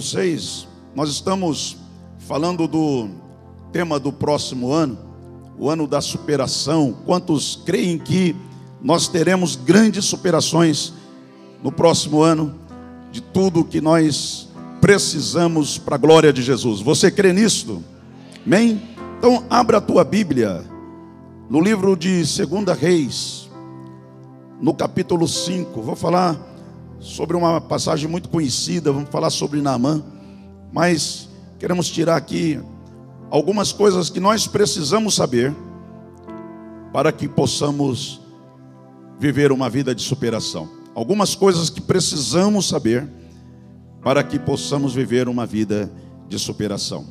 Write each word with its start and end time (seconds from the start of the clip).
vocês, 0.00 0.68
nós 0.94 1.10
estamos 1.10 1.76
falando 2.20 2.68
do 2.68 3.08
tema 3.72 3.98
do 3.98 4.12
próximo 4.12 4.70
ano, 4.70 4.96
o 5.58 5.68
ano 5.68 5.88
da 5.88 6.00
superação. 6.00 6.96
Quantos 7.04 7.60
creem 7.66 7.98
que 7.98 8.36
nós 8.80 9.08
teremos 9.08 9.56
grandes 9.56 10.04
superações 10.04 10.92
no 11.64 11.72
próximo 11.72 12.22
ano 12.22 12.54
de 13.10 13.20
tudo 13.20 13.64
que 13.64 13.80
nós 13.80 14.48
precisamos 14.80 15.78
para 15.78 15.96
a 15.96 15.98
glória 15.98 16.32
de 16.32 16.42
Jesus? 16.42 16.80
Você 16.80 17.10
crê 17.10 17.32
nisso? 17.32 17.82
Amém? 18.46 18.80
Então, 19.18 19.42
abra 19.50 19.78
a 19.78 19.80
tua 19.80 20.04
Bíblia 20.04 20.64
no 21.50 21.60
livro 21.60 21.96
de 21.96 22.22
2 22.22 22.78
Reis, 22.78 23.50
no 24.60 24.72
capítulo 24.72 25.26
5. 25.26 25.82
Vou 25.82 25.96
falar 25.96 26.36
sobre 27.00 27.36
uma 27.36 27.60
passagem 27.60 28.08
muito 28.08 28.28
conhecida, 28.28 28.92
vamos 28.92 29.10
falar 29.10 29.30
sobre 29.30 29.60
Naamã, 29.60 30.02
mas 30.72 31.28
queremos 31.58 31.88
tirar 31.88 32.16
aqui 32.16 32.60
algumas 33.30 33.72
coisas 33.72 34.10
que 34.10 34.20
nós 34.20 34.46
precisamos 34.46 35.14
saber 35.14 35.54
para 36.92 37.12
que 37.12 37.28
possamos 37.28 38.20
viver 39.18 39.52
uma 39.52 39.68
vida 39.68 39.94
de 39.94 40.02
superação. 40.02 40.68
Algumas 40.94 41.34
coisas 41.34 41.70
que 41.70 41.80
precisamos 41.80 42.68
saber 42.68 43.08
para 44.02 44.22
que 44.22 44.38
possamos 44.38 44.94
viver 44.94 45.28
uma 45.28 45.46
vida 45.46 45.90
de 46.28 46.38
superação. 46.38 47.04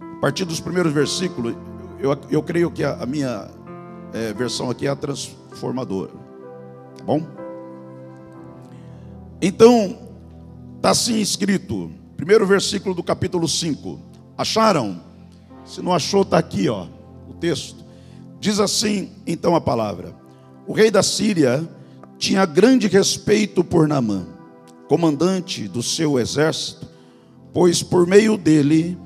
A 0.00 0.20
partir 0.20 0.44
dos 0.44 0.60
primeiros 0.60 0.92
versículos, 0.92 1.54
eu, 1.98 2.16
eu 2.30 2.42
creio 2.42 2.70
que 2.70 2.84
a, 2.84 2.94
a 3.02 3.06
minha 3.06 3.48
é, 4.12 4.32
versão 4.32 4.70
aqui 4.70 4.86
é 4.86 4.90
a 4.90 4.96
transformadora. 4.96 6.12
Tá 6.98 7.04
bom? 7.04 7.45
Então, 9.40 9.98
está 10.76 10.90
assim 10.90 11.20
escrito, 11.20 11.90
primeiro 12.16 12.46
versículo 12.46 12.94
do 12.94 13.02
capítulo 13.02 13.46
5. 13.46 14.00
Acharam? 14.36 15.00
Se 15.64 15.82
não 15.82 15.92
achou, 15.92 16.22
está 16.22 16.38
aqui, 16.38 16.68
ó, 16.68 16.86
o 17.28 17.34
texto. 17.34 17.84
Diz 18.40 18.60
assim, 18.60 19.10
então, 19.26 19.54
a 19.54 19.60
palavra: 19.60 20.14
O 20.66 20.72
rei 20.72 20.90
da 20.90 21.02
Síria 21.02 21.68
tinha 22.18 22.46
grande 22.46 22.86
respeito 22.86 23.62
por 23.62 23.86
Naamã, 23.86 24.26
comandante 24.88 25.68
do 25.68 25.82
seu 25.82 26.18
exército, 26.18 26.86
pois 27.52 27.82
por 27.82 28.06
meio 28.06 28.36
dele 28.38 28.96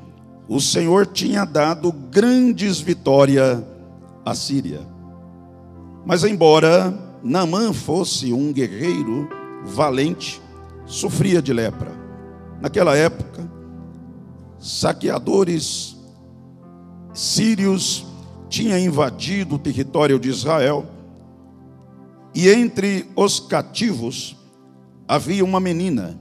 o 0.49 0.61
Senhor 0.61 1.07
tinha 1.07 1.45
dado 1.45 1.93
grandes 1.93 2.81
vitórias 2.81 3.63
à 4.25 4.35
Síria. 4.35 4.81
Mas, 6.05 6.25
embora 6.25 6.93
Naamã 7.23 7.73
fosse 7.73 8.33
um 8.33 8.53
guerreiro, 8.53 9.29
valente, 9.65 10.41
sofria 10.87 11.41
de 11.41 11.53
lepra. 11.53 11.93
Naquela 12.61 12.97
época, 12.97 13.51
saqueadores 14.59 15.97
sírios 17.15 18.07
tinham 18.49 18.79
invadido 18.79 19.55
o 19.55 19.59
território 19.59 20.19
de 20.19 20.29
Israel, 20.29 20.87
e 22.35 22.49
entre 22.49 23.09
os 23.17 23.41
cativos 23.41 24.37
havia 25.07 25.45
uma 25.45 25.59
menina 25.59 26.19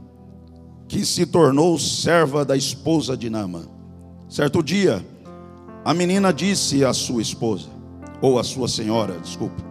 que 0.88 1.06
se 1.06 1.26
tornou 1.26 1.78
serva 1.78 2.44
da 2.44 2.58
esposa 2.58 3.16
de 3.16 3.30
Nama. 3.30 3.64
Certo 4.28 4.64
dia, 4.64 5.06
a 5.86 5.94
menina 5.94 6.34
disse 6.34 6.84
à 6.84 6.94
sua 6.94 7.22
esposa, 7.22 7.70
ou 8.22 8.40
à 8.40 8.44
sua 8.44 8.67
senhora, 8.67 9.20
desculpe, 9.20 9.64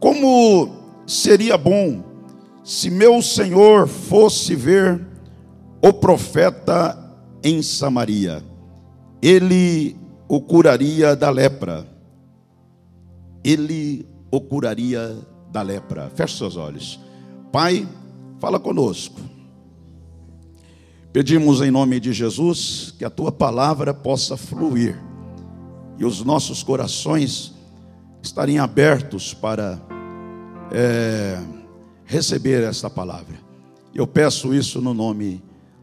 como 0.00 0.70
seria 1.06 1.56
bom 1.56 2.09
se 2.70 2.88
meu 2.88 3.20
senhor 3.20 3.88
fosse 3.88 4.54
ver 4.54 5.04
o 5.82 5.92
profeta 5.92 6.96
em 7.42 7.62
Samaria, 7.62 8.44
ele 9.20 9.96
o 10.28 10.40
curaria 10.40 11.16
da 11.16 11.30
lepra. 11.30 11.84
Ele 13.42 14.06
o 14.30 14.40
curaria 14.40 15.18
da 15.50 15.62
lepra. 15.62 16.12
Feche 16.14 16.38
seus 16.38 16.56
olhos. 16.56 17.00
Pai, 17.50 17.88
fala 18.38 18.60
conosco. 18.60 19.20
Pedimos 21.12 21.60
em 21.62 21.72
nome 21.72 21.98
de 21.98 22.12
Jesus 22.12 22.94
que 22.96 23.04
a 23.04 23.10
tua 23.10 23.32
palavra 23.32 23.92
possa 23.92 24.36
fluir 24.36 24.96
e 25.98 26.04
os 26.04 26.22
nossos 26.22 26.62
corações 26.62 27.52
estarem 28.22 28.60
abertos 28.60 29.34
para. 29.34 29.76
É, 30.70 31.58
receber 32.10 32.64
esta 32.64 32.90
palavra. 32.90 33.38
Eu 33.94 34.04
peço 34.04 34.52
isso 34.52 34.82
no 34.82 34.92
nome 34.92 35.40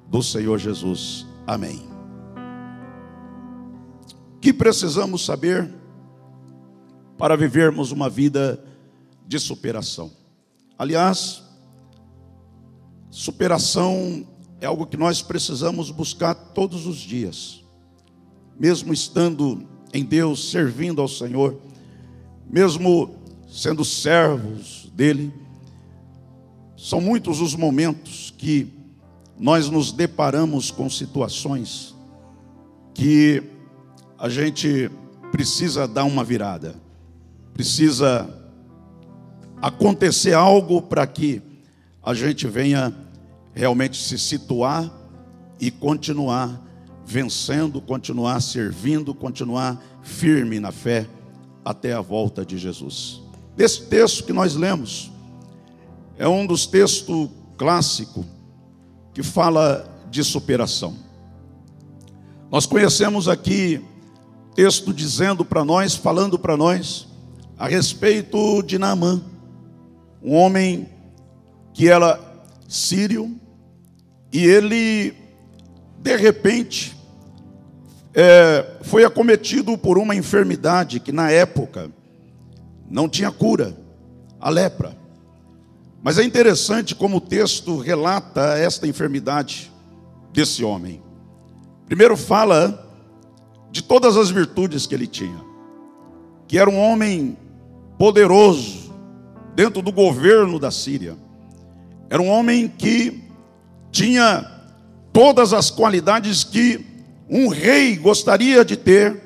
do 0.10 0.22
Senhor 0.22 0.58
Jesus. 0.58 1.26
Amém. 1.48 1.88
O 4.36 4.40
que 4.42 4.52
precisamos 4.52 5.24
saber 5.24 5.74
para 7.18 7.38
vivermos 7.38 7.94
uma 7.94 8.10
vida 8.10 8.62
de 9.26 9.40
superação? 9.40 10.12
Aliás, 10.78 11.44
superação 13.10 14.28
é 14.60 14.66
algo 14.66 14.86
que 14.86 14.98
nós 14.98 15.22
precisamos 15.22 15.90
buscar 15.92 16.36
todos 16.36 16.86
os 16.86 16.98
dias, 16.98 17.64
mesmo 18.60 18.92
estando 18.92 19.66
em 19.94 20.04
Deus, 20.04 20.52
servindo 20.52 21.02
ao 21.02 21.08
Senhor, 21.08 21.58
mesmo 22.50 23.16
sendo 23.48 23.86
servos 23.86 24.92
dEle 24.94 25.47
são 26.78 27.02
muitos 27.02 27.42
os 27.42 27.56
momentos 27.56 28.32
que 28.38 28.72
nós 29.38 29.68
nos 29.68 29.92
deparamos 29.92 30.70
com 30.70 30.88
situações 30.88 31.96
que 32.94 33.42
a 34.18 34.30
gente 34.30 34.90
precisa 35.32 35.88
dar 35.88 36.04
uma 36.04 36.24
virada, 36.24 36.76
precisa 37.54 38.30
acontecer 39.60 40.34
algo 40.34 40.80
para 40.80 41.06
que 41.08 41.42
a 42.04 42.14
gente 42.14 42.46
venha 42.48 42.96
realmente 43.54 44.02
se 44.02 44.18
situar 44.20 44.92
e 45.60 45.72
continuar 45.72 46.64
vencendo, 47.04 47.82
continuar 47.82 48.40
servindo, 48.40 49.16
continuar 49.16 49.82
firme 50.04 50.60
na 50.60 50.72
fé 50.72 51.08
até 51.66 51.94
a 51.94 52.02
volta 52.02 52.46
de 52.46 52.58
Jesus. 52.58 53.22
Desse 53.56 53.88
texto 53.88 54.24
que 54.24 54.34
nós 54.34 54.54
lemos, 54.56 55.12
é 56.18 56.28
um 56.28 56.46
dos 56.46 56.66
textos 56.66 57.30
clássicos 57.58 58.26
que 59.14 59.22
fala 59.24 59.88
de 60.10 60.24
superação. 60.24 60.96
Nós 62.52 62.66
conhecemos 62.66 63.28
aqui 63.28 63.84
texto 64.56 64.94
dizendo 64.94 65.46
para 65.46 65.64
nós, 65.64 65.96
falando 65.96 66.40
para 66.40 66.58
nós 66.58 67.08
a 67.58 67.68
respeito 67.68 68.62
de 68.64 68.80
Naamã, 68.80 69.22
um 70.22 70.34
homem 70.34 70.90
que 71.74 71.90
era 71.90 72.20
sírio 72.68 73.40
e 74.32 74.44
ele 74.44 75.14
de 76.00 76.16
repente 76.16 76.96
é, 78.14 78.78
foi 78.82 79.04
acometido 79.04 79.78
por 79.78 79.98
uma 79.98 80.16
enfermidade 80.16 81.00
que 81.00 81.12
na 81.12 81.30
época 81.30 81.92
não 82.90 83.08
tinha 83.08 83.32
cura, 83.32 83.78
a 84.40 84.50
lepra. 84.50 84.98
Mas 86.07 86.18
é 86.18 86.23
interessante 86.23 86.95
como 86.95 87.18
o 87.18 87.19
texto 87.19 87.79
relata 87.79 88.57
esta 88.57 88.88
enfermidade 88.88 89.69
desse 90.31 90.63
homem. 90.63 91.01
Primeiro 91.85 92.16
fala 92.16 92.81
de 93.69 93.84
todas 93.84 94.16
as 94.16 94.29
virtudes 94.29 94.88
que 94.88 94.95
ele 94.95 95.06
tinha, 95.06 95.44
que 96.47 96.57
era 96.57 96.69
um 96.69 96.79
homem 96.79 97.38
poderoso 98.00 98.90
dentro 99.53 99.81
do 99.81 99.91
governo 99.91 100.57
da 100.57 100.72
Síria. 100.72 101.18
Era 102.09 102.22
um 102.22 102.29
homem 102.29 102.69
que 102.69 103.25
tinha 103.91 104.50
todas 105.12 105.51
as 105.51 105.69
qualidades 105.69 106.42
que 106.42 106.86
um 107.30 107.50
rei 107.50 107.98
gostaria 107.98 108.63
de 108.63 108.77
ter 108.77 109.21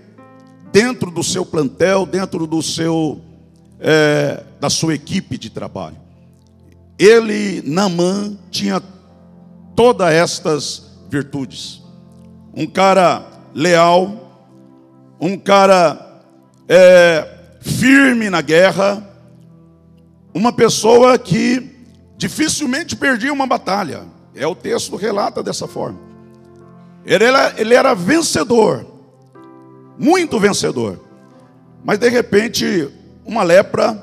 dentro 0.71 1.11
do 1.11 1.23
seu 1.23 1.45
plantel, 1.45 2.07
dentro 2.07 2.47
do 2.47 2.59
seu 2.63 3.21
é, 3.79 4.43
da 4.59 4.71
sua 4.71 4.95
equipe 4.95 5.37
de 5.37 5.51
trabalho. 5.51 6.01
Ele, 7.01 7.63
Namã, 7.65 8.37
tinha 8.51 8.79
todas 9.75 10.13
estas 10.13 10.99
virtudes. 11.09 11.81
Um 12.55 12.67
cara 12.67 13.25
leal, 13.55 14.31
um 15.19 15.35
cara 15.35 16.21
é, 16.69 17.27
firme 17.59 18.29
na 18.29 18.39
guerra, 18.39 19.03
uma 20.31 20.53
pessoa 20.53 21.17
que 21.17 21.75
dificilmente 22.17 22.95
perdia 22.95 23.33
uma 23.33 23.47
batalha. 23.47 24.03
É 24.35 24.45
o 24.45 24.53
texto 24.53 24.95
relata 24.95 25.41
dessa 25.41 25.67
forma. 25.67 25.99
Ele 27.03 27.23
era, 27.23 27.59
ele 27.59 27.73
era 27.73 27.95
vencedor, 27.95 28.85
muito 29.97 30.39
vencedor. 30.39 30.99
Mas 31.83 31.97
de 31.97 32.09
repente, 32.09 32.93
uma 33.25 33.41
lepra 33.41 33.99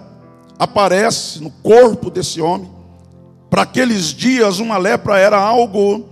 aparece 0.58 1.40
no 1.40 1.52
corpo 1.52 2.10
desse 2.10 2.40
homem 2.40 2.76
para 3.50 3.62
aqueles 3.62 4.06
dias, 4.06 4.58
uma 4.58 4.76
lepra 4.76 5.18
era 5.18 5.38
algo 5.38 6.08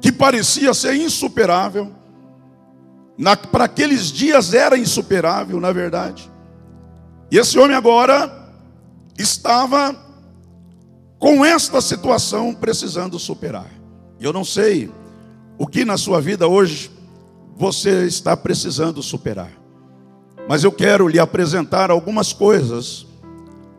que 0.00 0.12
parecia 0.12 0.74
ser 0.74 0.94
insuperável, 0.96 1.92
para 3.50 3.64
aqueles 3.64 4.10
dias 4.10 4.52
era 4.52 4.76
insuperável, 4.76 5.60
na 5.60 5.72
verdade. 5.72 6.30
E 7.30 7.38
esse 7.38 7.58
homem 7.58 7.76
agora 7.76 8.50
estava 9.18 9.96
com 11.18 11.44
esta 11.44 11.80
situação 11.80 12.52
precisando 12.52 13.18
superar. 13.18 13.70
Eu 14.20 14.32
não 14.32 14.44
sei 14.44 14.90
o 15.56 15.66
que 15.66 15.84
na 15.84 15.96
sua 15.96 16.20
vida 16.20 16.48
hoje 16.48 16.90
você 17.56 18.06
está 18.06 18.36
precisando 18.36 19.02
superar. 19.02 19.52
Mas 20.48 20.64
eu 20.64 20.72
quero 20.72 21.06
lhe 21.06 21.20
apresentar 21.20 21.90
algumas 21.90 22.32
coisas, 22.32 23.06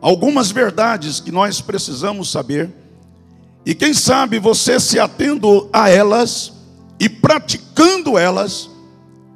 algumas 0.04 0.50
verdades 0.50 1.18
que 1.18 1.32
nós 1.32 1.62
precisamos 1.62 2.30
saber. 2.30 2.70
E 3.64 3.74
quem 3.74 3.94
sabe 3.94 4.38
você 4.38 4.78
se 4.78 5.00
atendo 5.00 5.70
a 5.72 5.88
elas 5.88 6.52
e 7.00 7.08
praticando 7.08 8.18
elas, 8.18 8.68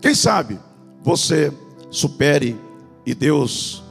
quem 0.02 0.14
sabe 0.14 0.60
você 1.02 1.50
supere 1.90 2.54
e 3.06 3.14
Deus 3.14 3.82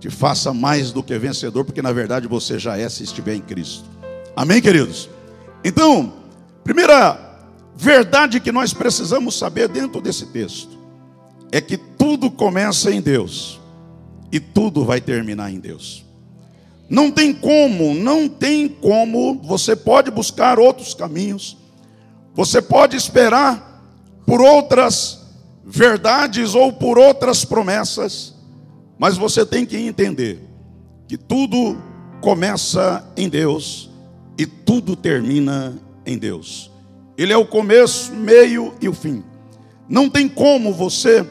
te 0.00 0.10
faça 0.10 0.52
mais 0.52 0.90
do 0.90 1.00
que 1.00 1.16
vencedor, 1.16 1.64
porque 1.64 1.80
na 1.80 1.92
verdade 1.92 2.26
você 2.26 2.58
já 2.58 2.76
é 2.76 2.88
se 2.88 3.04
estiver 3.04 3.36
em 3.36 3.40
Cristo. 3.40 3.84
Amém, 4.34 4.60
queridos? 4.60 5.08
Então, 5.62 6.12
primeira 6.64 7.38
verdade 7.76 8.40
que 8.40 8.50
nós 8.50 8.74
precisamos 8.74 9.38
saber 9.38 9.68
dentro 9.68 10.00
desse 10.00 10.26
texto 10.26 10.76
é 11.52 11.60
que 11.60 11.76
tudo 11.76 12.32
começa 12.32 12.90
em 12.90 13.00
Deus 13.00 13.60
e 14.32 14.40
tudo 14.40 14.84
vai 14.84 15.00
terminar 15.00 15.52
em 15.52 15.60
Deus. 15.60 16.05
Não 16.88 17.10
tem 17.10 17.32
como, 17.32 17.94
não 17.94 18.28
tem 18.28 18.68
como, 18.68 19.40
você 19.42 19.74
pode 19.74 20.10
buscar 20.10 20.58
outros 20.58 20.94
caminhos, 20.94 21.56
você 22.32 22.62
pode 22.62 22.96
esperar 22.96 23.82
por 24.24 24.40
outras 24.40 25.26
verdades 25.64 26.54
ou 26.54 26.72
por 26.72 26.98
outras 26.98 27.44
promessas, 27.44 28.34
mas 28.98 29.16
você 29.16 29.44
tem 29.44 29.66
que 29.66 29.76
entender 29.76 30.40
que 31.08 31.16
tudo 31.16 31.76
começa 32.20 33.04
em 33.16 33.28
Deus 33.28 33.90
e 34.38 34.46
tudo 34.46 34.94
termina 34.94 35.76
em 36.04 36.16
Deus. 36.16 36.70
Ele 37.18 37.32
é 37.32 37.36
o 37.36 37.46
começo, 37.46 38.12
meio 38.14 38.74
e 38.80 38.88
o 38.88 38.92
fim. 38.92 39.24
Não 39.88 40.08
tem 40.10 40.28
como 40.28 40.72
você 40.72 41.26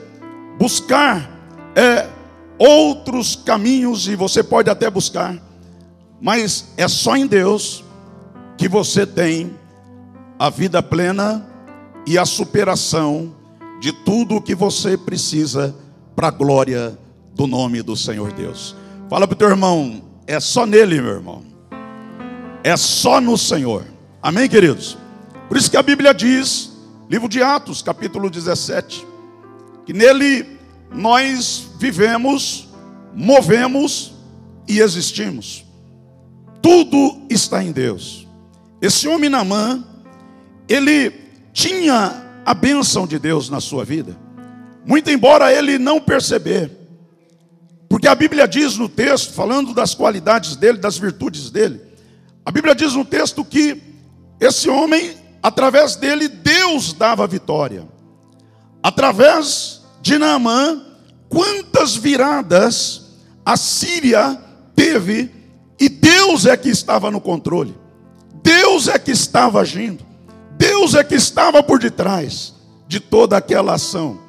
buscar 0.57 1.29
é, 1.75 2.07
outros 2.57 3.35
caminhos, 3.35 4.07
e 4.07 4.15
você 4.15 4.41
pode 4.41 4.69
até 4.69 4.89
buscar, 4.89 5.35
mas 6.21 6.73
é 6.77 6.87
só 6.87 7.15
em 7.15 7.27
Deus 7.27 7.83
que 8.57 8.67
você 8.67 9.05
tem 9.05 9.55
a 10.39 10.49
vida 10.49 10.81
plena 10.81 11.45
e 12.05 12.17
a 12.17 12.25
superação 12.25 13.35
de 13.79 13.91
tudo 13.91 14.35
o 14.35 14.41
que 14.41 14.55
você 14.55 14.97
precisa 14.97 15.75
para 16.15 16.27
a 16.27 16.31
glória 16.31 16.97
do 17.33 17.47
nome 17.47 17.81
do 17.81 17.95
Senhor 17.95 18.31
Deus. 18.31 18.75
Fala 19.09 19.27
para 19.27 19.35
o 19.35 19.37
teu 19.37 19.49
irmão, 19.49 20.01
é 20.25 20.39
só 20.39 20.65
nele, 20.65 21.01
meu 21.01 21.11
irmão. 21.11 21.43
É 22.63 22.75
só 22.77 23.19
no 23.19 23.37
Senhor. 23.37 23.85
Amém, 24.21 24.49
queridos? 24.49 24.97
Por 25.47 25.57
isso 25.57 25.69
que 25.69 25.77
a 25.77 25.83
Bíblia 25.83 26.13
diz, 26.13 26.71
livro 27.09 27.29
de 27.29 27.43
Atos, 27.43 27.81
capítulo 27.81 28.29
17, 28.29 29.05
que 29.85 29.93
nele 29.93 30.57
nós 30.91 31.69
vivemos, 31.77 32.69
movemos 33.13 34.13
e 34.67 34.79
existimos. 34.79 35.64
Tudo 36.61 37.21
está 37.29 37.63
em 37.63 37.71
Deus. 37.71 38.27
Esse 38.81 39.07
homem 39.07 39.29
Namã, 39.29 39.83
ele 40.67 41.11
tinha 41.53 42.23
a 42.45 42.53
bênção 42.53 43.07
de 43.07 43.17
Deus 43.17 43.49
na 43.49 43.59
sua 43.59 43.83
vida, 43.83 44.17
muito 44.85 45.09
embora 45.09 45.51
ele 45.51 45.79
não 45.79 45.99
perceber, 45.99 46.71
porque 47.89 48.07
a 48.07 48.15
Bíblia 48.15 48.47
diz 48.47 48.77
no 48.77 48.89
texto, 48.89 49.33
falando 49.33 49.73
das 49.73 49.95
qualidades 49.95 50.55
dele, 50.55 50.77
das 50.77 50.97
virtudes 50.97 51.49
dele, 51.49 51.81
a 52.45 52.51
Bíblia 52.51 52.75
diz 52.75 52.93
no 52.93 53.03
texto 53.03 53.43
que 53.43 53.81
esse 54.39 54.69
homem, 54.69 55.15
através 55.41 55.95
dele, 55.95 56.27
Deus 56.27 56.93
dava 56.93 57.25
vitória. 57.25 57.87
Através 58.83 59.81
de 60.01 60.19
Naamã, 60.19 60.83
quantas 61.27 61.95
viradas 61.95 63.15
a 63.43 63.57
Síria 63.57 64.39
teve 64.75 65.31
e 65.79 65.89
Deus 65.89 66.45
é 66.45 66.55
que 66.55 66.69
estava 66.69 67.11
no 67.11 67.19
controle. 67.19 67.75
Deus 68.41 68.87
é 68.87 68.97
que 68.97 69.11
estava 69.11 69.59
agindo. 69.59 70.05
Deus 70.57 70.93
é 70.93 71.03
que 71.03 71.15
estava 71.15 71.61
por 71.61 71.79
detrás 71.79 72.53
de 72.87 72.99
toda 72.99 73.35
aquela 73.37 73.73
ação. 73.73 74.19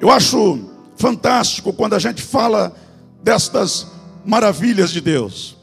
Eu 0.00 0.10
acho 0.10 0.60
fantástico 0.96 1.72
quando 1.72 1.94
a 1.94 1.98
gente 1.98 2.22
fala 2.22 2.74
destas 3.22 3.86
maravilhas 4.24 4.90
de 4.90 5.00
Deus. 5.00 5.56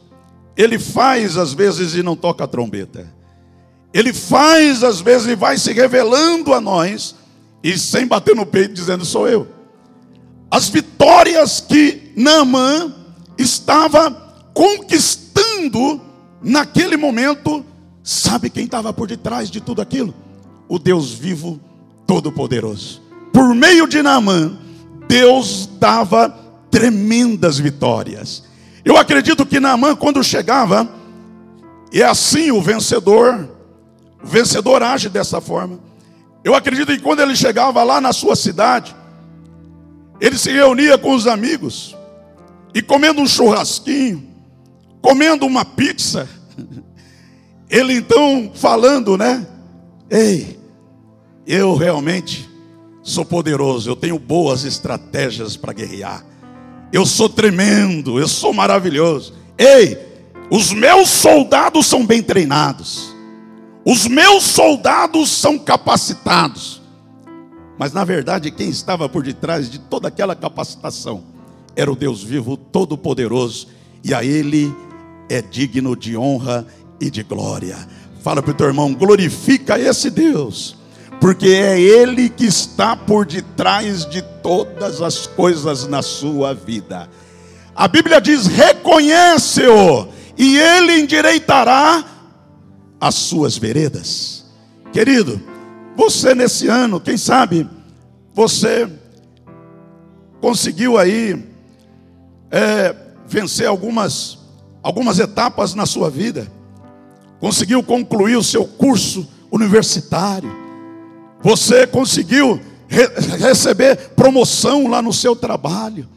Ele 0.56 0.78
faz 0.78 1.38
às 1.38 1.54
vezes 1.54 1.96
e 1.96 2.04
não 2.04 2.16
toca 2.16 2.44
a 2.44 2.48
trombeta. 2.48 3.12
Ele 3.94 4.14
faz 4.14 4.84
às 4.84 5.00
vezes 5.02 5.28
e 5.28 5.36
vai 5.36 5.58
se 5.58 5.72
revelando 5.72 6.54
a 6.54 6.62
nós 6.62 7.16
e 7.64 7.78
sem 7.78 8.06
bater 8.06 8.36
no 8.36 8.46
peito 8.46 8.74
dizendo 8.74 9.06
sou 9.06 9.28
eu. 9.28 9.48
As 10.50 10.70
vitórias 10.70 11.60
que 11.60 12.14
Naamã 12.16 12.94
estava 13.38 14.27
conquistando 14.58 16.02
naquele 16.42 16.98
momento, 16.98 17.64
sabe 18.02 18.50
quem 18.50 18.66
estava 18.66 18.92
por 18.92 19.08
detrás 19.08 19.52
de 19.52 19.62
tudo 19.62 19.84
aquilo? 19.84 20.16
O 20.68 20.80
Deus 20.80 21.12
vivo, 21.12 21.60
todo-poderoso. 22.08 23.00
Por 23.32 23.54
meio 23.54 23.88
de 23.88 24.02
Naamã, 24.02 24.58
Deus 25.08 25.70
dava 25.80 26.30
tremendas 26.72 27.60
vitórias. 27.60 28.46
Eu 28.84 28.98
acredito 28.98 29.46
que 29.46 29.60
Naamã, 29.60 29.96
quando 29.96 30.24
chegava, 30.24 30.90
é 31.94 32.02
assim 32.02 32.50
o 32.50 32.60
vencedor, 32.60 33.48
o 34.24 34.26
vencedor 34.26 34.82
age 34.82 35.08
dessa 35.08 35.40
forma. 35.40 35.80
Eu 36.44 36.56
acredito 36.56 36.88
que 36.88 37.00
quando 37.00 37.20
ele 37.20 37.36
chegava 37.36 37.84
lá 37.84 38.02
na 38.02 38.12
sua 38.12 38.36
cidade, 38.36 38.96
ele 40.20 40.36
se 40.36 40.52
reunia 40.52 40.98
com 40.98 41.14
os 41.14 41.28
amigos 41.28 41.96
e 42.74 42.82
comendo 42.82 43.22
um 43.22 43.28
churrasquinho, 43.28 44.27
comendo 45.02 45.46
uma 45.46 45.64
pizza. 45.64 46.28
Ele 47.70 47.94
então 47.94 48.52
falando, 48.54 49.18
né? 49.18 49.46
Ei, 50.10 50.58
eu 51.46 51.76
realmente 51.76 52.50
sou 53.04 53.26
poderoso, 53.26 53.90
eu 53.90 53.96
tenho 53.96 54.18
boas 54.18 54.64
estratégias 54.64 55.58
para 55.58 55.74
guerrear. 55.74 56.26
Eu 56.92 57.06
sou 57.06 57.30
tremendo, 57.30 58.20
eu 58.20 58.28
sou 58.28 58.54
maravilhoso. 58.54 59.34
Ei, 59.58 59.98
os 60.50 60.72
meus 60.72 61.10
soldados 61.10 61.86
são 61.86 62.06
bem 62.06 62.24
treinados. 62.24 63.14
Os 63.86 64.08
meus 64.08 64.44
soldados 64.44 65.30
são 65.30 65.58
capacitados. 65.58 66.82
Mas 67.78 67.94
na 67.94 68.04
verdade, 68.04 68.52
quem 68.52 68.70
estava 68.70 69.08
por 69.08 69.24
detrás 69.24 69.70
de 69.70 69.80
toda 69.80 70.08
aquela 70.08 70.36
capacitação 70.36 71.24
era 71.76 71.92
o 71.92 71.96
Deus 71.96 72.24
vivo, 72.24 72.58
todo-poderoso, 72.58 73.68
e 74.04 74.14
a 74.14 74.24
Ele 74.24 74.74
é 75.30 75.42
digno 75.42 75.96
de 75.96 76.18
honra 76.18 76.66
e 77.00 77.10
de 77.10 77.24
glória. 77.24 77.78
Fala 78.24 78.42
para 78.42 78.52
o 78.52 78.54
teu 78.54 78.68
irmão, 78.68 78.94
glorifica 78.94 79.80
esse 79.80 80.10
Deus, 80.10 80.76
porque 81.20 81.48
é 81.48 81.80
Ele 81.80 82.30
que 82.30 82.46
está 82.46 82.96
por 82.96 83.26
detrás 83.26 84.06
de 84.06 84.22
todas 84.42 85.02
as 85.02 85.28
coisas 85.28 85.88
na 85.88 86.02
sua 86.02 86.54
vida. 86.54 87.10
A 87.76 87.88
Bíblia 87.88 88.20
diz: 88.20 88.48
reconhece-o, 88.48 90.08
e 90.38 90.58
Ele 90.58 91.00
endireitará 91.00 92.04
as 93.00 93.16
suas 93.16 93.58
veredas. 93.58 94.46
Querido, 94.92 95.42
você 95.96 96.34
nesse 96.34 96.68
ano, 96.68 97.00
quem 97.00 97.18
sabe, 97.18 97.68
você 98.34 98.90
conseguiu 100.40 100.98
aí 100.98 101.44
é, 102.52 102.96
vencer 103.28 103.68
algumas, 103.68 104.37
algumas 104.88 105.20
etapas 105.20 105.74
na 105.74 105.86
sua 105.86 106.10
vida, 106.10 106.50
conseguiu 107.42 107.84
concluir 107.84 108.38
o 108.38 108.44
seu 108.44 108.64
curso 108.64 109.28
universitário, 109.52 110.50
você 111.44 111.86
conseguiu 111.86 112.58
re 112.88 113.06
receber 113.38 113.98
promoção 114.16 114.88
lá 114.88 115.02
no 115.02 115.12
seu 115.12 115.36
trabalho, 115.36 116.08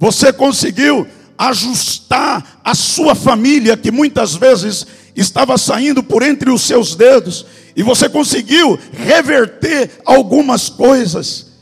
você 0.00 0.32
conseguiu 0.32 1.06
ajustar 1.38 2.58
a 2.64 2.74
sua 2.74 3.14
família 3.14 3.76
que 3.76 3.92
muitas 3.92 4.34
vezes 4.34 4.84
estava 5.14 5.56
saindo 5.56 6.02
por 6.02 6.24
entre 6.24 6.50
os 6.50 6.62
seus 6.62 6.96
dedos 6.96 7.46
e 7.76 7.84
você 7.84 8.08
conseguiu 8.08 8.76
reverter 8.90 9.92
algumas 10.04 10.68
coisas. 10.68 11.52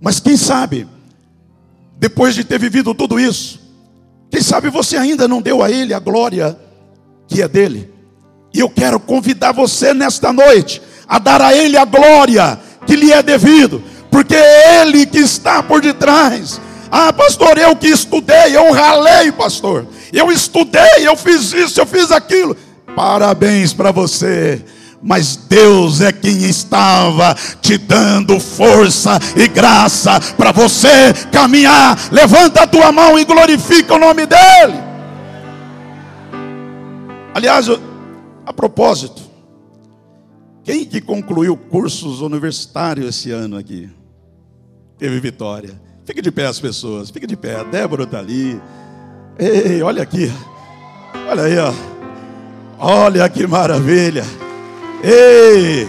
Mas 0.00 0.18
quem 0.18 0.36
sabe, 0.36 0.88
depois 1.96 2.34
de 2.34 2.42
ter 2.42 2.58
vivido 2.58 2.92
tudo 2.96 3.20
isso, 3.20 3.59
quem 4.30 4.42
sabe 4.42 4.70
você 4.70 4.96
ainda 4.96 5.26
não 5.26 5.42
deu 5.42 5.62
a 5.62 5.70
Ele 5.70 5.92
a 5.92 5.98
glória 5.98 6.56
que 7.26 7.42
é 7.42 7.48
dele. 7.48 7.90
E 8.52 8.60
eu 8.60 8.68
quero 8.68 8.98
convidar 8.98 9.52
você 9.52 9.92
nesta 9.92 10.32
noite 10.32 10.80
a 11.08 11.18
dar 11.18 11.40
a 11.40 11.54
Ele 11.54 11.76
a 11.76 11.84
glória 11.84 12.58
que 12.86 12.96
lhe 12.96 13.12
é 13.12 13.22
devido, 13.22 13.82
porque 14.10 14.34
é 14.34 14.82
Ele 14.82 15.06
que 15.06 15.18
está 15.18 15.62
por 15.62 15.80
detrás. 15.80 16.60
Ah, 16.90 17.12
pastor, 17.12 17.56
eu 17.58 17.76
que 17.76 17.88
estudei, 17.88 18.56
eu 18.56 18.72
ralei, 18.72 19.30
pastor. 19.30 19.86
Eu 20.12 20.30
estudei, 20.30 21.06
eu 21.06 21.16
fiz 21.16 21.52
isso, 21.52 21.80
eu 21.80 21.86
fiz 21.86 22.10
aquilo. 22.10 22.56
Parabéns 22.96 23.72
para 23.72 23.92
você. 23.92 24.64
Mas 25.02 25.34
Deus 25.36 26.00
é 26.02 26.12
quem 26.12 26.44
estava 26.44 27.34
te 27.60 27.78
dando 27.78 28.38
força 28.38 29.18
e 29.34 29.48
graça 29.48 30.20
para 30.36 30.52
você 30.52 31.12
caminhar. 31.32 31.98
Levanta 32.12 32.62
a 32.62 32.66
tua 32.66 32.92
mão 32.92 33.18
e 33.18 33.24
glorifica 33.24 33.94
o 33.94 33.98
nome 33.98 34.26
dEle. 34.26 34.78
Aliás, 37.34 37.66
a 38.44 38.52
propósito, 38.52 39.22
quem 40.62 40.84
que 40.84 41.00
concluiu 41.00 41.56
cursos 41.56 42.20
universitários 42.20 43.08
esse 43.08 43.30
ano 43.30 43.56
aqui? 43.56 43.88
Teve 44.98 45.18
vitória. 45.18 45.80
Fique 46.04 46.20
de 46.20 46.30
pé 46.30 46.46
as 46.46 46.60
pessoas, 46.60 47.08
fique 47.08 47.26
de 47.26 47.36
pé. 47.36 47.56
A 47.56 47.62
Débora 47.62 48.02
está 48.02 48.18
ali. 48.18 48.60
Ei, 49.38 49.80
olha 49.80 50.02
aqui. 50.02 50.30
Olha 51.30 51.44
aí, 51.44 51.58
ó. 51.58 51.72
Olha 52.78 53.28
que 53.28 53.46
maravilha. 53.46 54.24
Ei, 55.02 55.88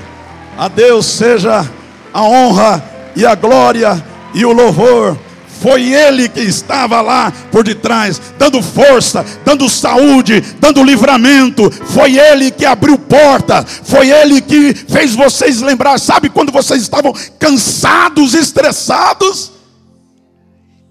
a 0.58 0.68
Deus 0.68 1.06
seja 1.06 1.70
a 2.14 2.24
honra 2.24 2.84
e 3.16 3.26
a 3.26 3.36
glória 3.36 4.04
e 4.34 4.46
o 4.46 4.54
louvor. 4.54 5.18
Foi 5.62 5.94
Ele 5.94 6.28
que 6.28 6.40
estava 6.40 7.02
lá 7.02 7.32
por 7.52 7.64
detrás, 7.64 8.20
dando 8.38 8.64
força, 8.64 9.24
dando 9.46 9.70
saúde, 9.70 10.42
dando 10.60 10.84
livramento. 10.84 11.70
Foi 11.70 12.18
Ele 12.18 12.50
que 12.50 12.66
abriu 12.66 12.98
porta. 12.98 13.64
Foi 13.64 14.10
Ele 14.10 14.42
que 14.42 14.74
fez 14.74 15.14
vocês 15.14 15.62
lembrar. 15.62 16.00
Sabe 16.00 16.30
quando 16.30 16.52
vocês 16.52 16.82
estavam 16.82 17.14
cansados, 17.38 18.34
estressados? 18.34 19.52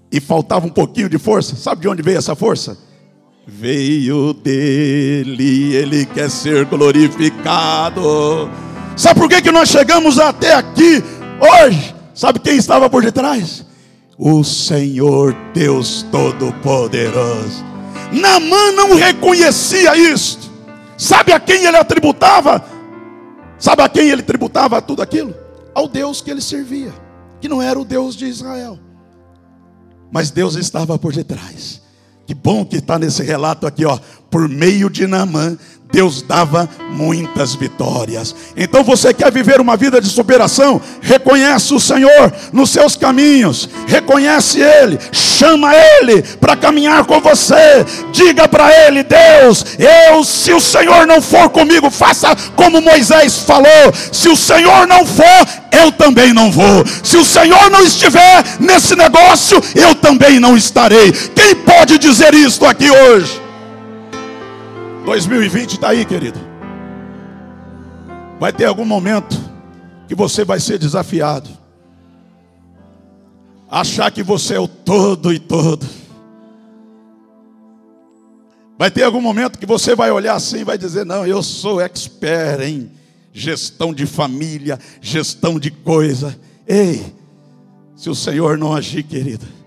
E 0.09 0.21
faltava 0.21 0.65
um 0.65 0.69
pouquinho 0.69 1.09
de 1.09 1.17
força? 1.17 1.55
Sabe 1.57 1.81
de 1.81 1.89
onde 1.89 2.01
veio 2.01 2.17
essa 2.17 2.35
força? 2.35 2.77
Veio 3.47 4.33
dele, 4.33 5.73
ele 5.73 6.05
quer 6.05 6.29
ser 6.29 6.65
glorificado. 6.65 8.49
Sabe 8.95 9.19
por 9.19 9.27
que, 9.27 9.41
que 9.41 9.51
nós 9.51 9.69
chegamos 9.69 10.19
até 10.19 10.53
aqui 10.53 11.03
hoje? 11.39 11.95
Sabe 12.13 12.39
quem 12.39 12.55
estava 12.55 12.87
por 12.89 13.01
detrás? 13.01 13.65
O 14.17 14.43
Senhor 14.43 15.35
Deus 15.53 16.05
Todo-Poderoso. 16.11 17.65
Namã 18.11 18.71
não 18.73 18.95
reconhecia 18.95 19.95
isto. 19.97 20.51
Sabe 20.95 21.33
a 21.33 21.39
quem 21.39 21.65
ele 21.65 21.77
atributava? 21.77 22.63
Sabe 23.57 23.81
a 23.81 23.89
quem 23.89 24.09
ele 24.09 24.21
tributava 24.21 24.81
tudo 24.83 25.01
aquilo? 25.01 25.33
Ao 25.73 25.87
Deus 25.87 26.21
que 26.21 26.29
ele 26.29 26.41
servia, 26.41 26.93
que 27.39 27.49
não 27.49 27.59
era 27.59 27.79
o 27.79 27.85
Deus 27.85 28.15
de 28.15 28.25
Israel. 28.25 28.77
Mas 30.11 30.29
Deus 30.29 30.55
estava 30.55 30.99
por 30.99 31.11
detrás. 31.11 31.80
Que 32.31 32.35
bom 32.35 32.63
que 32.63 32.77
está 32.77 32.97
nesse 32.97 33.21
relato 33.23 33.67
aqui, 33.67 33.83
ó. 33.83 33.99
Por 34.29 34.47
meio 34.47 34.89
de 34.89 35.05
Naamã, 35.05 35.57
Deus 35.91 36.21
dava 36.21 36.69
muitas 36.89 37.53
vitórias. 37.53 38.35
Então 38.55 38.83
você 38.83 39.13
quer 39.13 39.31
viver 39.31 39.59
uma 39.59 39.75
vida 39.75 39.99
de 39.99 40.07
superação? 40.07 40.81
Reconhece 41.01 41.73
o 41.73 41.79
Senhor 41.79 42.33
nos 42.53 42.69
seus 42.69 42.95
caminhos, 42.95 43.67
reconhece 43.87 44.59
Ele, 44.61 44.99
chama 45.11 45.71
Ele 45.75 46.21
para 46.39 46.55
caminhar 46.55 47.03
com 47.05 47.19
você. 47.19 47.85
Diga 48.11 48.47
para 48.47 48.71
Ele: 48.85 49.03
Deus, 49.03 49.65
eu, 49.77 50.23
se 50.23 50.53
o 50.53 50.61
Senhor 50.61 51.05
não 51.05 51.21
for 51.21 51.49
comigo, 51.49 51.89
faça 51.89 52.35
como 52.55 52.81
Moisés 52.81 53.39
falou: 53.39 53.93
se 54.11 54.29
o 54.29 54.35
Senhor 54.35 54.87
não 54.87 55.05
for, 55.05 55.47
eu 55.71 55.91
também 55.91 56.33
não 56.33 56.51
vou. 56.51 56.85
Se 57.03 57.17
o 57.17 57.25
Senhor 57.25 57.69
não 57.69 57.83
estiver 57.83 58.43
nesse 58.59 58.95
negócio, 58.95 59.61
eu 59.75 59.93
também 59.95 60.39
não 60.39 60.55
estarei. 60.55 61.11
Quem 61.35 61.55
pode 61.55 61.97
dizer 61.97 62.33
isto 62.33 62.65
aqui 62.65 62.89
hoje? 62.89 63.40
2020 65.05 65.73
está 65.73 65.89
aí, 65.89 66.05
querido. 66.05 66.39
Vai 68.39 68.53
ter 68.53 68.65
algum 68.65 68.85
momento 68.85 69.37
que 70.07 70.15
você 70.15 70.43
vai 70.43 70.59
ser 70.59 70.77
desafiado. 70.77 71.49
Achar 73.69 74.11
que 74.11 74.21
você 74.21 74.55
é 74.55 74.59
o 74.59 74.67
todo 74.67 75.33
e 75.33 75.39
todo. 75.39 75.87
Vai 78.77 78.89
ter 78.89 79.03
algum 79.03 79.21
momento 79.21 79.59
que 79.59 79.65
você 79.65 79.95
vai 79.95 80.11
olhar 80.11 80.35
assim 80.35 80.59
e 80.59 80.63
vai 80.63 80.77
dizer: 80.77 81.05
Não, 81.05 81.25
eu 81.25 81.41
sou 81.41 81.79
expert 81.79 82.61
em 82.61 82.91
gestão 83.31 83.93
de 83.93 84.05
família, 84.05 84.79
gestão 84.99 85.59
de 85.59 85.71
coisa. 85.71 86.37
Ei, 86.67 87.13
se 87.95 88.09
o 88.09 88.15
Senhor 88.15 88.57
não 88.57 88.73
agir, 88.73 89.03
querida 89.03 89.60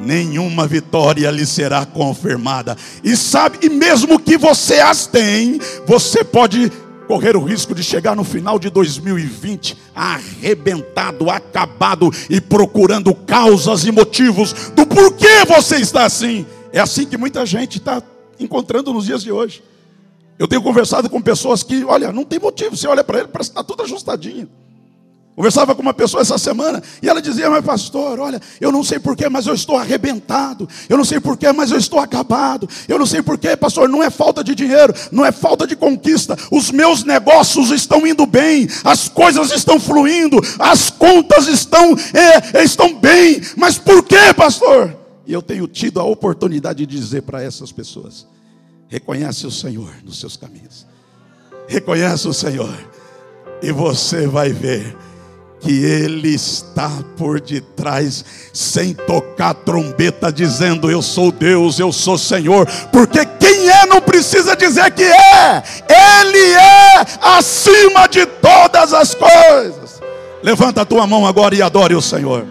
nenhuma 0.00 0.66
vitória 0.66 1.30
lhe 1.30 1.46
será 1.46 1.84
confirmada. 1.86 2.76
E 3.02 3.16
sabe, 3.16 3.58
e 3.62 3.68
mesmo 3.68 4.18
que 4.18 4.36
você 4.36 4.80
as 4.80 5.06
tem, 5.06 5.60
você 5.86 6.24
pode 6.24 6.70
correr 7.06 7.36
o 7.36 7.44
risco 7.44 7.74
de 7.74 7.82
chegar 7.82 8.16
no 8.16 8.24
final 8.24 8.58
de 8.58 8.70
2020 8.70 9.76
arrebentado, 9.94 11.30
acabado 11.30 12.10
e 12.30 12.40
procurando 12.40 13.14
causas 13.14 13.84
e 13.84 13.92
motivos 13.92 14.52
do 14.74 14.86
porquê 14.86 15.44
você 15.46 15.76
está 15.76 16.04
assim. 16.04 16.46
É 16.72 16.80
assim 16.80 17.04
que 17.04 17.18
muita 17.18 17.44
gente 17.44 17.78
está 17.78 18.02
encontrando 18.40 18.92
nos 18.92 19.06
dias 19.06 19.22
de 19.22 19.30
hoje. 19.30 19.62
Eu 20.38 20.48
tenho 20.48 20.62
conversado 20.62 21.10
com 21.10 21.20
pessoas 21.20 21.62
que, 21.62 21.84
olha, 21.84 22.10
não 22.12 22.24
tem 22.24 22.38
motivo. 22.38 22.76
Você 22.76 22.88
olha 22.88 23.04
para 23.04 23.20
ele, 23.20 23.28
parece 23.28 23.50
que 23.50 23.58
está 23.58 23.62
tudo 23.62 23.82
ajustadinho. 23.82 24.48
Conversava 25.34 25.74
com 25.74 25.80
uma 25.80 25.94
pessoa 25.94 26.20
essa 26.20 26.36
semana 26.36 26.82
e 27.02 27.08
ela 27.08 27.22
dizia: 27.22 27.48
Mas, 27.48 27.64
pastor, 27.64 28.20
olha, 28.20 28.40
eu 28.60 28.70
não 28.70 28.84
sei 28.84 28.98
porquê, 28.98 29.30
mas 29.30 29.46
eu 29.46 29.54
estou 29.54 29.78
arrebentado. 29.78 30.68
Eu 30.90 30.98
não 30.98 31.04
sei 31.06 31.20
porquê, 31.20 31.50
mas 31.52 31.70
eu 31.70 31.78
estou 31.78 31.98
acabado. 31.98 32.68
Eu 32.86 32.98
não 32.98 33.06
sei 33.06 33.22
porquê, 33.22 33.56
pastor, 33.56 33.88
não 33.88 34.02
é 34.02 34.10
falta 34.10 34.44
de 34.44 34.54
dinheiro, 34.54 34.92
não 35.10 35.24
é 35.24 35.32
falta 35.32 35.66
de 35.66 35.74
conquista. 35.74 36.36
Os 36.50 36.70
meus 36.70 37.02
negócios 37.02 37.70
estão 37.70 38.06
indo 38.06 38.26
bem, 38.26 38.68
as 38.84 39.08
coisas 39.08 39.50
estão 39.52 39.80
fluindo, 39.80 40.38
as 40.58 40.90
contas 40.90 41.48
estão, 41.48 41.96
é, 42.12 42.62
estão 42.62 42.94
bem. 42.94 43.40
Mas 43.56 43.78
por 43.78 44.04
quê, 44.04 44.34
pastor? 44.36 44.94
E 45.26 45.32
eu 45.32 45.40
tenho 45.40 45.66
tido 45.66 45.98
a 45.98 46.04
oportunidade 46.04 46.84
de 46.84 46.98
dizer 46.98 47.22
para 47.22 47.42
essas 47.42 47.72
pessoas: 47.72 48.26
reconhece 48.86 49.46
o 49.46 49.50
Senhor 49.50 49.94
nos 50.04 50.20
seus 50.20 50.36
caminhos, 50.36 50.86
reconhece 51.66 52.28
o 52.28 52.34
Senhor, 52.34 52.74
e 53.62 53.72
você 53.72 54.26
vai 54.26 54.52
ver 54.52 54.94
que 55.62 55.84
Ele 55.84 56.34
está 56.34 56.90
por 57.16 57.40
detrás, 57.40 58.24
sem 58.52 58.92
tocar 58.92 59.54
trombeta, 59.54 60.32
dizendo: 60.32 60.90
Eu 60.90 61.00
sou 61.00 61.30
Deus, 61.30 61.78
eu 61.78 61.92
sou 61.92 62.18
Senhor, 62.18 62.66
porque 62.90 63.24
quem 63.24 63.68
é 63.68 63.86
não 63.86 64.00
precisa 64.00 64.56
dizer 64.56 64.90
que 64.90 65.04
é, 65.04 65.62
Ele 65.88 66.52
é 66.54 67.06
acima 67.20 68.08
de 68.08 68.26
todas 68.26 68.92
as 68.92 69.14
coisas. 69.14 70.02
Levanta 70.42 70.82
a 70.82 70.84
tua 70.84 71.06
mão 71.06 71.24
agora 71.24 71.54
e 71.54 71.62
adore 71.62 71.94
o 71.94 72.02
Senhor, 72.02 72.44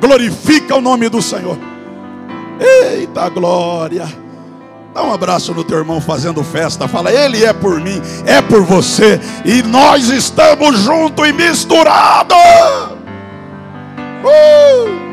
glorifica 0.00 0.76
o 0.76 0.80
nome 0.80 1.08
do 1.08 1.20
Senhor. 1.20 1.58
Eita 2.58 3.28
glória! 3.28 4.19
Dá 4.92 5.04
um 5.04 5.12
abraço 5.12 5.54
no 5.54 5.62
teu 5.62 5.78
irmão 5.78 6.00
fazendo 6.00 6.42
festa. 6.42 6.88
Fala, 6.88 7.12
Ele 7.12 7.44
é 7.44 7.52
por 7.52 7.80
mim, 7.80 8.00
é 8.26 8.42
por 8.42 8.62
você. 8.64 9.20
E 9.44 9.62
nós 9.62 10.08
estamos 10.08 10.78
juntos 10.80 11.28
e 11.28 11.32
misturados. 11.32 12.36
Uh! 14.24 15.10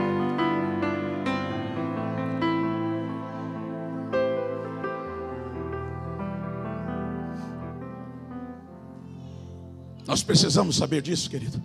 Nós 10.07 10.23
precisamos 10.23 10.77
saber 10.77 11.01
disso, 11.01 11.29
querido. 11.29 11.61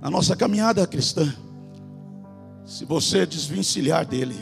Na 0.00 0.08
nossa 0.08 0.36
caminhada 0.36 0.86
cristã, 0.86 1.34
se 2.64 2.84
você 2.84 3.26
desvencilhar 3.26 4.06
dele, 4.06 4.36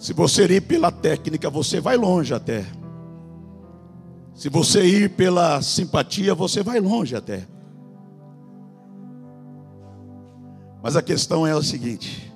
se 0.00 0.14
você 0.14 0.46
ir 0.46 0.62
pela 0.62 0.90
técnica, 0.90 1.50
você 1.50 1.78
vai 1.78 1.98
longe 1.98 2.32
até. 2.32 2.64
Se 4.34 4.48
você 4.48 4.82
ir 4.82 5.10
pela 5.10 5.60
simpatia, 5.60 6.34
você 6.34 6.62
vai 6.62 6.80
longe 6.80 7.14
até. 7.14 7.46
Mas 10.82 10.96
a 10.96 11.02
questão 11.02 11.46
é 11.46 11.54
o 11.54 11.62
seguinte: 11.62 12.32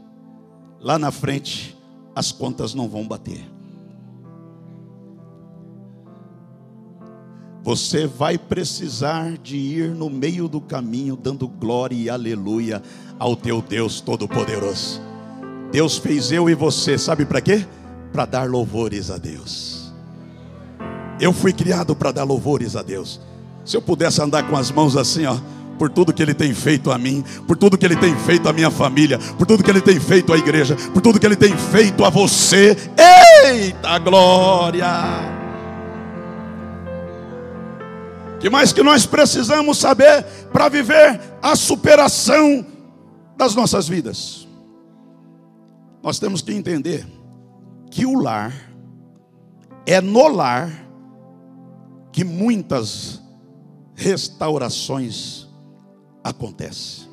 lá 0.78 0.98
na 0.98 1.10
frente, 1.10 1.74
as 2.14 2.30
contas 2.30 2.74
não 2.74 2.86
vão 2.86 3.08
bater. 3.08 3.42
Você 7.62 8.06
vai 8.06 8.36
precisar 8.36 9.38
de 9.38 9.56
ir 9.56 9.94
no 9.94 10.10
meio 10.10 10.48
do 10.48 10.60
caminho, 10.60 11.16
dando 11.16 11.48
glória 11.48 11.96
e 11.96 12.10
aleluia 12.10 12.82
ao 13.18 13.34
teu 13.34 13.62
Deus 13.62 14.02
Todo-Poderoso. 14.02 15.13
Deus 15.74 15.98
fez 15.98 16.30
eu 16.30 16.48
e 16.48 16.54
você, 16.54 16.96
sabe 16.96 17.26
para 17.26 17.40
quê? 17.40 17.66
Para 18.12 18.24
dar 18.24 18.48
louvores 18.48 19.10
a 19.10 19.18
Deus. 19.18 19.92
Eu 21.18 21.32
fui 21.32 21.52
criado 21.52 21.96
para 21.96 22.12
dar 22.12 22.22
louvores 22.22 22.76
a 22.76 22.82
Deus. 22.82 23.20
Se 23.64 23.76
eu 23.76 23.82
pudesse 23.82 24.22
andar 24.22 24.48
com 24.48 24.56
as 24.56 24.70
mãos 24.70 24.96
assim, 24.96 25.26
ó, 25.26 25.36
por 25.76 25.90
tudo 25.90 26.12
que 26.12 26.22
Ele 26.22 26.32
tem 26.32 26.54
feito 26.54 26.92
a 26.92 26.96
mim, 26.96 27.24
por 27.48 27.56
tudo 27.56 27.76
que 27.76 27.84
Ele 27.84 27.96
tem 27.96 28.14
feito 28.18 28.48
à 28.48 28.52
minha 28.52 28.70
família, 28.70 29.18
por 29.36 29.48
tudo 29.48 29.64
que 29.64 29.70
Ele 29.70 29.80
tem 29.80 29.98
feito 29.98 30.32
à 30.32 30.36
igreja, 30.36 30.76
por 30.92 31.02
tudo 31.02 31.18
que 31.18 31.26
Ele 31.26 31.34
tem 31.34 31.56
feito 31.56 32.04
a 32.04 32.08
você. 32.08 32.76
Eita 33.44 33.98
glória! 33.98 34.86
Que 38.38 38.48
mais 38.48 38.72
que 38.72 38.84
nós 38.84 39.06
precisamos 39.06 39.76
saber 39.78 40.22
para 40.52 40.68
viver 40.68 41.20
a 41.42 41.56
superação 41.56 42.64
das 43.36 43.56
nossas 43.56 43.88
vidas? 43.88 44.43
Nós 46.04 46.18
temos 46.18 46.42
que 46.42 46.52
entender 46.52 47.06
que 47.90 48.04
o 48.04 48.20
lar 48.20 48.52
é 49.86 50.02
no 50.02 50.28
lar 50.28 50.86
que 52.12 52.22
muitas 52.22 53.22
restaurações 53.94 55.48
acontecem. 56.22 57.08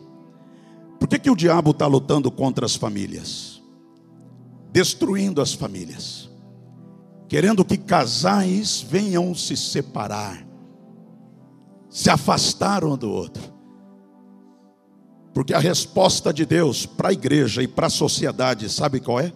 Por 0.99 1.07
que, 1.07 1.17
que 1.17 1.31
o 1.31 1.37
diabo 1.37 1.71
está 1.71 1.87
lutando 1.87 2.29
contra 2.29 2.65
as 2.65 2.75
famílias? 2.75 3.61
Destruindo 4.73 5.41
as 5.41 5.53
famílias, 5.53 6.29
querendo 7.29 7.63
que 7.63 7.77
casais 7.77 8.81
venham 8.81 9.33
se 9.33 9.55
separar, 9.55 10.45
se 11.89 12.09
afastar 12.09 12.83
um 12.83 12.97
do 12.97 13.09
outro. 13.09 13.53
Porque 15.33 15.53
a 15.53 15.59
resposta 15.59 16.33
de 16.33 16.45
Deus 16.45 16.85
para 16.85 17.09
a 17.09 17.13
igreja 17.13 17.63
e 17.63 17.67
para 17.67 17.87
a 17.87 17.89
sociedade, 17.89 18.69
sabe 18.69 18.99
qual 18.99 19.19
é? 19.19 19.31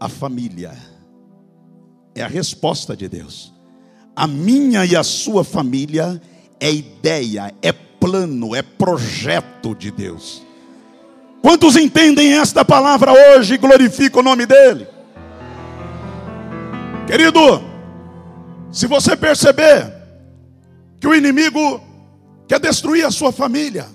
A 0.00 0.08
família. 0.08 0.72
É 2.14 2.22
a 2.22 2.26
resposta 2.26 2.96
de 2.96 3.08
Deus. 3.08 3.52
A 4.16 4.26
minha 4.26 4.84
e 4.84 4.96
a 4.96 5.04
sua 5.04 5.44
família 5.44 6.20
é 6.58 6.72
ideia, 6.72 7.54
é 7.62 7.72
plano, 7.72 8.54
é 8.54 8.62
projeto 8.62 9.74
de 9.74 9.90
Deus. 9.90 10.42
Quantos 11.40 11.76
entendem 11.76 12.32
esta 12.32 12.64
palavra 12.64 13.12
hoje 13.12 13.54
e 13.54 13.58
glorificam 13.58 14.20
o 14.20 14.24
nome 14.24 14.44
dele? 14.44 14.88
Querido, 17.06 17.62
se 18.72 18.86
você 18.86 19.16
perceber 19.16 19.92
que 21.00 21.06
o 21.06 21.14
inimigo 21.14 21.80
quer 22.48 22.58
destruir 22.58 23.06
a 23.06 23.10
sua 23.10 23.30
família, 23.30 23.86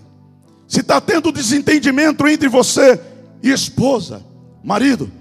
se 0.74 0.80
está 0.80 1.00
tendo 1.00 1.32
desentendimento 1.32 2.28
entre 2.28 2.50
você 2.50 3.00
e 3.44 3.52
esposa, 3.52 4.26
marido, 4.64 5.12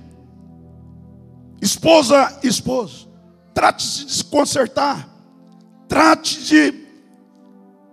esposa 1.61 2.39
e 2.43 2.49
esposo, 2.49 3.07
trate 3.53 3.87
de 3.87 4.11
se 4.11 4.25
consertar, 4.25 5.07
trate 5.87 6.43
de 6.43 6.87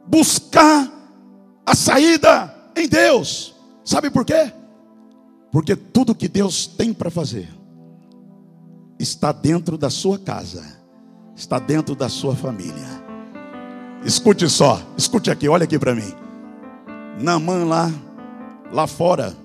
buscar 0.08 0.90
a 1.66 1.76
saída 1.76 2.56
em 2.78 2.88
Deus. 2.88 3.54
Sabe 3.84 4.10
por 4.10 4.24
quê? 4.24 4.54
Porque 5.52 5.76
tudo 5.76 6.16
que 6.16 6.30
Deus 6.30 6.66
tem 6.66 6.94
para 6.94 7.12
fazer 7.12 7.50
está 8.98 9.34
dentro 9.34 9.78
da 9.78 9.90
sua 9.90 10.18
casa, 10.18 10.64
está 11.36 11.60
dentro 11.60 11.94
da 11.94 12.08
sua 12.08 12.38
família. 12.38 12.88
Escute 14.06 14.50
só, 14.50 14.82
escute 14.98 15.30
aqui, 15.30 15.50
olha 15.50 15.66
aqui 15.66 15.78
para 15.78 15.94
mim. 15.94 16.29
Namã 17.20 17.66
lá, 17.66 17.92
lá 18.72 18.88
fora, 18.88 19.36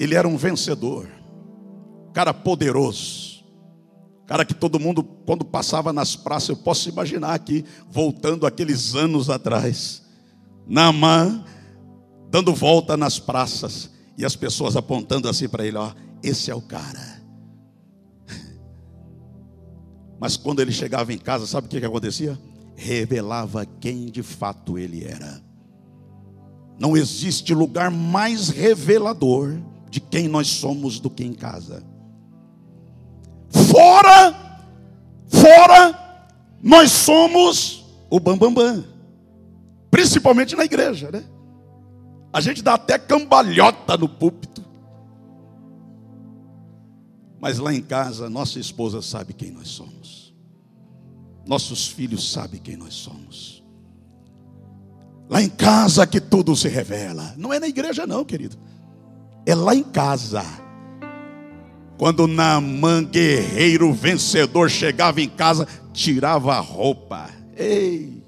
ele 0.00 0.16
era 0.16 0.26
um 0.26 0.36
vencedor, 0.36 1.08
cara 2.12 2.34
poderoso, 2.34 3.44
cara 4.26 4.44
que 4.44 4.52
todo 4.52 4.80
mundo, 4.80 5.04
quando 5.04 5.44
passava 5.44 5.92
nas 5.92 6.16
praças, 6.16 6.48
eu 6.48 6.56
posso 6.56 6.88
imaginar 6.88 7.34
aqui, 7.34 7.64
voltando 7.88 8.46
aqueles 8.46 8.96
anos 8.96 9.30
atrás, 9.30 10.02
Namã, 10.66 11.44
dando 12.28 12.52
volta 12.52 12.96
nas 12.96 13.20
praças, 13.20 13.90
e 14.16 14.24
as 14.24 14.34
pessoas 14.34 14.76
apontando 14.76 15.28
assim 15.28 15.48
para 15.48 15.64
ele: 15.64 15.76
ó, 15.76 15.92
esse 16.22 16.50
é 16.50 16.54
o 16.54 16.60
cara. 16.60 17.22
Mas 20.20 20.36
quando 20.36 20.60
ele 20.60 20.72
chegava 20.72 21.12
em 21.12 21.18
casa, 21.18 21.46
sabe 21.46 21.66
o 21.66 21.70
que, 21.70 21.80
que 21.80 21.86
acontecia? 21.86 22.38
Revelava 22.74 23.64
quem 23.64 24.06
de 24.06 24.22
fato 24.22 24.78
ele 24.78 25.04
era. 25.04 25.51
Não 26.78 26.96
existe 26.96 27.54
lugar 27.54 27.90
mais 27.90 28.48
revelador 28.48 29.56
de 29.90 30.00
quem 30.00 30.28
nós 30.28 30.48
somos 30.48 30.98
do 30.98 31.10
que 31.10 31.24
em 31.24 31.32
casa. 31.32 31.84
Fora, 33.50 34.68
fora, 35.28 36.28
nós 36.62 36.90
somos 36.90 37.84
o 38.10 38.18
bambambam. 38.18 38.52
Bam, 38.52 38.80
bam. 38.80 38.84
Principalmente 39.90 40.56
na 40.56 40.64
igreja, 40.64 41.10
né? 41.10 41.22
A 42.32 42.40
gente 42.40 42.62
dá 42.62 42.74
até 42.74 42.98
cambalhota 42.98 43.96
no 43.96 44.08
púlpito. 44.08 44.64
Mas 47.38 47.58
lá 47.58 47.74
em 47.74 47.82
casa, 47.82 48.30
nossa 48.30 48.58
esposa 48.58 49.02
sabe 49.02 49.34
quem 49.34 49.50
nós 49.50 49.68
somos. 49.68 50.34
Nossos 51.44 51.88
filhos 51.88 52.32
sabem 52.32 52.60
quem 52.60 52.76
nós 52.76 52.94
somos. 52.94 53.61
Lá 55.32 55.40
em 55.40 55.48
casa 55.48 56.06
que 56.06 56.20
tudo 56.20 56.54
se 56.54 56.68
revela. 56.68 57.32
Não 57.38 57.54
é 57.54 57.58
na 57.58 57.66
igreja, 57.66 58.06
não, 58.06 58.22
querido. 58.22 58.54
É 59.46 59.54
lá 59.54 59.74
em 59.74 59.82
casa. 59.82 60.44
Quando 61.96 62.26
Naamã, 62.26 63.02
guerreiro 63.02 63.94
vencedor, 63.94 64.68
chegava 64.68 65.22
em 65.22 65.30
casa, 65.30 65.66
tirava 65.90 66.54
a 66.54 66.60
roupa. 66.60 67.30
Ei! 67.56 68.22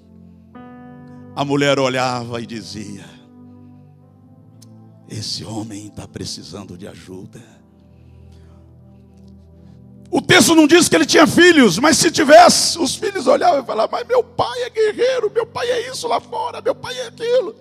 A 1.37 1.45
mulher 1.45 1.79
olhava 1.79 2.41
e 2.41 2.47
dizia: 2.47 3.05
Esse 5.07 5.45
homem 5.45 5.89
está 5.89 6.09
precisando 6.09 6.75
de 6.79 6.89
ajuda. 6.89 7.54
O 10.15 10.23
texto 10.23 10.55
não 10.55 10.69
diz 10.69 10.89
que 10.89 10.95
ele 10.95 11.05
tinha 11.05 11.27
filhos, 11.27 11.77
mas 11.81 11.99
se 11.99 12.09
tivesse, 12.09 12.79
os 12.79 12.95
filhos 12.95 13.27
olhavam 13.27 13.61
e 13.61 13.67
falavam: 13.67 13.99
Mas 13.99 14.07
meu 14.07 14.23
pai 14.23 14.63
é 14.63 14.71
guerreiro, 14.71 15.29
meu 15.29 15.45
pai 15.45 15.69
é 15.69 15.91
isso 15.91 16.07
lá 16.07 16.21
fora, 16.21 16.63
meu 16.63 16.73
pai 16.73 16.97
é 17.01 17.09
aquilo. 17.09 17.57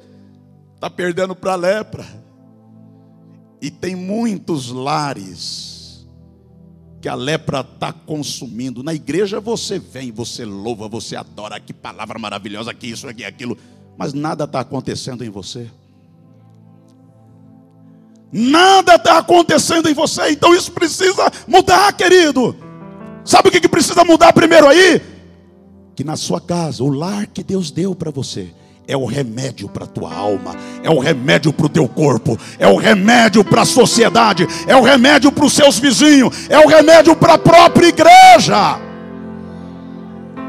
Está 0.75 0.87
perdendo 0.87 1.35
para 1.35 1.53
a 1.53 1.55
lepra. 1.55 2.05
E 3.59 3.71
tem 3.71 3.95
muitos 3.95 4.69
lares 4.69 6.07
que 7.01 7.09
a 7.09 7.15
lepra 7.15 7.61
está 7.61 7.91
consumindo. 7.91 8.83
Na 8.83 8.93
igreja 8.93 9.39
você 9.39 9.79
vem, 9.79 10.11
você 10.11 10.45
louva, 10.45 10.87
você 10.87 11.15
adora, 11.15 11.59
que 11.59 11.73
palavra 11.73 12.19
maravilhosa, 12.19 12.71
que 12.71 12.85
isso, 12.85 13.11
que 13.15 13.25
aquilo, 13.25 13.57
mas 13.97 14.13
nada 14.13 14.43
está 14.43 14.59
acontecendo 14.59 15.25
em 15.25 15.29
você. 15.31 15.71
Nada 18.33 18.95
está 18.95 19.19
acontecendo 19.19 19.87
em 19.87 19.93
você, 19.93 20.31
então 20.31 20.55
isso 20.55 20.71
precisa 20.71 21.31
mudar, 21.47 21.93
querido. 21.93 22.55
Sabe 23.23 23.49
o 23.49 23.51
que, 23.51 23.61
que 23.61 23.69
precisa 23.69 24.03
mudar 24.03 24.33
primeiro 24.33 24.67
aí? 24.67 24.99
Que 25.95 26.03
na 26.03 26.15
sua 26.15 26.41
casa, 26.41 26.83
o 26.83 26.89
lar 26.89 27.27
que 27.27 27.43
Deus 27.43 27.69
deu 27.69 27.93
para 27.93 28.09
você, 28.09 28.49
é 28.87 28.97
o 28.97 29.05
remédio 29.05 29.69
para 29.69 29.83
a 29.83 29.87
tua 29.87 30.11
alma, 30.11 30.55
é 30.81 30.89
o 30.89 30.97
remédio 30.97 31.53
para 31.53 31.67
o 31.67 31.69
teu 31.69 31.87
corpo, 31.87 32.37
é 32.57 32.67
o 32.67 32.75
remédio 32.75 33.43
para 33.43 33.61
a 33.61 33.65
sociedade, 33.65 34.47
é 34.65 34.75
o 34.75 34.81
remédio 34.81 35.31
para 35.31 35.45
os 35.45 35.53
seus 35.53 35.77
vizinhos, 35.77 36.49
é 36.49 36.57
o 36.57 36.67
remédio 36.67 37.15
para 37.15 37.35
a 37.35 37.37
própria 37.37 37.87
igreja 37.87 38.92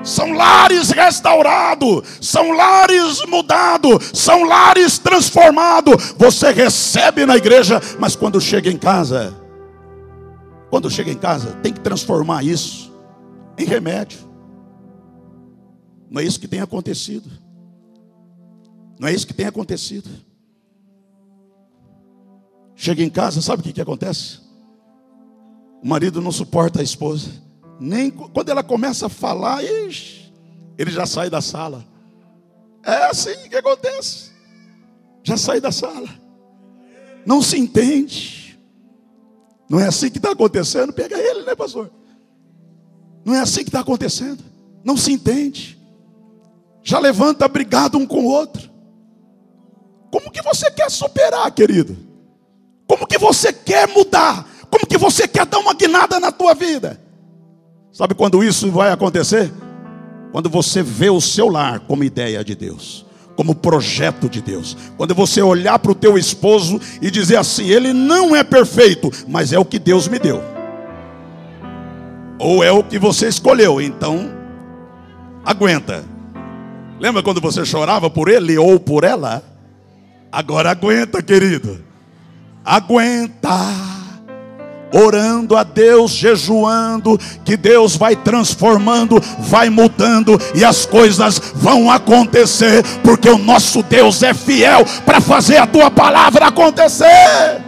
são 0.04 0.32
lares 0.32 0.90
restaurados, 0.90 2.02
são 2.20 2.52
lares 2.52 3.24
mudados, 3.26 4.10
são 4.12 4.44
lares 4.44 4.98
transformados. 4.98 6.14
Você 6.18 6.52
recebe 6.52 7.24
na 7.24 7.36
igreja, 7.36 7.80
mas 7.98 8.14
quando 8.14 8.40
chega 8.40 8.70
em 8.70 8.76
casa, 8.76 9.34
quando 10.70 10.90
chega 10.90 11.10
em 11.10 11.18
casa, 11.18 11.52
tem 11.62 11.72
que 11.72 11.80
transformar 11.80 12.44
isso 12.44 12.92
em 13.56 13.64
remédio. 13.64 14.18
Não 16.10 16.20
é 16.20 16.24
isso 16.24 16.38
que 16.38 16.48
tem 16.48 16.60
acontecido. 16.60 17.30
Não 19.00 19.08
é 19.08 19.12
isso 19.12 19.26
que 19.26 19.34
tem 19.34 19.46
acontecido. 19.46 20.08
Chega 22.76 23.02
em 23.02 23.10
casa, 23.10 23.40
sabe 23.40 23.60
o 23.60 23.64
que, 23.64 23.72
que 23.72 23.80
acontece? 23.80 24.40
O 25.82 25.88
marido 25.88 26.20
não 26.20 26.32
suporta 26.32 26.80
a 26.80 26.82
esposa. 26.82 27.43
Nem 27.80 28.10
quando 28.10 28.48
ela 28.48 28.62
começa 28.62 29.06
a 29.06 29.08
falar, 29.08 29.62
ixi, 29.62 30.32
ele 30.78 30.90
já 30.90 31.06
sai 31.06 31.28
da 31.28 31.40
sala. 31.40 31.84
É 32.84 33.06
assim 33.06 33.48
que 33.48 33.56
acontece. 33.56 34.30
Já 35.22 35.37
sai 35.37 35.60
da 35.60 35.72
sala. 35.72 36.08
Não 37.24 37.40
se 37.40 37.58
entende. 37.58 38.58
Não 39.68 39.80
é 39.80 39.87
assim 39.87 40.10
que 40.10 40.18
está 40.18 40.32
acontecendo. 40.32 40.92
Pega 40.92 41.18
ele, 41.18 41.42
né, 41.42 41.54
pastor? 41.54 41.90
Não 43.24 43.34
é 43.34 43.40
assim 43.40 43.62
que 43.62 43.70
está 43.70 43.80
acontecendo. 43.80 44.44
Não 44.84 44.96
se 44.96 45.12
entende. 45.12 45.80
Já 46.82 46.98
levanta 46.98 47.48
brigado 47.48 47.96
um 47.96 48.06
com 48.06 48.20
o 48.20 48.26
outro. 48.26 48.70
Como 50.10 50.30
que 50.30 50.42
você 50.42 50.70
quer 50.70 50.90
superar, 50.90 51.50
querido? 51.50 51.96
Como 52.87 53.06
que 53.06 53.16
você 53.16 53.52
quer 53.52 53.88
mudar? 53.88 54.46
Como 54.70 54.87
que 54.87 54.98
você 54.98 55.26
quer 55.26 55.46
dar 55.46 55.58
uma 55.58 55.72
guinada 55.72 56.20
na 56.20 56.30
tua 56.30 56.54
vida? 56.54 57.00
Sabe 57.94 58.12
quando 58.12 58.42
isso 58.42 58.72
vai 58.72 58.90
acontecer? 58.90 59.52
Quando 60.33 60.50
você 60.50 60.83
vê 60.83 61.09
o 61.09 61.20
seu 61.20 61.48
lar 61.48 61.78
como 61.78 62.02
ideia 62.02 62.42
de 62.42 62.57
Deus, 62.57 63.07
como 63.37 63.54
projeto 63.54 64.28
de 64.28 64.42
Deus. 64.42 64.76
Quando 64.96 65.14
você 65.14 65.40
olhar 65.40 65.78
para 65.78 65.92
o 65.92 65.94
teu 65.94 66.18
esposo 66.18 66.80
e 67.00 67.09
dizer 67.09 67.37
assim: 67.37 67.68
ele 67.68 67.92
não 67.92 68.35
é 68.35 68.42
perfeito, 68.42 69.12
mas 69.28 69.52
é 69.52 69.59
o 69.61 69.64
que 69.64 69.78
Deus 69.78 70.09
me 70.09 70.18
deu. 70.18 70.42
Ou 72.37 72.64
é 72.64 72.72
o 72.72 72.83
que 72.83 72.98
você 72.98 73.28
escolheu, 73.28 73.80
então 73.80 74.28
aguenta. 75.46 76.04
Lembra 76.98 77.22
quando 77.22 77.40
você 77.40 77.64
chorava 77.64 78.11
por 78.11 78.28
ele 78.28 78.59
ou 78.59 78.80
por 78.80 79.04
ela? 79.04 79.40
Agora 80.33 80.72
aguenta, 80.72 81.22
querido. 81.22 81.80
Aguenta 82.64 83.93
orando 84.94 85.57
a 85.57 85.64
Deus, 85.64 86.12
jejuando, 86.12 87.18
que 87.44 87.57
Deus 87.57 87.96
vai 87.96 88.14
transformando, 88.14 89.20
vai 89.40 89.68
mudando 89.68 90.40
e 90.54 90.64
as 90.64 90.87
coisas 90.87 91.40
vão 91.54 91.90
acontecer, 91.90 92.85
porque 93.02 93.28
o 93.28 93.38
nosso 93.38 93.83
Deus 93.83 94.22
é 94.22 94.33
fiel 94.33 94.85
para 95.04 95.20
fazer 95.20 95.57
a 95.57 95.66
tua 95.66 95.90
palavra 95.90 96.46
acontecer. 96.46 97.62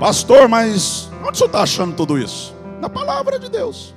Pastor, 0.00 0.48
mas 0.48 1.08
onde 1.26 1.38
você 1.38 1.44
está 1.44 1.62
achando 1.62 1.94
tudo 1.94 2.18
isso? 2.18 2.54
Na 2.80 2.90
palavra 2.90 3.38
de 3.38 3.48
Deus. 3.48 3.94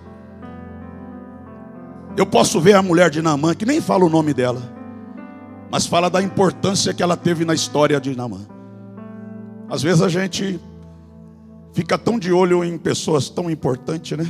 Eu 2.15 2.25
posso 2.25 2.61
ver 2.61 2.75
a 2.75 2.81
mulher 2.81 3.09
de 3.09 3.21
Naamã, 3.21 3.53
que 3.53 3.65
nem 3.65 3.81
fala 3.81 4.05
o 4.05 4.09
nome 4.09 4.33
dela, 4.33 4.61
mas 5.69 5.85
fala 5.85 6.09
da 6.09 6.21
importância 6.21 6.93
que 6.93 7.03
ela 7.03 7.17
teve 7.17 7.43
na 7.45 7.53
história 7.53 7.99
de 7.99 8.15
Naamã. 8.15 8.56
Às 9.69 9.81
vezes 9.81 10.01
a 10.01 10.07
gente 10.07 10.59
fica 11.73 11.97
tão 11.97 12.17
de 12.17 12.31
olho 12.31 12.63
em 12.63 12.77
pessoas 12.77 13.29
tão 13.29 13.51
importantes, 13.51 14.17
né? 14.17 14.27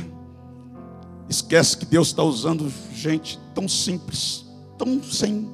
Esquece 1.28 1.76
que 1.76 1.86
Deus 1.86 2.08
está 2.08 2.22
usando 2.22 2.70
gente 2.92 3.38
tão 3.54 3.68
simples, 3.68 4.44
tão 4.76 5.02
sem, 5.02 5.48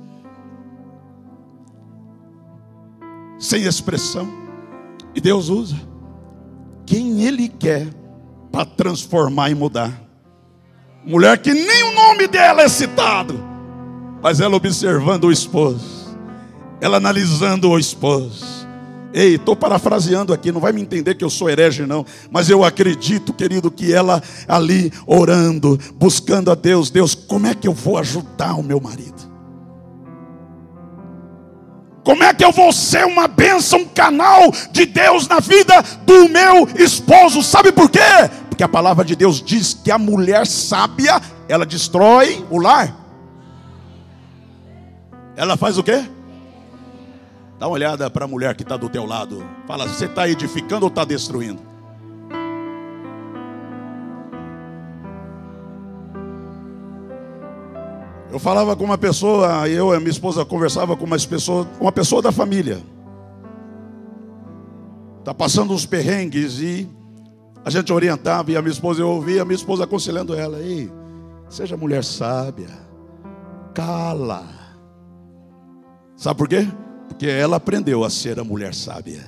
sem 3.38 3.64
expressão. 3.64 4.26
E 5.14 5.20
Deus 5.20 5.48
usa 5.48 5.76
quem 6.86 7.22
Ele 7.24 7.48
quer 7.48 7.86
para 8.50 8.64
transformar 8.64 9.50
e 9.50 9.54
mudar. 9.54 10.00
Mulher 11.04 11.36
que 11.38 11.52
nem 11.52 11.82
o 11.84 11.94
nome 11.94 12.26
dela 12.26 12.62
é 12.62 12.68
citado, 12.68 13.38
mas 14.22 14.40
ela 14.40 14.56
observando 14.56 15.24
o 15.24 15.32
esposo, 15.32 16.16
ela 16.80 16.96
analisando 16.96 17.68
o 17.68 17.78
esposo 17.78 18.63
Ei, 19.16 19.36
estou 19.36 19.54
parafraseando 19.54 20.32
aqui, 20.34 20.50
não 20.50 20.60
vai 20.60 20.72
me 20.72 20.82
entender 20.82 21.14
que 21.14 21.24
eu 21.24 21.30
sou 21.30 21.48
herege, 21.48 21.86
não. 21.86 22.04
Mas 22.32 22.50
eu 22.50 22.64
acredito, 22.64 23.32
querido, 23.32 23.70
que 23.70 23.94
ela 23.94 24.20
ali 24.48 24.92
orando, 25.06 25.78
buscando 25.94 26.50
a 26.50 26.56
Deus, 26.56 26.90
Deus, 26.90 27.14
como 27.14 27.46
é 27.46 27.54
que 27.54 27.68
eu 27.68 27.72
vou 27.72 27.96
ajudar 27.96 28.54
o 28.54 28.62
meu 28.62 28.80
marido? 28.80 29.14
Como 32.02 32.24
é 32.24 32.34
que 32.34 32.44
eu 32.44 32.50
vou 32.50 32.72
ser 32.72 33.06
uma 33.06 33.28
bênção, 33.28 33.78
um 33.82 33.84
canal 33.84 34.50
de 34.72 34.84
Deus 34.84 35.28
na 35.28 35.38
vida 35.38 35.80
do 36.04 36.28
meu 36.28 36.68
esposo? 36.76 37.40
Sabe 37.40 37.70
por 37.70 37.88
quê? 37.88 38.00
Porque 38.48 38.64
a 38.64 38.68
palavra 38.68 39.04
de 39.04 39.14
Deus 39.14 39.40
diz 39.40 39.74
que 39.74 39.92
a 39.92 39.98
mulher 39.98 40.44
sábia, 40.44 41.22
ela 41.48 41.64
destrói 41.64 42.44
o 42.50 42.58
lar. 42.58 42.92
Ela 45.36 45.56
faz 45.56 45.78
o 45.78 45.84
quê? 45.84 46.04
Dá 47.64 47.68
uma 47.68 47.76
olhada 47.76 48.10
para 48.10 48.26
a 48.26 48.28
mulher 48.28 48.54
que 48.54 48.62
está 48.62 48.76
do 48.76 48.90
teu 48.90 49.06
lado. 49.06 49.42
Fala, 49.66 49.88
você 49.88 50.04
está 50.04 50.28
edificando 50.28 50.84
ou 50.84 50.90
está 50.90 51.02
destruindo? 51.02 51.62
Eu 58.30 58.38
falava 58.38 58.76
com 58.76 58.84
uma 58.84 58.98
pessoa, 58.98 59.66
eu 59.66 59.94
e 59.94 59.98
minha 59.98 60.10
esposa 60.10 60.44
conversava 60.44 60.94
com 60.94 61.06
uma 61.06 61.16
pessoa, 61.16 61.66
uma 61.80 61.90
pessoa 61.90 62.20
da 62.20 62.30
família. 62.30 62.82
Está 65.20 65.32
passando 65.32 65.72
uns 65.72 65.86
perrengues 65.86 66.60
e 66.60 66.86
a 67.64 67.70
gente 67.70 67.90
orientava 67.90 68.52
e 68.52 68.58
a 68.58 68.60
minha 68.60 68.72
esposa 68.72 69.00
eu 69.00 69.08
ouvia, 69.08 69.40
a 69.40 69.44
minha 69.46 69.56
esposa 69.56 69.84
aconselhando 69.84 70.34
ela, 70.34 70.58
ei, 70.58 70.92
seja 71.48 71.78
mulher 71.78 72.04
sábia, 72.04 72.68
cala. 73.72 74.44
Sabe 76.14 76.36
por 76.36 76.46
quê? 76.46 76.68
Porque 77.14 77.26
ela 77.26 77.58
aprendeu 77.58 78.02
a 78.02 78.10
ser 78.10 78.40
a 78.40 78.44
mulher 78.44 78.74
sábia. 78.74 79.24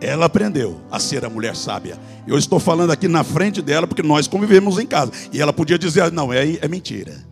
Ela 0.00 0.26
aprendeu 0.26 0.80
a 0.88 1.00
ser 1.00 1.24
a 1.24 1.28
mulher 1.28 1.56
sábia. 1.56 1.98
Eu 2.28 2.38
estou 2.38 2.60
falando 2.60 2.92
aqui 2.92 3.08
na 3.08 3.24
frente 3.24 3.60
dela 3.60 3.88
porque 3.88 4.04
nós 4.04 4.28
convivemos 4.28 4.78
em 4.78 4.86
casa. 4.86 5.10
E 5.32 5.42
ela 5.42 5.52
podia 5.52 5.76
dizer: 5.76 6.12
não, 6.12 6.32
é, 6.32 6.58
é 6.60 6.68
mentira. 6.68 7.26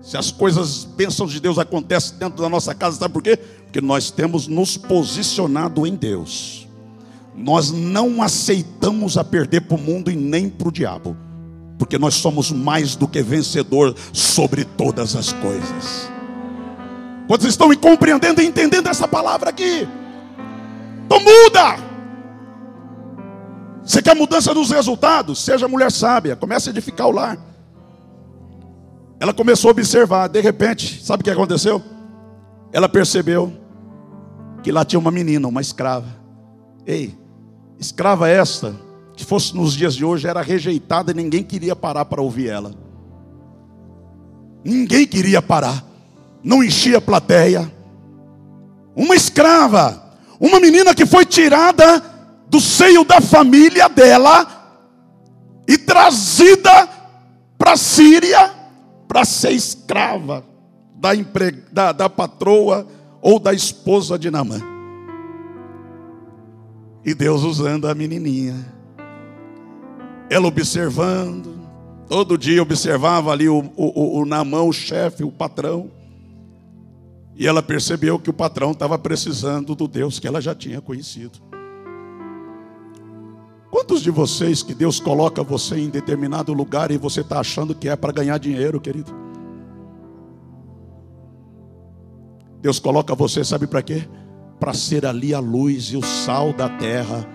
Se 0.00 0.16
as 0.16 0.32
coisas, 0.32 0.84
bênçãos 0.84 1.30
de 1.30 1.38
Deus 1.40 1.58
acontecem 1.58 2.16
dentro 2.16 2.42
da 2.42 2.48
nossa 2.48 2.74
casa, 2.74 2.96
sabe 2.96 3.12
por 3.12 3.22
quê? 3.22 3.36
Porque 3.36 3.82
nós 3.82 4.10
temos 4.10 4.48
nos 4.48 4.78
posicionado 4.78 5.86
em 5.86 5.94
Deus. 5.94 6.66
Nós 7.36 7.70
não 7.70 8.22
aceitamos 8.22 9.18
a 9.18 9.24
perder 9.24 9.60
para 9.60 9.76
o 9.76 9.80
mundo 9.80 10.10
e 10.10 10.16
nem 10.16 10.48
para 10.48 10.68
o 10.68 10.72
diabo 10.72 11.14
porque 11.80 11.96
nós 11.96 12.16
somos 12.16 12.52
mais 12.52 12.94
do 12.94 13.08
que 13.08 13.22
vencedor 13.22 13.94
sobre 14.12 14.66
todas 14.66 15.16
as 15.16 15.32
coisas. 15.32 16.12
Quantos 17.26 17.46
estão 17.46 17.74
compreendendo 17.74 18.42
e 18.42 18.46
entendendo 18.46 18.86
essa 18.86 19.08
palavra 19.08 19.48
aqui? 19.48 19.88
Então 21.06 21.18
muda. 21.18 21.78
Você 23.82 24.02
quer 24.02 24.14
mudança 24.14 24.52
dos 24.52 24.70
resultados? 24.70 25.42
Seja 25.42 25.66
mulher 25.66 25.90
sábia, 25.90 26.36
comece 26.36 26.68
a 26.68 26.72
edificar 26.72 27.06
o 27.06 27.12
lar. 27.12 27.38
Ela 29.18 29.32
começou 29.32 29.70
a 29.70 29.72
observar, 29.72 30.28
de 30.28 30.40
repente, 30.42 31.02
sabe 31.02 31.22
o 31.22 31.24
que 31.24 31.30
aconteceu? 31.30 31.82
Ela 32.74 32.90
percebeu 32.90 33.54
que 34.62 34.70
lá 34.70 34.84
tinha 34.84 35.00
uma 35.00 35.10
menina, 35.10 35.48
uma 35.48 35.62
escrava. 35.62 36.08
Ei, 36.86 37.16
escrava 37.78 38.28
esta 38.28 38.74
que 39.20 39.26
fosse 39.26 39.54
nos 39.54 39.74
dias 39.74 39.94
de 39.94 40.02
hoje, 40.02 40.26
era 40.26 40.40
rejeitada 40.40 41.10
e 41.10 41.14
ninguém 41.14 41.42
queria 41.42 41.76
parar 41.76 42.06
para 42.06 42.22
ouvir 42.22 42.48
ela. 42.48 42.74
Ninguém 44.64 45.06
queria 45.06 45.42
parar, 45.42 45.84
não 46.42 46.64
enchia 46.64 46.98
a 46.98 47.02
plateia. 47.02 47.70
Uma 48.96 49.14
escrava, 49.14 50.16
uma 50.40 50.58
menina 50.58 50.94
que 50.94 51.04
foi 51.04 51.26
tirada 51.26 52.02
do 52.48 52.60
seio 52.60 53.04
da 53.04 53.20
família 53.20 53.88
dela 53.88 54.46
e 55.68 55.76
trazida 55.76 56.88
para 57.58 57.72
a 57.72 57.76
Síria 57.76 58.50
para 59.06 59.24
ser 59.26 59.52
escrava 59.52 60.42
da, 60.94 61.14
empre... 61.14 61.62
da, 61.70 61.92
da 61.92 62.08
patroa 62.08 62.86
ou 63.20 63.38
da 63.38 63.52
esposa 63.52 64.18
de 64.18 64.30
Namã. 64.30 64.60
E 67.04 67.14
Deus 67.14 67.42
usando 67.42 67.86
a 67.86 67.94
menininha 67.94 68.79
ela 70.30 70.46
observando, 70.46 71.58
todo 72.08 72.38
dia 72.38 72.62
observava 72.62 73.32
ali 73.32 73.48
o, 73.48 73.64
o, 73.76 74.20
o, 74.20 74.24
na 74.24 74.44
mão 74.44 74.68
o 74.68 74.72
chefe, 74.72 75.24
o 75.24 75.32
patrão. 75.32 75.90
E 77.34 77.48
ela 77.48 77.60
percebeu 77.60 78.16
que 78.16 78.30
o 78.30 78.32
patrão 78.32 78.70
estava 78.70 78.96
precisando 78.96 79.74
do 79.74 79.88
Deus 79.88 80.20
que 80.20 80.28
ela 80.28 80.40
já 80.40 80.54
tinha 80.54 80.80
conhecido. 80.80 81.40
Quantos 83.72 84.02
de 84.02 84.10
vocês 84.10 84.62
que 84.62 84.72
Deus 84.72 85.00
coloca 85.00 85.42
você 85.42 85.78
em 85.80 85.90
determinado 85.90 86.52
lugar 86.52 86.92
e 86.92 86.98
você 86.98 87.22
está 87.22 87.40
achando 87.40 87.74
que 87.74 87.88
é 87.88 87.96
para 87.96 88.12
ganhar 88.12 88.38
dinheiro, 88.38 88.80
querido? 88.80 89.12
Deus 92.60 92.78
coloca 92.78 93.16
você, 93.16 93.42
sabe 93.42 93.66
para 93.66 93.82
quê? 93.82 94.06
Para 94.60 94.74
ser 94.74 95.06
ali 95.06 95.34
a 95.34 95.40
luz 95.40 95.86
e 95.86 95.96
o 95.96 96.02
sal 96.02 96.52
da 96.52 96.68
terra 96.68 97.26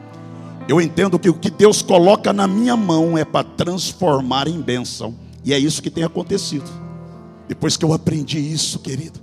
eu 0.67 0.81
entendo 0.81 1.19
que 1.19 1.29
o 1.29 1.33
que 1.33 1.49
Deus 1.49 1.81
coloca 1.81 2.33
na 2.33 2.47
minha 2.47 2.75
mão 2.75 3.17
é 3.17 3.23
para 3.23 3.43
transformar 3.43 4.47
em 4.47 4.59
bênção. 4.59 5.15
E 5.43 5.53
é 5.53 5.59
isso 5.59 5.81
que 5.81 5.91
tem 5.91 6.03
acontecido. 6.03 6.69
Depois 7.47 7.77
que 7.77 7.85
eu 7.85 7.93
aprendi 7.93 8.39
isso, 8.39 8.79
querido, 8.79 9.19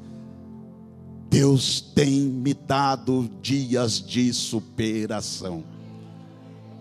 Deus 1.29 1.81
tem 1.81 2.21
me 2.21 2.55
dado 2.55 3.29
dias 3.41 4.01
de 4.01 4.33
superação. 4.33 5.65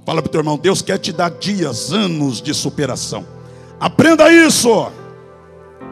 Fala 0.06 0.22
para 0.22 0.30
o 0.30 0.32
teu 0.32 0.42
irmão, 0.42 0.58
Deus 0.58 0.82
quer 0.82 1.00
te 1.00 1.12
dar 1.12 1.32
dias, 1.32 1.92
anos 1.92 2.42
de 2.42 2.54
superação. 2.54 3.26
Aprenda 3.80 4.32
isso. 4.32 4.92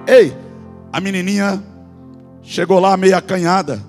Ei, 0.07 0.35
a 0.93 1.01
menininha 1.01 1.63
chegou 2.43 2.79
lá 2.79 2.95
meio 2.95 3.17
acanhada 3.17 3.83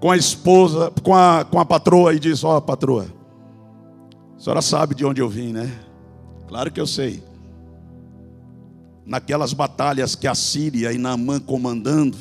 com 0.00 0.10
a 0.10 0.16
esposa, 0.16 0.92
com 1.02 1.14
a, 1.14 1.44
com 1.44 1.60
a 1.60 1.64
patroa 1.64 2.14
e 2.14 2.18
diz: 2.18 2.42
Ó, 2.42 2.56
oh, 2.56 2.62
patroa, 2.62 3.06
a 4.40 4.42
senhora 4.42 4.62
sabe 4.62 4.94
de 4.94 5.04
onde 5.04 5.20
eu 5.20 5.28
vim, 5.28 5.52
né? 5.52 5.70
Claro 6.48 6.72
que 6.72 6.80
eu 6.80 6.86
sei. 6.86 7.22
Naquelas 9.04 9.52
batalhas 9.52 10.14
que 10.14 10.26
a 10.26 10.34
Síria 10.34 10.94
e 10.94 10.96
Naamã 10.96 11.38
comandando, 11.38 12.16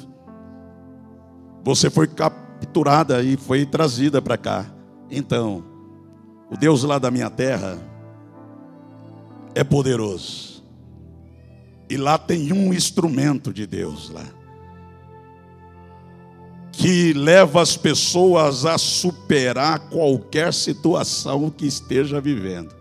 você 1.64 1.90
foi 1.90 2.08
capturada 2.08 3.24
e 3.24 3.38
foi 3.38 3.66
trazida 3.66 4.22
para 4.22 4.38
cá. 4.38 4.66
Então, 5.10 5.64
O 6.52 6.58
Deus 6.58 6.84
lá 6.84 6.98
da 6.98 7.12
minha 7.12 7.30
terra 7.30 7.78
é 9.54 9.64
poderoso. 9.64 10.64
E 11.88 11.96
lá 11.96 12.18
tem 12.18 12.52
um 12.52 12.74
instrumento 12.74 13.54
de 13.54 13.68
Deus 13.68 14.10
lá. 14.10 14.26
Que 16.72 17.14
leva 17.14 17.62
as 17.62 17.76
pessoas 17.76 18.66
a 18.66 18.78
superar 18.78 19.80
qualquer 19.90 20.54
situação 20.54 21.50
que 21.50 21.66
esteja 21.66 22.22
vivendo. 22.22 22.74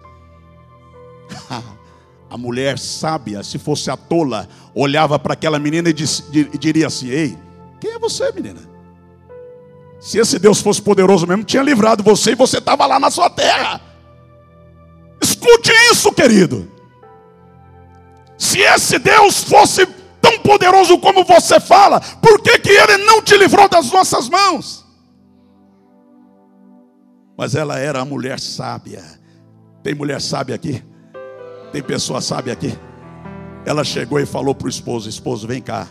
A 2.30 2.36
mulher 2.36 2.78
sábia, 2.78 3.42
se 3.42 3.58
fosse 3.58 3.90
a 3.90 3.96
tola, 3.96 4.46
olhava 4.74 5.18
para 5.18 5.32
aquela 5.32 5.58
menina 5.58 5.88
e, 5.88 5.94
diria 6.58 6.86
assim: 6.86 7.08
Ei, 7.08 7.38
quem 7.80 7.92
é 7.92 7.98
você, 7.98 8.30
menina? 8.32 8.60
Se 9.98 10.18
esse 10.18 10.38
Deus 10.38 10.60
fosse 10.60 10.80
poderoso 10.80 11.26
mesmo, 11.26 11.42
tinha 11.42 11.62
livrado 11.62 12.02
você 12.02 12.32
e 12.32 12.34
você 12.34 12.58
estava 12.58 12.84
lá 12.86 13.00
na 13.00 13.10
sua 13.10 13.30
terra. 13.30 13.80
Escute 15.20 15.72
isso, 15.90 16.12
querido. 16.12 16.70
Se 18.36 18.60
esse 18.60 18.98
Deus 18.98 19.42
fosse 19.42 19.86
tão 20.20 20.38
poderoso 20.40 20.98
como 20.98 21.24
você 21.24 21.60
fala, 21.60 22.00
por 22.00 22.40
que, 22.40 22.58
que 22.58 22.70
ele 22.70 22.98
não 22.98 23.22
te 23.22 23.36
livrou 23.36 23.68
das 23.68 23.90
nossas 23.90 24.28
mãos? 24.28 24.86
Mas 27.36 27.54
ela 27.54 27.78
era 27.78 28.00
a 28.00 28.04
mulher 28.04 28.40
sábia. 28.40 29.04
Tem 29.82 29.94
mulher 29.94 30.20
sábia 30.20 30.54
aqui? 30.54 30.82
Tem 31.72 31.82
pessoa 31.82 32.20
sábia 32.20 32.52
aqui? 32.52 32.76
Ela 33.64 33.84
chegou 33.84 34.18
e 34.18 34.26
falou 34.26 34.54
para 34.54 34.66
o 34.66 34.70
esposo: 34.70 35.08
Esposo, 35.08 35.46
vem 35.46 35.62
cá. 35.62 35.86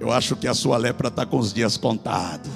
Eu 0.00 0.10
acho 0.10 0.34
que 0.34 0.48
a 0.48 0.54
sua 0.54 0.76
lepra 0.76 1.08
está 1.08 1.24
com 1.24 1.38
os 1.38 1.52
dias 1.52 1.76
contados. 1.76 2.50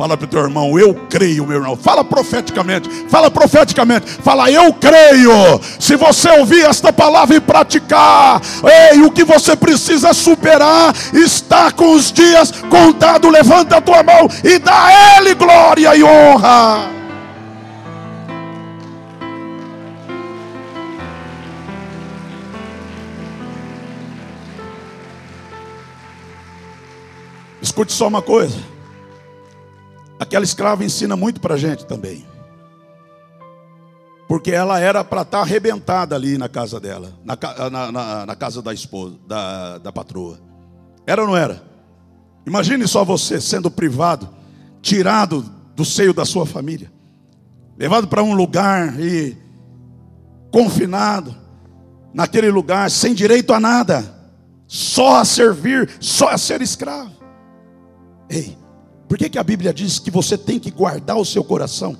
Fala 0.00 0.16
para 0.16 0.24
o 0.24 0.28
teu 0.28 0.40
irmão, 0.40 0.78
eu 0.78 0.94
creio, 1.10 1.46
meu 1.46 1.58
irmão. 1.58 1.76
Fala 1.76 2.02
profeticamente, 2.02 2.88
fala 3.10 3.30
profeticamente. 3.30 4.06
Fala, 4.10 4.50
eu 4.50 4.72
creio. 4.72 5.30
Se 5.78 5.94
você 5.94 6.30
ouvir 6.38 6.64
esta 6.64 6.90
palavra 6.90 7.36
e 7.36 7.40
praticar, 7.40 8.40
ei, 8.64 9.02
o 9.02 9.10
que 9.10 9.24
você 9.24 9.54
precisa 9.54 10.14
superar 10.14 10.94
está 11.12 11.70
com 11.70 11.92
os 11.92 12.10
dias 12.10 12.50
contados. 12.70 13.30
Levanta 13.30 13.76
a 13.76 13.80
tua 13.82 14.02
mão 14.02 14.26
e 14.42 14.58
dá 14.58 14.86
a 14.86 15.18
Ele 15.18 15.34
glória 15.34 15.94
e 15.94 16.02
honra. 16.02 16.88
Escute 27.60 27.92
só 27.92 28.08
uma 28.08 28.22
coisa. 28.22 28.79
Aquela 30.20 30.44
escrava 30.44 30.84
ensina 30.84 31.16
muito 31.16 31.40
para 31.40 31.54
a 31.54 31.56
gente 31.56 31.86
também. 31.86 32.26
Porque 34.28 34.50
ela 34.50 34.78
era 34.78 35.02
para 35.02 35.22
estar 35.22 35.38
tá 35.38 35.42
arrebentada 35.42 36.14
ali 36.14 36.36
na 36.36 36.46
casa 36.46 36.78
dela, 36.78 37.10
na, 37.24 37.38
na, 37.70 37.90
na, 37.90 38.26
na 38.26 38.36
casa 38.36 38.60
da 38.60 38.74
esposa, 38.74 39.16
da, 39.26 39.78
da 39.78 39.90
patroa. 39.90 40.38
Era 41.06 41.22
ou 41.22 41.28
não 41.28 41.36
era? 41.36 41.62
Imagine 42.46 42.86
só 42.86 43.02
você 43.02 43.40
sendo 43.40 43.70
privado, 43.70 44.28
tirado 44.82 45.42
do 45.74 45.86
seio 45.86 46.12
da 46.12 46.26
sua 46.26 46.44
família, 46.44 46.92
levado 47.78 48.06
para 48.06 48.22
um 48.22 48.34
lugar 48.34 49.00
e 49.00 49.34
confinado, 50.52 51.34
naquele 52.12 52.50
lugar, 52.50 52.90
sem 52.90 53.14
direito 53.14 53.54
a 53.54 53.58
nada, 53.58 54.04
só 54.66 55.16
a 55.16 55.24
servir, 55.24 55.88
só 55.98 56.28
a 56.28 56.36
ser 56.36 56.60
escravo. 56.60 57.12
Ei, 58.28 58.59
por 59.10 59.18
que, 59.18 59.28
que 59.28 59.40
a 59.40 59.42
Bíblia 59.42 59.74
diz 59.74 59.98
que 59.98 60.08
você 60.08 60.38
tem 60.38 60.60
que 60.60 60.70
guardar 60.70 61.16
o 61.16 61.24
seu 61.24 61.42
coração? 61.42 61.96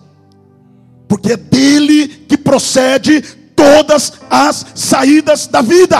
Porque 1.08 1.32
é 1.32 1.36
dele 1.36 2.06
que 2.06 2.38
procede 2.38 3.20
todas 3.56 4.12
as 4.30 4.64
saídas 4.76 5.48
da 5.48 5.60
vida. 5.60 5.96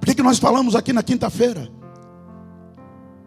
Por 0.00 0.06
que, 0.06 0.14
que 0.14 0.22
nós 0.22 0.38
falamos 0.38 0.74
aqui 0.74 0.90
na 0.90 1.02
quinta-feira? 1.02 1.68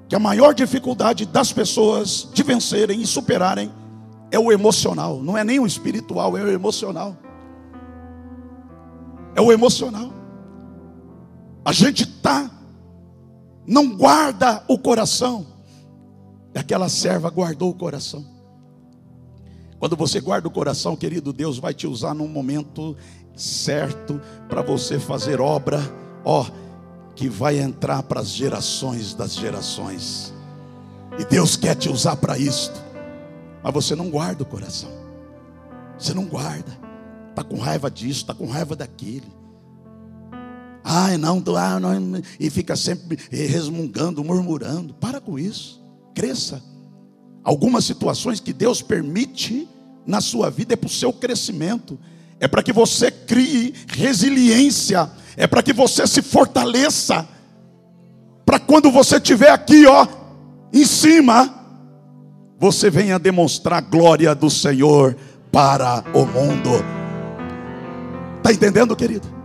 Que 0.08 0.16
a 0.16 0.20
maior 0.20 0.52
dificuldade 0.52 1.28
das 1.28 1.54
pessoas 1.54 2.28
de 2.34 2.42
vencerem 2.42 3.00
e 3.00 3.06
superarem 3.06 3.72
é 4.32 4.40
o 4.40 4.52
emocional, 4.52 5.22
não 5.22 5.38
é 5.38 5.44
nem 5.44 5.60
o 5.60 5.68
espiritual, 5.68 6.36
é 6.40 6.42
o 6.42 6.50
emocional. 6.50 7.16
É 9.36 9.42
o 9.42 9.52
emocional. 9.52 10.12
A 11.64 11.72
gente 11.72 12.02
está 12.02 12.50
não 13.70 13.96
guarda 13.96 14.64
o 14.68 14.80
coração. 14.80 15.46
Aquela 16.56 16.90
serva 16.90 17.30
guardou 17.30 17.70
o 17.70 17.76
coração. 17.76 18.26
Quando 19.78 19.96
você 19.96 20.20
guarda 20.20 20.48
o 20.48 20.52
coração, 20.52 20.96
querido, 20.96 21.32
Deus 21.32 21.60
vai 21.60 21.74
te 21.74 21.86
usar 21.86 22.16
num 22.16 22.28
momento 22.28 22.98
certo 23.36 24.20
para 24.50 24.64
você 24.64 25.00
fazer 25.00 25.40
obra, 25.40 25.80
ó, 26.26 26.46
que 27.16 27.30
vai 27.30 27.60
entrar 27.60 28.02
para 28.04 28.22
as 28.22 28.30
gerações 28.30 29.14
das 29.14 29.36
gerações. 29.36 30.34
E 31.20 31.24
Deus 31.24 31.56
quer 31.56 31.76
te 31.76 31.90
usar 31.90 32.16
para 32.16 32.40
isto. 32.40 32.82
Mas 33.62 33.74
você 33.74 33.96
não 33.96 34.10
guarda 34.10 34.42
o 34.42 34.48
coração. 34.48 34.90
Você 35.98 36.14
não 36.14 36.26
guarda. 36.26 36.72
Está 37.30 37.44
com 37.44 37.58
raiva 37.58 37.90
disso, 37.92 38.22
está 38.22 38.34
com 38.34 38.48
raiva 38.48 38.76
daquele. 38.76 39.32
Ai, 40.92 41.20
não, 41.20 41.44
ah, 41.56 41.80
não, 41.80 42.20
e 42.40 42.50
fica 42.50 42.76
sempre 42.76 43.16
resmungando, 43.30 44.24
murmurando. 44.24 44.92
Para 44.96 45.22
com 45.22 45.38
isso. 45.38 45.80
Cresça. 46.16 46.64
Algumas 47.44 47.86
situações 47.86 48.40
que 48.40 48.52
Deus 48.52 48.82
permite 48.82 49.70
na 50.04 50.20
sua 50.20 50.50
vida 50.50 50.74
é 50.74 50.76
para 50.76 50.88
o 50.88 50.90
seu 50.90 51.14
crescimento, 51.14 52.00
é 52.40 52.48
para 52.48 52.64
que 52.64 52.74
você 52.74 53.12
crie 53.12 53.76
resiliência, 53.88 55.08
é 55.38 55.46
para 55.46 55.62
que 55.62 55.74
você 55.74 56.08
se 56.08 56.24
fortaleça, 56.24 57.28
para 58.44 58.60
quando 58.60 58.90
você 58.90 59.18
estiver 59.18 59.52
aqui, 59.52 59.86
ó, 59.86 60.08
em 60.74 60.86
cima, 60.86 61.54
você 62.58 62.90
venha 62.90 63.20
demonstrar 63.20 63.78
a 63.78 63.82
glória 63.82 64.34
do 64.34 64.50
Senhor 64.50 65.16
para 65.52 66.04
o 66.16 66.26
mundo. 66.26 66.72
Está 68.40 68.52
entendendo, 68.52 68.96
querido? 68.96 69.39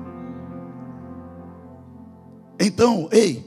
Então, 2.58 3.08
ei, 3.10 3.44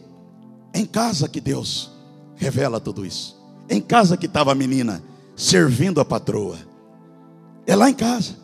em 0.74 0.86
casa 0.86 1.28
que 1.28 1.42
Deus 1.42 1.92
revela 2.36 2.80
tudo 2.80 3.06
isso. 3.06 3.38
Em 3.70 3.82
casa 3.82 4.18
que 4.18 4.26
estava 4.26 4.52
a 4.52 4.56
menina 4.56 5.04
servindo 5.36 6.00
a 6.00 6.06
patroa. 6.06 6.58
É 7.66 7.76
lá 7.76 7.90
em 7.90 7.94
casa. 7.94 8.36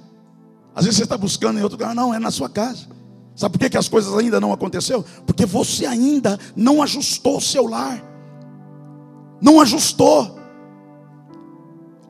Às 0.76 0.86
vezes 0.86 0.98
você 0.98 1.04
está 1.04 1.18
buscando 1.18 1.60
em 1.60 1.64
outro 1.64 1.78
lugar, 1.78 1.96
não, 1.96 2.14
é 2.14 2.20
na 2.20 2.32
sua 2.32 2.50
casa. 2.50 2.88
Sabe 3.36 3.54
por 3.54 3.60
que, 3.60 3.70
que 3.72 3.78
as 3.78 3.88
coisas 3.88 4.14
ainda 4.16 4.40
não 4.40 4.54
aconteceram? 4.54 5.04
Porque 5.26 5.46
você 5.46 5.86
ainda 5.86 6.40
não 6.56 6.82
ajustou 6.82 7.38
o 7.38 7.42
seu 7.42 7.68
lar. 7.68 8.04
Não 9.42 9.60
ajustou. 9.60 10.40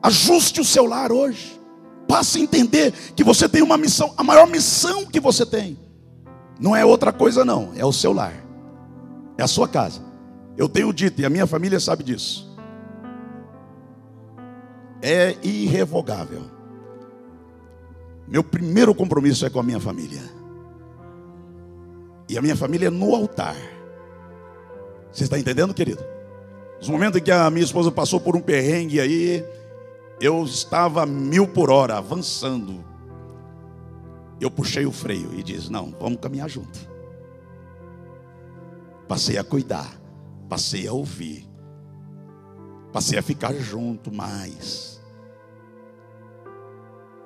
Ajuste 0.02 0.60
o 0.60 0.64
seu 0.64 0.86
lar 0.86 1.10
hoje. 1.10 1.60
Passe 2.06 2.38
a 2.38 2.42
entender 2.42 2.92
que 3.16 3.24
você 3.24 3.48
tem 3.48 3.62
uma 3.62 3.78
missão, 3.78 4.12
a 4.16 4.22
maior 4.22 4.46
missão 4.46 5.06
que 5.06 5.18
você 5.18 5.46
tem. 5.46 5.78
Não 6.60 6.76
é 6.76 6.84
outra 6.84 7.12
coisa, 7.12 7.44
não, 7.44 7.72
é 7.74 7.84
o 7.84 7.92
seu 7.92 8.12
lar. 8.12 8.43
É 9.36 9.42
a 9.42 9.48
sua 9.48 9.68
casa. 9.68 10.00
Eu 10.56 10.68
tenho 10.68 10.92
dito, 10.92 11.20
e 11.20 11.24
a 11.24 11.30
minha 11.30 11.46
família 11.46 11.80
sabe 11.80 12.04
disso. 12.04 12.54
É 15.02 15.36
irrevogável. 15.42 16.42
Meu 18.26 18.42
primeiro 18.42 18.94
compromisso 18.94 19.44
é 19.44 19.50
com 19.50 19.60
a 19.60 19.62
minha 19.62 19.80
família. 19.80 20.22
E 22.28 22.38
a 22.38 22.42
minha 22.42 22.56
família 22.56 22.86
é 22.86 22.90
no 22.90 23.14
altar. 23.14 23.56
Você 25.12 25.24
está 25.24 25.38
entendendo, 25.38 25.74
querido? 25.74 26.02
Os 26.80 26.88
momentos 26.88 27.20
em 27.20 27.24
que 27.24 27.30
a 27.30 27.50
minha 27.50 27.64
esposa 27.64 27.90
passou 27.90 28.20
por 28.20 28.36
um 28.36 28.40
perrengue 28.40 29.00
aí, 29.00 29.44
eu 30.20 30.42
estava 30.44 31.04
mil 31.04 31.46
por 31.46 31.70
hora, 31.70 31.98
avançando. 31.98 32.84
Eu 34.40 34.50
puxei 34.50 34.86
o 34.86 34.92
freio 34.92 35.30
e 35.34 35.42
disse: 35.42 35.70
Não, 35.70 35.94
vamos 36.00 36.18
caminhar 36.20 36.48
junto. 36.48 36.93
Passei 39.08 39.38
a 39.38 39.44
cuidar, 39.44 39.90
passei 40.48 40.88
a 40.88 40.92
ouvir, 40.92 41.46
passei 42.92 43.18
a 43.18 43.22
ficar 43.22 43.54
junto 43.54 44.12
mais. 44.12 45.00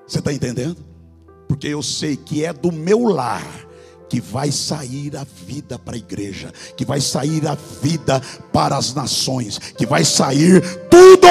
Você 0.07 0.19
está 0.19 0.33
entendendo? 0.33 0.85
Porque 1.47 1.69
eu 1.69 1.83
sei 1.83 2.17
que 2.17 2.45
é 2.45 2.53
do 2.53 2.73
meu 2.73 3.05
lar 3.05 3.45
que 4.09 4.21
vai 4.21 4.51
sair 4.51 5.17
a 5.17 5.25
vida 5.25 5.79
para 5.79 5.95
a 5.95 5.99
igreja, 5.99 6.53
que 6.77 6.85
vai 6.85 7.01
sair 7.01 7.47
a 7.47 7.55
vida 7.55 8.21
para 8.53 8.77
as 8.77 8.95
nações, 8.95 9.59
que 9.59 9.87
vai 9.87 10.05
sair 10.05 10.63
tudo 10.89 11.29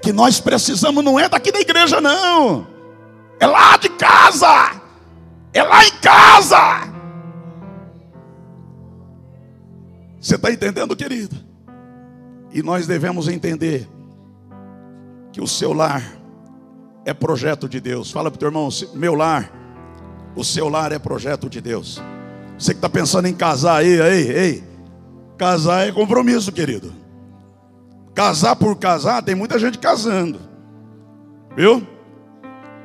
que 0.00 0.12
nós 0.12 0.38
precisamos, 0.38 1.04
não 1.04 1.18
é 1.18 1.28
daqui 1.28 1.50
da 1.50 1.60
igreja, 1.60 2.00
não, 2.00 2.66
é 3.40 3.46
lá 3.46 3.76
de 3.76 3.88
casa, 3.88 4.80
é 5.52 5.62
lá 5.62 5.84
em 5.84 5.90
casa. 6.00 6.85
Você 10.26 10.34
está 10.34 10.50
entendendo, 10.50 10.96
querido? 10.96 11.36
E 12.52 12.60
nós 12.60 12.84
devemos 12.84 13.28
entender 13.28 13.88
que 15.32 15.40
o 15.40 15.46
seu 15.46 15.72
lar 15.72 16.02
é 17.04 17.14
projeto 17.14 17.68
de 17.68 17.78
Deus. 17.78 18.10
Fala 18.10 18.28
para 18.28 18.34
o 18.34 18.38
teu 18.40 18.48
irmão, 18.48 18.68
meu 18.92 19.14
lar, 19.14 19.52
o 20.34 20.42
seu 20.42 20.68
lar 20.68 20.90
é 20.90 20.98
projeto 20.98 21.48
de 21.48 21.60
Deus. 21.60 22.02
Você 22.58 22.72
que 22.72 22.78
está 22.78 22.88
pensando 22.88 23.28
em 23.28 23.34
casar 23.34 23.76
aí, 23.76 24.00
ei, 24.00 24.30
ei, 24.32 24.64
casar 25.38 25.86
é 25.86 25.92
compromisso, 25.92 26.50
querido. 26.50 26.92
Casar 28.12 28.56
por 28.56 28.74
casar, 28.74 29.22
tem 29.22 29.36
muita 29.36 29.60
gente 29.60 29.78
casando, 29.78 30.40
viu? 31.56 31.86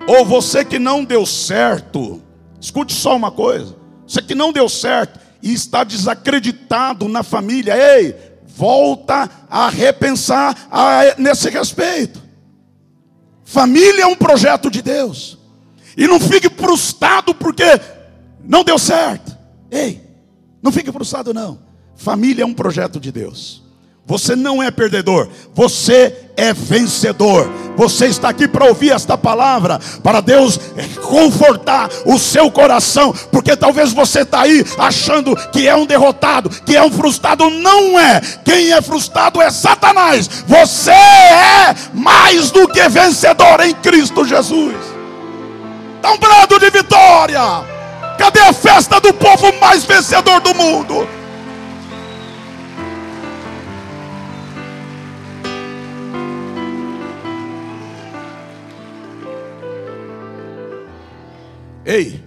Ou 0.08 0.24
você 0.26 0.64
que 0.64 0.78
não 0.78 1.04
deu 1.04 1.26
certo, 1.26 2.22
escute 2.60 2.94
só 2.94 3.16
uma 3.16 3.32
coisa: 3.32 3.76
você 4.06 4.22
que 4.22 4.36
não 4.36 4.54
deu 4.54 4.70
certo 4.70 5.21
e 5.42 5.54
está 5.54 5.84
desacreditado 5.84 7.08
na 7.08 7.24
família, 7.24 7.76
ei, 7.76 8.16
volta 8.46 9.30
a 9.50 9.70
repensar 9.70 10.68
a, 10.70 11.16
nesse 11.18 11.50
respeito. 11.50 12.22
Família 13.44 14.04
é 14.04 14.08
um 14.08 14.16
projeto 14.16 14.70
de 14.70 14.82
Deus. 14.82 15.38
E 15.98 16.08
não 16.08 16.20
fique 16.20 16.50
frustrado 16.50 17.36
porque 17.36 17.64
não 18.44 18.64
deu 18.64 18.80
certo. 18.80 19.38
Ei, 19.70 20.02
não 20.62 20.72
fique 20.72 20.92
frustrado 20.92 21.34
não. 21.34 21.60
Família 21.96 22.44
é 22.44 22.46
um 22.46 22.54
projeto 22.54 23.00
de 23.00 23.12
Deus. 23.12 23.61
Você 24.12 24.36
não 24.36 24.62
é 24.62 24.70
perdedor, 24.70 25.30
você 25.56 26.14
é 26.36 26.52
vencedor. 26.52 27.50
Você 27.78 28.08
está 28.08 28.28
aqui 28.28 28.46
para 28.46 28.66
ouvir 28.66 28.92
esta 28.92 29.18
palavra, 29.18 29.80
para 30.04 30.20
Deus 30.20 30.60
confortar 31.02 31.90
o 32.06 32.20
seu 32.20 32.52
coração, 32.52 33.16
porque 33.32 33.56
talvez 33.56 33.94
você 33.94 34.24
está 34.24 34.42
aí 34.42 34.66
achando 34.78 35.34
que 35.54 35.66
é 35.66 35.74
um 35.74 35.86
derrotado, 35.86 36.50
que 36.50 36.76
é 36.76 36.84
um 36.84 36.92
frustrado. 36.92 37.50
Não 37.50 37.98
é. 37.98 38.20
Quem 38.44 38.74
é 38.74 38.82
frustrado 38.82 39.42
é 39.42 39.50
Satanás. 39.50 40.44
Você 40.46 40.92
é 40.92 41.74
mais 41.94 42.52
do 42.52 42.68
que 42.68 42.90
vencedor 42.90 43.62
em 43.62 43.74
Cristo 43.76 44.26
Jesus. 44.26 44.76
Dá 46.02 46.12
um 46.12 46.18
brado 46.18 46.60
de 46.60 46.70
vitória. 46.70 47.64
Cadê 48.18 48.42
a 48.42 48.52
festa 48.52 49.00
do 49.00 49.14
povo 49.14 49.54
mais 49.62 49.86
vencedor 49.86 50.42
do 50.42 50.54
mundo? 50.54 51.21
Ei, 61.92 62.24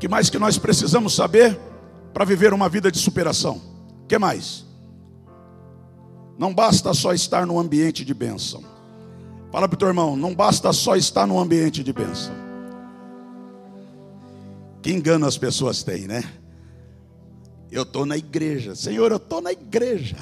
que 0.00 0.08
mais 0.08 0.30
que 0.30 0.38
nós 0.38 0.56
precisamos 0.56 1.14
saber 1.14 1.60
para 2.14 2.24
viver 2.24 2.54
uma 2.54 2.70
vida 2.70 2.90
de 2.90 2.98
superação? 2.98 3.60
Que 4.08 4.18
mais? 4.18 4.64
Não 6.38 6.54
basta 6.54 6.94
só 6.94 7.12
estar 7.12 7.46
no 7.46 7.58
ambiente 7.58 8.02
de 8.02 8.14
bênção. 8.14 8.64
Fala 9.52 9.68
para 9.68 9.74
o 9.74 9.78
teu 9.78 9.88
irmão, 9.88 10.16
não 10.16 10.34
basta 10.34 10.72
só 10.72 10.96
estar 10.96 11.26
no 11.26 11.38
ambiente 11.38 11.84
de 11.84 11.92
bênção. 11.92 12.32
Que 14.80 14.90
engano 14.90 15.26
as 15.26 15.36
pessoas 15.36 15.82
têm, 15.82 16.06
né? 16.06 16.24
Eu 17.70 17.82
estou 17.82 18.06
na 18.06 18.16
igreja, 18.16 18.74
Senhor, 18.74 19.10
eu 19.10 19.18
estou 19.18 19.42
na 19.42 19.52
igreja. 19.52 20.16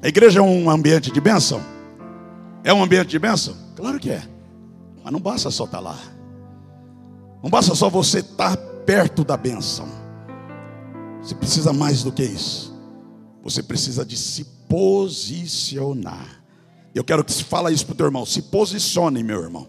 A 0.00 0.06
igreja 0.06 0.38
é 0.38 0.42
um 0.42 0.70
ambiente 0.70 1.10
de 1.10 1.20
bênção? 1.20 1.60
É 2.62 2.72
um 2.72 2.84
ambiente 2.84 3.08
de 3.08 3.18
bênção? 3.18 3.56
Claro 3.74 3.98
que 3.98 4.10
é. 4.10 4.22
Mas 5.02 5.12
não 5.12 5.20
basta 5.20 5.50
só 5.50 5.64
estar 5.64 5.80
lá. 5.80 6.15
Não 7.46 7.50
basta 7.50 7.76
só 7.76 7.88
você 7.88 8.18
estar 8.18 8.56
perto 8.84 9.22
da 9.22 9.36
bênção. 9.36 9.86
Você 11.22 11.32
precisa 11.32 11.72
mais 11.72 12.02
do 12.02 12.10
que 12.10 12.24
isso. 12.24 12.76
Você 13.40 13.62
precisa 13.62 14.04
de 14.04 14.16
se 14.16 14.42
posicionar. 14.68 16.42
Eu 16.92 17.04
quero 17.04 17.22
que 17.22 17.32
você 17.32 17.44
fale 17.44 17.72
isso 17.72 17.86
para 17.86 17.92
o 17.92 17.96
teu 17.96 18.06
irmão. 18.06 18.26
Se 18.26 18.42
posicione, 18.42 19.22
meu 19.22 19.44
irmão. 19.44 19.68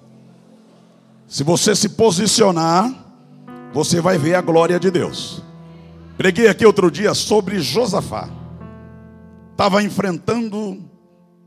Se 1.28 1.44
você 1.44 1.76
se 1.76 1.90
posicionar, 1.90 2.92
você 3.72 4.02
vai 4.02 4.18
ver 4.18 4.34
a 4.34 4.42
glória 4.42 4.80
de 4.80 4.90
Deus. 4.90 5.44
Preguei 6.18 6.48
aqui 6.48 6.66
outro 6.66 6.90
dia 6.90 7.14
sobre 7.14 7.60
Josafá. 7.60 8.28
Estava 9.52 9.84
enfrentando 9.84 10.84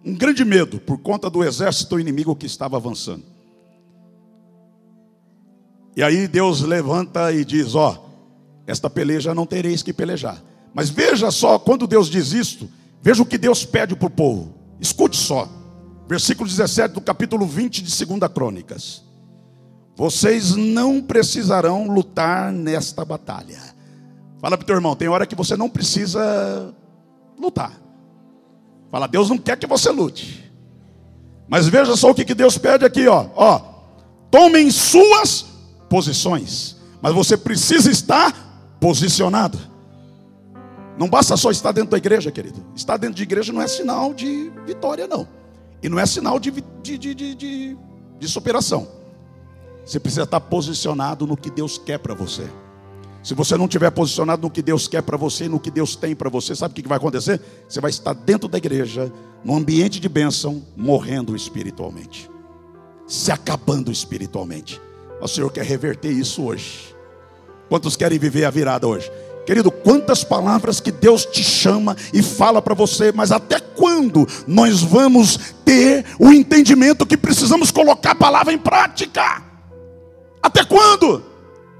um 0.05 0.15
grande 0.15 0.45
medo 0.45 0.79
por 0.79 0.99
conta 0.99 1.29
do 1.29 1.43
exército 1.43 1.99
inimigo 1.99 2.37
que 2.37 2.47
estava 2.47 2.77
avançando. 2.77 3.40
E 5.97 6.03
aí 6.03 6.29
Deus 6.29 6.63
levanta 6.63 7.33
e 7.33 7.45
diz: 7.45 7.75
Ó, 7.75 8.11
esta 8.67 8.89
peleja 8.89 9.35
não 9.35 9.47
tereis 9.47 9.83
que 9.83 9.93
pelejar. 9.93 10.43
Mas 10.73 10.89
veja 10.89 11.31
só, 11.31 11.59
quando 11.59 11.87
Deus 11.87 12.09
diz 12.09 12.33
isto, 12.33 12.69
veja 13.03 13.23
o 13.23 13.27
que 13.27 13.37
Deus 13.37 13.65
pede 13.65 13.97
para 13.97 14.07
o 14.07 14.11
povo. 14.11 14.55
Escute 14.81 15.17
só, 15.17 15.49
versículo 16.09 16.49
17 16.49 16.95
do 16.95 17.01
capítulo 17.01 17.47
20 17.47 17.83
de 17.83 18.05
2 18.07 18.33
Crônicas. 18.33 19.03
Vocês 19.97 20.55
não 20.55 21.03
precisarão 21.03 21.93
lutar 21.93 22.53
nesta 22.53 23.05
batalha. 23.05 23.59
Fala 24.41 24.57
para 24.57 24.65
o 24.65 24.67
teu 24.67 24.77
irmão, 24.77 24.97
tem 24.97 25.09
hora 25.09 25.27
que 25.27 25.35
você 25.35 25.57
não 25.57 25.69
precisa 25.69 26.73
lutar. 27.39 27.79
Fala, 28.91 29.07
Deus 29.07 29.29
não 29.29 29.37
quer 29.37 29.59
que 29.59 29.67
você 29.67 29.91
lute. 29.91 30.51
Mas 31.47 31.67
veja 31.69 31.95
só 31.97 32.11
o 32.11 32.15
que 32.15 32.35
Deus 32.35 32.57
pede 32.57 32.85
aqui, 32.85 33.07
ó. 33.07 33.27
ó 33.35 33.61
tomem 34.31 34.71
suas 34.71 35.50
posições, 35.91 36.77
mas 37.03 37.13
você 37.13 37.37
precisa 37.37 37.91
estar 37.91 38.77
posicionado. 38.79 39.59
Não 40.97 41.09
basta 41.09 41.37
só 41.37 41.51
estar 41.51 41.73
dentro 41.73 41.91
da 41.91 41.99
igreja, 41.99 42.31
querido. 42.31 42.65
Estar 42.77 42.97
dentro 42.97 43.17
de 43.17 43.25
igreja 43.25 43.53
não 43.53 43.61
é 43.61 43.67
sinal 43.67 44.15
de 44.15 44.53
vitória, 44.65 45.09
não. 45.09 45.27
E 45.83 45.89
não 45.89 45.99
é 45.99 46.07
sinal 46.07 46.39
de, 46.39 46.53
de, 46.83 46.97
de, 46.97 47.15
de, 47.15 47.77
de 48.19 48.29
superação. 48.29 48.87
Você 49.85 49.99
precisa 49.99 50.23
estar 50.23 50.41
posicionado 50.41 51.27
no 51.27 51.37
que 51.37 51.51
Deus 51.51 51.77
quer 51.77 51.99
para 51.99 52.15
você. 52.15 52.49
Se 53.23 53.35
você 53.35 53.57
não 53.57 53.65
estiver 53.65 53.91
posicionado 53.91 54.43
no 54.43 54.51
que 54.51 54.63
Deus 54.63 54.87
quer 54.87 55.03
para 55.03 55.17
você, 55.17 55.49
no 55.49 55.59
que 55.59 55.71
Deus 55.71 55.97
tem 55.97 56.15
para 56.15 56.31
você, 56.31 56.55
sabe 56.55 56.73
o 56.73 56.83
que 56.83 56.89
vai 56.89 56.99
acontecer? 56.99 57.41
Você 57.69 57.81
vai 57.81 57.91
estar 57.91 58.13
dentro 58.13 58.49
da 58.49 58.59
igreja, 58.59 59.13
num 59.43 59.57
ambiente 59.57 59.99
de 59.99 60.09
bênção, 60.09 60.63
morrendo 60.77 61.35
espiritualmente, 61.35 62.31
se 63.07 63.33
acabando 63.33 63.91
espiritualmente. 63.91 64.81
O 65.21 65.29
Senhor 65.29 65.51
quer 65.53 65.65
reverter 65.65 66.11
isso 66.11 66.45
hoje. 66.45 66.95
Quantos 67.69 67.97
querem 67.97 68.19
viver 68.19 68.45
a 68.45 68.51
virada 68.51 68.87
hoje? 68.87 69.11
Querido, 69.47 69.71
quantas 69.71 70.23
palavras 70.23 70.81
que 70.81 70.93
Deus 70.93 71.25
te 71.25 71.43
chama 71.43 71.97
e 72.13 72.23
fala 72.23 72.61
para 72.63 72.75
você, 72.75 73.11
mas 73.13 73.33
até 73.33 73.59
quando 73.59 74.27
nós 74.47 74.83
vamos 74.83 75.55
ter 75.65 76.05
o 76.19 76.31
entendimento 76.31 77.07
que 77.07 77.17
precisamos 77.17 77.71
colocar 77.71 78.13
a 78.13 78.15
palavra 78.15 78.53
em 78.53 78.59
prática? 78.59 79.43
Até 80.43 80.65
quando? 80.65 81.23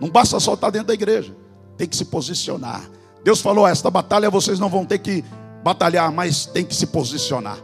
Não 0.01 0.09
basta 0.09 0.41
só 0.41 0.55
estar 0.55 0.71
dentro 0.71 0.89
da 0.89 0.95
igreja, 0.95 1.35
tem 1.77 1.87
que 1.87 1.97
se 1.97 2.05
posicionar. 2.05 2.83
Deus 3.23 3.41
falou: 3.41 3.67
esta 3.67 3.91
batalha 3.91 4.31
vocês 4.31 4.59
não 4.59 4.69
vão 4.69 4.85
ter 4.85 4.99
que 4.99 5.25
batalhar, 5.63 6.11
mas 6.11 6.47
tem 6.47 6.65
que 6.65 6.75
se 6.75 6.87
posicionar. 6.87 7.59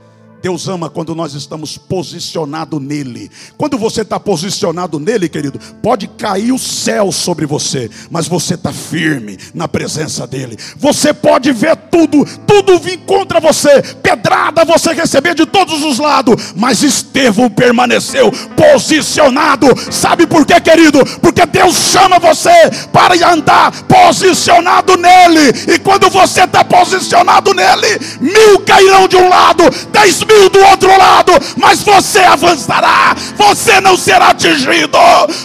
Deus 0.47 0.69
ama 0.69 0.89
quando 0.89 1.13
nós 1.13 1.35
estamos 1.35 1.77
posicionados 1.77 2.81
nele. 2.81 3.29
Quando 3.59 3.77
você 3.77 4.03
está 4.03 4.21
posicionado 4.21 5.01
nele, 5.01 5.29
querido, 5.29 5.59
pode 5.83 6.07
cair 6.07 6.53
o 6.53 6.59
céu 6.59 7.11
sobre 7.11 7.45
você, 7.45 7.91
mas 8.13 8.29
você 8.29 8.55
está 8.55 8.73
firme 8.73 9.37
na 9.53 9.67
presença 9.67 10.25
dele. 10.25 10.57
Você 10.77 11.13
pode 11.13 11.51
ver 11.51 11.75
tudo, 11.91 12.25
tudo 12.47 12.79
vir 12.79 12.99
contra 12.99 13.41
você, 13.41 13.83
pedrada 14.01 14.65
você 14.65 14.93
receber 14.93 15.35
de 15.35 15.47
todos 15.47 15.83
os 15.83 15.99
lados, 15.99 16.55
mas 16.55 16.85
Estevão 16.85 17.51
permaneceu 17.51 18.31
posicionado. 18.55 19.67
Sabe 19.91 20.29
por 20.29 20.47
quê, 20.47 20.61
querido? 20.61 21.05
Porque 21.21 21.45
Deus 21.45 21.75
chama 21.75 22.21
você 22.21 22.71
para 22.93 23.17
andar 23.33 23.73
posicionado 23.83 24.97
nele, 24.97 25.75
e 25.75 25.79
quando 25.81 26.09
você 26.09 26.45
está 26.45 26.63
posicionado 26.63 27.53
nele, 27.53 27.99
mil 28.21 28.61
cairão 28.61 29.09
de 29.09 29.17
um 29.17 29.29
lado, 29.29 29.65
dez 29.91 30.23
mil 30.23 30.36
do 30.51 30.61
outro 30.67 30.97
lado, 30.99 31.33
mas 31.57 31.83
você 31.83 32.21
avançará, 32.21 33.15
você 33.37 33.81
não 33.81 33.97
será 33.97 34.29
atingido, 34.29 34.99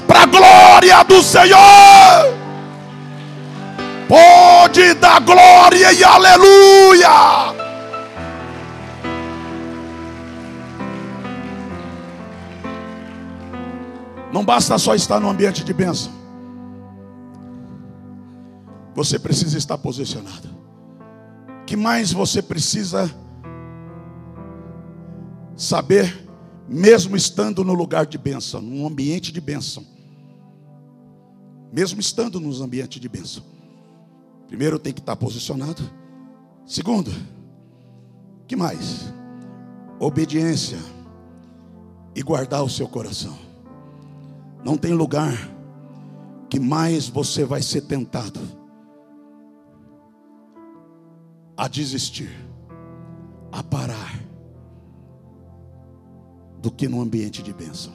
para 0.07 0.23
a 0.23 0.25
glória 0.25 1.03
do 1.03 1.21
Senhor. 1.21 2.41
Pode 4.07 4.93
dar 4.95 5.21
glória 5.21 5.93
e 5.93 6.03
aleluia. 6.03 7.09
Não 14.33 14.45
basta 14.45 14.77
só 14.77 14.95
estar 14.95 15.19
no 15.19 15.29
ambiente 15.29 15.63
de 15.63 15.73
bênção. 15.73 16.11
Você 18.95 19.17
precisa 19.17 19.57
estar 19.57 19.77
posicionado. 19.77 20.49
que 21.65 21.77
mais 21.77 22.11
você 22.11 22.41
precisa 22.41 23.09
saber, 25.55 26.27
mesmo 26.67 27.15
estando 27.15 27.63
no 27.63 27.73
lugar 27.73 28.05
de 28.05 28.17
bênção, 28.17 28.61
num 28.61 28.85
ambiente 28.85 29.31
de 29.31 29.41
bênção, 29.41 29.85
mesmo 31.71 31.99
estando 31.99 32.39
nos 32.39 32.61
ambientes 32.61 32.99
de 32.99 33.07
bênção, 33.07 33.43
primeiro 34.47 34.79
tem 34.79 34.93
que 34.93 34.99
estar 34.99 35.15
posicionado, 35.15 35.81
segundo, 36.65 37.11
que 38.47 38.55
mais? 38.55 39.13
Obediência 39.99 40.77
e 42.15 42.21
guardar 42.21 42.63
o 42.63 42.69
seu 42.69 42.87
coração. 42.87 43.37
Não 44.63 44.77
tem 44.77 44.93
lugar 44.93 45.33
que 46.49 46.59
mais 46.59 47.07
você 47.07 47.45
vai 47.45 47.61
ser 47.61 47.81
tentado 47.81 48.39
a 51.55 51.67
desistir, 51.67 52.29
a 53.51 53.63
parar, 53.63 54.19
do 56.61 56.71
que 56.71 56.87
no 56.87 57.01
ambiente 57.01 57.41
de 57.41 57.53
bênção. 57.53 57.91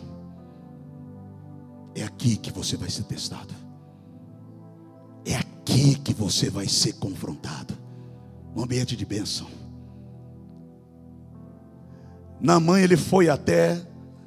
É 1.95 2.03
aqui 2.03 2.37
que 2.37 2.51
você 2.51 2.77
vai 2.77 2.91
ser 2.91 3.05
testado. 3.05 3.55
É 5.25 5.37
aqui 5.37 5.95
que 5.99 6.13
você 6.13 6.51
vai 6.51 6.67
ser 6.67 6.95
confrontado. 6.95 7.75
No 8.55 8.65
ambiente 8.65 8.97
de 8.97 9.07
bênção. 9.07 9.47
Na 12.41 12.59
mãe 12.59 12.83
ele 12.83 12.97
foi 12.97 13.29
até 13.29 13.81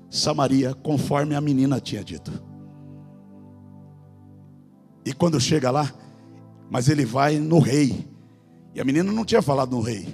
Samaria, 0.09 0.73
conforme 0.73 1.35
a 1.35 1.41
menina 1.41 1.79
tinha 1.79 2.03
dito. 2.03 2.31
E 5.05 5.13
quando 5.13 5.39
chega 5.39 5.69
lá, 5.69 5.91
mas 6.69 6.89
ele 6.89 7.05
vai 7.05 7.37
no 7.37 7.59
rei. 7.59 8.07
E 8.73 8.79
a 8.79 8.85
menina 8.85 9.11
não 9.11 9.25
tinha 9.25 9.41
falado 9.41 9.71
no 9.71 9.81
rei. 9.81 10.07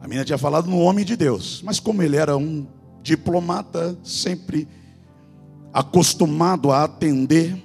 A 0.00 0.04
menina 0.04 0.24
tinha 0.24 0.38
falado 0.38 0.68
no 0.68 0.78
homem 0.78 1.04
de 1.04 1.16
Deus. 1.16 1.62
Mas 1.62 1.78
como 1.80 2.02
ele 2.02 2.16
era 2.16 2.36
um 2.36 2.66
diplomata, 3.02 3.98
sempre 4.04 4.68
acostumado 5.72 6.70
a 6.70 6.84
atender 6.84 7.60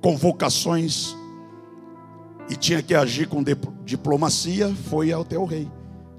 convocações 0.00 1.16
e 2.48 2.56
tinha 2.56 2.82
que 2.82 2.94
agir 2.94 3.26
com 3.28 3.42
diplomacia, 3.84 4.74
foi 4.74 5.12
até 5.12 5.38
o 5.38 5.44
rei. 5.44 5.70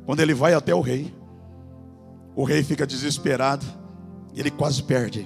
Quando 0.06 0.20
ele 0.20 0.34
vai 0.34 0.54
até 0.54 0.74
o 0.74 0.82
rei, 0.82 1.14
o 2.36 2.44
rei 2.44 2.64
fica 2.64 2.86
desesperado, 2.86 3.66
ele 4.36 4.52
quase 4.52 4.84
perde 4.84 5.26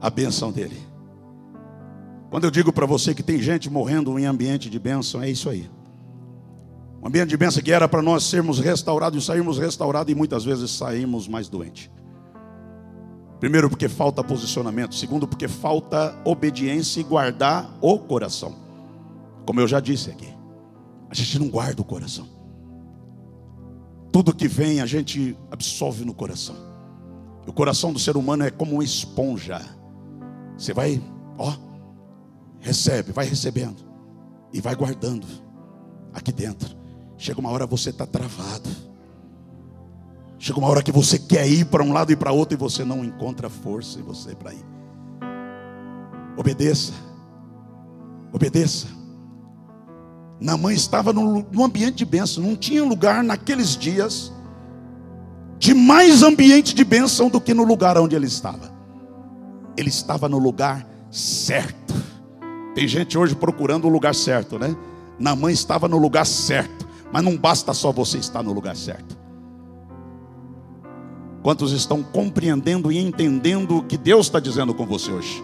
a 0.00 0.08
benção 0.08 0.52
dele. 0.52 0.80
Quando 2.30 2.44
eu 2.44 2.50
digo 2.50 2.72
para 2.72 2.86
você 2.86 3.14
que 3.14 3.22
tem 3.22 3.40
gente 3.40 3.70
morrendo 3.70 4.18
em 4.18 4.26
ambiente 4.26 4.68
de 4.68 4.78
bênção, 4.78 5.22
é 5.22 5.30
isso 5.30 5.48
aí. 5.48 5.68
Um 7.02 7.06
ambiente 7.06 7.28
de 7.28 7.36
bênção 7.36 7.62
que 7.62 7.72
era 7.72 7.88
para 7.88 8.02
nós 8.02 8.24
sermos 8.24 8.58
restaurados 8.58 9.22
e 9.22 9.26
sairmos 9.26 9.58
restaurados 9.58 10.12
e 10.12 10.14
muitas 10.14 10.44
vezes 10.44 10.70
saímos 10.72 11.28
mais 11.28 11.48
doentes. 11.48 11.90
Primeiro, 13.38 13.70
porque 13.70 13.88
falta 13.88 14.24
posicionamento. 14.24 14.94
Segundo, 14.94 15.26
porque 15.26 15.46
falta 15.46 16.16
obediência 16.24 17.00
e 17.00 17.04
guardar 17.04 17.70
o 17.80 17.98
coração. 17.98 18.56
Como 19.46 19.60
eu 19.60 19.68
já 19.68 19.78
disse 19.78 20.10
aqui, 20.10 20.28
a 21.08 21.14
gente 21.14 21.38
não 21.38 21.48
guarda 21.48 21.80
o 21.80 21.84
coração. 21.84 22.28
Tudo 24.10 24.34
que 24.34 24.48
vem 24.48 24.80
a 24.80 24.86
gente 24.86 25.36
absorve 25.50 26.04
no 26.04 26.12
coração. 26.12 26.56
O 27.46 27.52
coração 27.52 27.92
do 27.92 27.98
ser 27.98 28.16
humano 28.16 28.44
é 28.44 28.50
como 28.50 28.72
uma 28.72 28.84
esponja. 28.84 29.60
Você 30.56 30.74
vai, 30.74 31.00
ó, 31.38 31.54
recebe, 32.58 33.12
vai 33.12 33.26
recebendo 33.26 33.82
e 34.52 34.60
vai 34.60 34.74
guardando 34.74 35.26
aqui 36.12 36.32
dentro. 36.32 36.76
Chega 37.18 37.40
uma 37.40 37.50
hora 37.50 37.66
você 37.66 37.90
está 37.90 38.06
travado. 38.06 38.70
Chega 40.38 40.58
uma 40.58 40.68
hora 40.68 40.82
que 40.82 40.92
você 40.92 41.18
quer 41.18 41.48
ir 41.48 41.66
para 41.66 41.82
um 41.82 41.92
lado 41.92 42.12
e 42.12 42.16
para 42.16 42.30
outro 42.30 42.56
e 42.56 42.58
você 42.58 42.84
não 42.84 43.04
encontra 43.04 43.50
força 43.50 43.98
em 43.98 44.02
você 44.02 44.36
para 44.36 44.54
ir. 44.54 44.64
Obedeça. 46.36 46.92
Obedeça. 48.32 48.86
Naamã 50.40 50.72
estava 50.72 51.12
num, 51.12 51.44
ambiente 51.64 51.96
de 51.96 52.04
bênção, 52.04 52.44
não 52.44 52.54
tinha 52.54 52.84
lugar 52.84 53.24
naqueles 53.24 53.76
dias 53.76 54.32
de 55.58 55.74
mais 55.74 56.22
ambiente 56.22 56.72
de 56.72 56.84
bênção 56.84 57.28
do 57.28 57.40
que 57.40 57.52
no 57.52 57.64
lugar 57.64 57.98
onde 57.98 58.14
ele 58.14 58.26
estava. 58.26 58.72
Ele 59.76 59.88
estava 59.88 60.28
no 60.28 60.38
lugar 60.38 60.86
certo. 61.10 61.94
Tem 62.76 62.86
gente 62.86 63.18
hoje 63.18 63.34
procurando 63.34 63.86
o 63.86 63.90
lugar 63.90 64.14
certo, 64.14 64.56
né? 64.56 64.76
Naamã 65.18 65.50
estava 65.50 65.88
no 65.88 65.98
lugar 65.98 66.24
certo, 66.24 66.87
mas 67.12 67.22
não 67.22 67.36
basta 67.36 67.72
só 67.72 67.90
você 67.92 68.18
estar 68.18 68.42
no 68.42 68.52
lugar 68.52 68.76
certo. 68.76 69.16
Quantos 71.42 71.72
estão 71.72 72.02
compreendendo 72.02 72.90
e 72.92 72.98
entendendo 72.98 73.78
o 73.78 73.82
que 73.82 73.96
Deus 73.96 74.26
está 74.26 74.40
dizendo 74.40 74.74
com 74.74 74.86
você 74.86 75.10
hoje? 75.10 75.42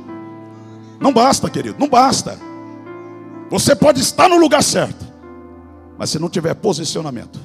Não 1.01 1.12
basta, 1.12 1.49
querido, 1.49 1.77
não 1.79 1.89
basta. 1.89 2.39
Você 3.51 3.75
pode 3.77 4.01
estar 4.01 4.29
no 4.29 4.37
lugar 4.37 4.62
certo, 4.62 5.05
mas 5.99 6.11
se 6.11 6.19
não 6.19 6.29
tiver 6.29 6.55
posicionamento, 6.55 7.39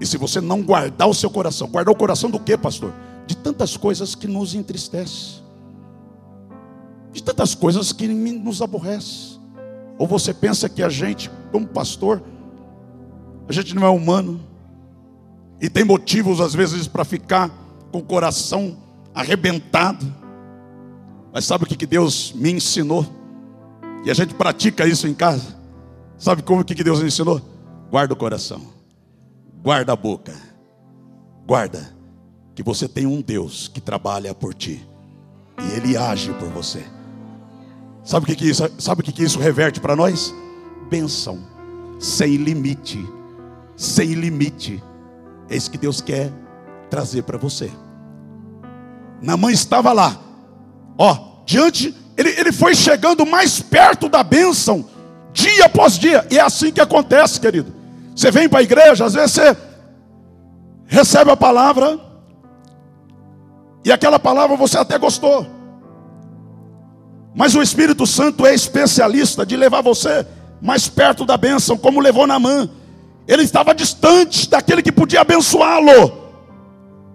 e 0.00 0.06
se 0.06 0.16
você 0.16 0.40
não 0.40 0.62
guardar 0.62 1.08
o 1.08 1.14
seu 1.14 1.30
coração, 1.30 1.68
guardar 1.68 1.94
o 1.94 1.96
coração 1.96 2.28
do 2.28 2.40
que, 2.40 2.56
pastor? 2.56 2.92
De 3.26 3.36
tantas 3.36 3.76
coisas 3.76 4.16
que 4.16 4.26
nos 4.26 4.54
entristecem, 4.54 5.42
de 7.12 7.22
tantas 7.22 7.54
coisas 7.54 7.92
que 7.92 8.08
nos 8.08 8.60
aborrecem. 8.60 9.40
Ou 9.98 10.06
você 10.06 10.34
pensa 10.34 10.68
que 10.68 10.82
a 10.82 10.88
gente, 10.88 11.30
como 11.52 11.66
pastor, 11.66 12.20
a 13.48 13.52
gente 13.52 13.74
não 13.74 13.84
é 13.84 13.90
humano 13.90 14.40
e 15.60 15.68
tem 15.68 15.84
motivos 15.84 16.40
às 16.40 16.54
vezes 16.54 16.88
para 16.88 17.04
ficar 17.04 17.50
com 17.90 17.98
o 17.98 18.02
coração 18.02 18.76
arrebentado. 19.14 20.12
Mas 21.32 21.44
sabe 21.44 21.64
o 21.64 21.66
que 21.66 21.86
Deus 21.86 22.32
me 22.32 22.50
ensinou? 22.50 23.06
E 24.04 24.10
a 24.10 24.14
gente 24.14 24.34
pratica 24.34 24.86
isso 24.86 25.06
em 25.06 25.14
casa. 25.14 25.56
Sabe 26.18 26.42
como 26.42 26.64
que 26.64 26.82
Deus 26.82 27.00
ensinou? 27.00 27.40
Guarda 27.90 28.14
o 28.14 28.16
coração. 28.16 28.62
Guarda 29.62 29.92
a 29.92 29.96
boca. 29.96 30.34
Guarda 31.46 31.94
que 32.54 32.62
você 32.62 32.88
tem 32.88 33.06
um 33.06 33.20
Deus 33.20 33.68
que 33.68 33.80
trabalha 33.80 34.34
por 34.34 34.54
ti. 34.54 34.86
E 35.60 35.76
ele 35.76 35.96
age 35.96 36.32
por 36.34 36.48
você. 36.48 36.84
Sabe 38.04 38.24
o 38.24 38.26
que, 38.26 38.34
que 38.34 38.48
isso, 38.48 38.68
sabe 38.78 39.00
o 39.00 39.04
que, 39.04 39.12
que 39.12 39.22
isso 39.22 39.38
reverte 39.38 39.80
para 39.80 39.94
nós? 39.94 40.34
Benção. 40.90 41.38
Sem 42.00 42.36
limite. 42.36 43.06
Sem 43.76 44.14
limite. 44.14 44.82
É 45.48 45.56
isso 45.56 45.70
que 45.70 45.78
Deus 45.78 46.00
quer 46.00 46.30
trazer 46.90 47.22
para 47.22 47.38
você. 47.38 47.70
Na 49.20 49.36
mãe 49.36 49.52
estava 49.52 49.92
lá. 49.92 50.18
Ó, 50.98 51.42
diante 51.46 51.94
ele, 52.16 52.30
ele 52.38 52.52
foi 52.52 52.74
chegando 52.74 53.24
mais 53.24 53.60
perto 53.60 54.08
da 54.08 54.22
bênção, 54.22 54.84
dia 55.32 55.66
após 55.66 55.98
dia. 55.98 56.26
E 56.30 56.38
é 56.38 56.42
assim 56.42 56.70
que 56.70 56.80
acontece, 56.80 57.40
querido. 57.40 57.72
Você 58.14 58.30
vem 58.30 58.48
para 58.48 58.60
a 58.60 58.62
igreja, 58.62 59.04
às 59.04 59.14
vezes 59.14 59.32
você 59.32 59.56
recebe 60.86 61.30
a 61.30 61.36
palavra, 61.36 61.98
e 63.84 63.90
aquela 63.90 64.18
palavra 64.18 64.56
você 64.56 64.76
até 64.76 64.98
gostou. 64.98 65.46
Mas 67.34 67.54
o 67.54 67.62
Espírito 67.62 68.06
Santo 68.06 68.44
é 68.46 68.54
especialista 68.54 69.46
de 69.46 69.56
levar 69.56 69.80
você 69.80 70.26
mais 70.60 70.86
perto 70.88 71.24
da 71.24 71.36
bênção, 71.36 71.78
como 71.78 71.98
levou 71.98 72.26
na 72.26 72.38
mão. 72.38 72.68
Ele 73.26 73.42
estava 73.42 73.74
distante 73.74 74.48
daquele 74.48 74.82
que 74.82 74.92
podia 74.92 75.20
abençoá-lo, 75.20 76.12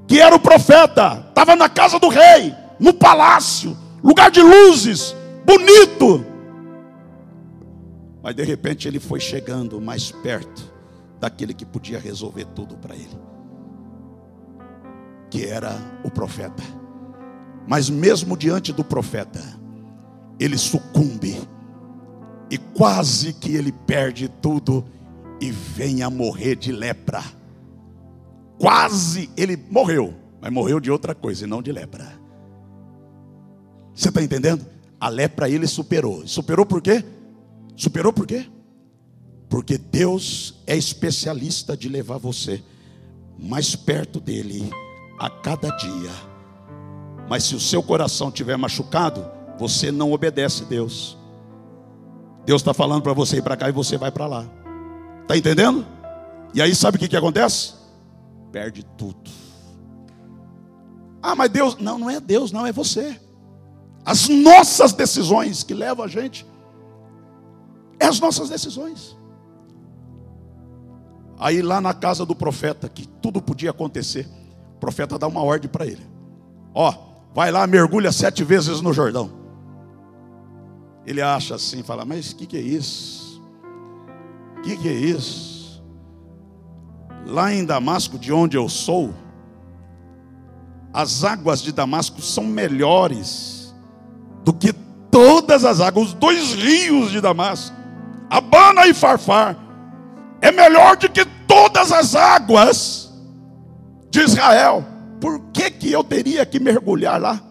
que 0.08 0.20
era 0.20 0.36
o 0.36 0.40
profeta, 0.40 1.26
estava 1.30 1.56
na 1.56 1.68
casa 1.68 2.00
do 2.00 2.08
rei, 2.08 2.56
no 2.80 2.94
palácio 2.94 3.78
lugar 4.04 4.32
de 4.32 4.42
luzes, 4.42 5.16
bonito. 5.46 6.26
Mas 8.24 8.36
de 8.36 8.44
repente 8.44 8.88
ele 8.88 9.00
foi 9.00 9.20
chegando 9.20 9.82
mais 9.82 10.12
perto 10.12 10.72
daquele 11.20 11.54
que 11.54 11.66
podia 11.66 12.00
resolver 12.00 12.46
tudo 12.46 12.78
para 12.78 12.96
ele, 12.96 13.20
que 15.30 15.46
era 15.46 15.76
o 16.04 16.12
profeta. 16.12 16.64
Mas 17.68 17.90
mesmo 17.90 18.38
diante 18.38 18.72
do 18.72 18.84
profeta, 18.84 19.42
ele 20.40 20.58
sucumbe 20.58 21.38
e 22.50 22.58
quase 22.58 23.34
que 23.34 23.56
ele 23.56 23.74
perde 23.74 24.30
tudo 24.30 24.86
e 25.40 25.52
vem 25.52 26.04
a 26.04 26.10
morrer 26.10 26.56
de 26.56 26.72
lepra. 26.72 27.24
Quase 28.58 29.30
ele 29.38 29.56
morreu, 29.56 30.14
mas 30.42 30.52
morreu 30.52 30.80
de 30.80 30.90
outra 30.90 31.14
coisa 31.14 31.46
e 31.46 31.48
não 31.48 31.62
de 31.62 31.72
lepra. 31.72 32.20
Você 33.94 34.10
está 34.10 34.22
entendendo? 34.22 34.66
A 35.00 35.10
lepra 35.10 35.50
ele 35.50 35.68
superou. 35.68 36.28
Superou 36.28 36.66
por 36.66 36.82
quê? 36.82 37.04
Superou 37.76 38.12
por 38.12 38.26
quê? 38.26 38.48
Porque 39.50 39.78
Deus 39.78 40.62
é 40.66 40.76
especialista 40.76 41.78
de 41.78 41.88
levar 41.88 42.18
você 42.18 42.64
mais 43.38 43.76
perto 43.76 44.20
dele 44.20 44.70
a 45.20 45.30
cada 45.30 45.70
dia. 45.70 46.12
Mas 47.30 47.44
se 47.44 47.56
o 47.56 47.60
seu 47.60 47.84
coração 47.84 48.30
estiver 48.30 48.58
machucado, 48.58 49.26
você 49.58 49.92
não 49.92 50.12
obedece 50.12 50.66
Deus. 50.66 51.18
Deus 52.46 52.62
está 52.62 52.74
falando 52.74 53.02
para 53.02 53.14
você 53.14 53.38
ir 53.38 53.42
para 53.42 53.58
cá 53.58 53.70
e 53.70 53.74
você 53.74 53.98
vai 53.98 54.12
para 54.12 54.26
lá. 54.26 54.57
Está 55.28 55.36
entendendo? 55.36 55.86
E 56.54 56.62
aí 56.62 56.74
sabe 56.74 56.96
o 56.96 57.00
que, 57.02 57.10
que 57.10 57.18
acontece? 57.18 57.74
Perde 58.50 58.86
tudo. 58.98 59.30
Ah, 61.22 61.36
mas 61.36 61.50
Deus. 61.50 61.76
Não, 61.78 62.00
não 62.00 62.10
é 62.10 62.22
Deus, 62.22 62.54
não, 62.54 62.66
é 62.66 62.72
você. 62.72 63.20
As 64.06 64.30
nossas 64.30 64.94
decisões 64.94 65.64
que 65.64 65.74
levam 65.74 66.06
a 66.06 66.08
gente. 66.08 66.48
É 68.00 68.06
as 68.06 68.22
nossas 68.22 68.48
decisões. 68.48 69.18
Aí 71.38 71.62
lá 71.62 71.82
na 71.82 71.94
casa 71.94 72.26
do 72.26 72.34
profeta, 72.34 72.88
que 72.88 73.06
tudo 73.06 73.42
podia 73.42 73.72
acontecer, 73.72 74.30
o 74.78 74.80
profeta 74.80 75.20
dá 75.20 75.28
uma 75.28 75.44
ordem 75.44 75.70
para 75.70 75.86
ele: 75.86 76.08
Ó, 76.74 76.94
vai 77.36 77.52
lá, 77.52 77.68
mergulha 77.68 78.14
sete 78.14 78.46
vezes 78.46 78.80
no 78.80 78.94
Jordão. 78.94 79.30
Ele 81.06 81.22
acha 81.22 81.56
assim, 81.56 81.84
fala, 81.84 82.06
mas 82.06 82.32
o 82.32 82.36
que, 82.38 82.46
que 82.46 82.58
é 82.58 82.62
isso? 82.62 83.27
Que, 84.68 84.76
que 84.76 84.90
é 84.90 84.94
isso? 84.94 85.82
Lá 87.26 87.54
em 87.54 87.64
Damasco, 87.64 88.20
de 88.20 88.34
onde 88.34 88.58
eu 88.58 88.68
sou, 88.68 89.14
as 90.94 91.24
águas 91.24 91.62
de 91.62 91.72
Damasco 91.72 92.22
são 92.22 92.44
melhores 92.44 93.74
do 94.44 94.52
que 94.52 94.74
todas 95.10 95.64
as 95.64 95.80
águas, 95.80 96.08
os 96.08 96.14
dois 96.14 96.54
rios 96.54 97.12
de 97.12 97.22
Damasco, 97.22 97.74
Abana 98.30 98.86
e 98.88 98.94
Farfar, 98.94 99.58
é 100.42 100.52
melhor 100.52 100.98
do 100.98 101.10
que 101.10 101.24
todas 101.48 101.94
as 101.94 102.14
águas 102.14 103.10
de 104.10 104.20
Israel. 104.20 104.86
Por 105.22 105.40
que, 105.54 105.72
que 105.72 105.94
eu 105.94 106.04
teria 106.04 106.46
que 106.46 106.60
mergulhar 106.60 107.22
lá? 107.22 107.42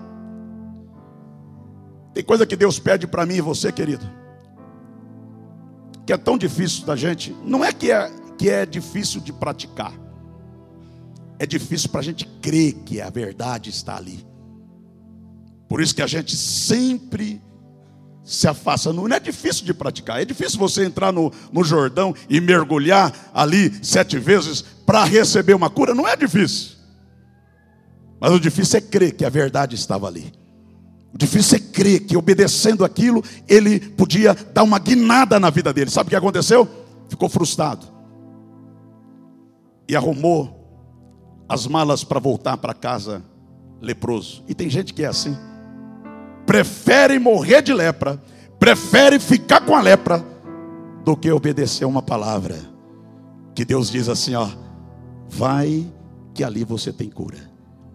Tem 2.12 2.23
coisa 2.23 2.45
que 2.45 2.57
Deus 2.57 2.79
pede 2.79 3.07
para 3.07 3.25
mim 3.25 3.37
e 3.37 3.41
você, 3.41 3.73
querido, 3.73 4.07
que 6.07 6.13
é 6.13 6.17
tão 6.17 6.39
difícil 6.39 6.87
da 6.87 6.95
gente. 6.95 7.35
Não 7.45 7.65
é 7.65 7.73
que 7.73 7.91
é, 7.91 8.11
que 8.39 8.49
é 8.49 8.65
difícil 8.65 9.21
de 9.21 9.33
praticar, 9.33 9.93
é 11.39 11.45
difícil 11.45 11.91
para 11.91 12.01
a 12.01 12.05
gente 12.05 12.27
crer 12.41 12.73
que 12.85 13.01
a 13.01 13.11
verdade 13.11 13.69
está 13.69 13.97
ali. 13.97 14.25
Por 15.69 15.83
isso 15.83 15.95
que 15.95 16.03
a 16.03 16.07
gente 16.07 16.37
sempre 16.37 17.43
se 18.25 18.47
afasta. 18.49 18.93
Não 18.93 19.07
é 19.09 19.21
difícil 19.21 19.65
de 19.65 19.75
praticar. 19.75 20.23
É 20.23 20.25
difícil 20.25 20.59
você 20.59 20.85
entrar 20.85 21.13
no, 21.13 21.33
no 21.53 21.65
Jordão 21.65 22.15
e 22.29 22.41
mergulhar 22.41 23.13
ali 23.35 23.73
sete 23.85 24.19
vezes 24.19 24.63
para 24.63 25.05
receber 25.05 25.55
uma 25.55 25.69
cura. 25.69 25.95
Não 25.95 26.07
é 26.07 26.17
difícil. 26.17 26.77
Mas 28.21 28.33
o 28.33 28.41
difícil 28.41 28.79
é 28.79 28.81
crer 28.81 29.15
que 29.15 29.25
a 29.25 29.29
verdade 29.29 29.75
estava 29.75 30.07
ali. 30.07 30.33
O 31.13 31.19
difícil 31.19 31.57
é 31.57 31.61
crer 31.61 32.01
que 32.01 32.17
obedecendo 32.17 32.85
aquilo, 32.85 33.23
ele 33.49 33.81
podia 33.81 34.35
dar 34.35 34.63
uma 34.63 34.79
guinada 34.79 35.41
na 35.41 35.51
vida 35.51 35.73
dele. 35.73 35.91
Sabe 35.91 36.09
o 36.09 36.11
que 36.11 36.17
aconteceu? 36.17 36.69
Ficou 37.09 37.29
frustrado. 37.29 37.87
E 39.89 39.97
arrumou 39.97 40.57
as 41.49 41.67
malas 41.67 42.05
para 42.05 42.21
voltar 42.21 42.57
para 42.57 42.75
casa 42.75 43.23
leproso. 43.81 44.43
E 44.49 44.55
tem 44.55 44.69
gente 44.69 44.93
que 44.93 45.05
é 45.05 45.07
assim. 45.07 45.37
Prefere 46.45 47.19
morrer 47.19 47.63
de 47.63 47.73
lepra, 47.73 48.23
prefere 48.59 49.19
ficar 49.19 49.61
com 49.61 49.75
a 49.75 49.81
lepra, 49.81 50.25
do 51.07 51.17
que 51.17 51.31
obedecer 51.31 51.85
uma 51.85 52.03
palavra. 52.03 52.59
Que 53.55 53.65
Deus 53.65 53.89
diz 53.89 54.09
assim: 54.09 54.35
ó, 54.35 54.49
vai 55.29 55.87
que 56.35 56.43
ali 56.43 56.65
você 56.65 56.93
tem 56.93 57.09
cura. 57.09 57.39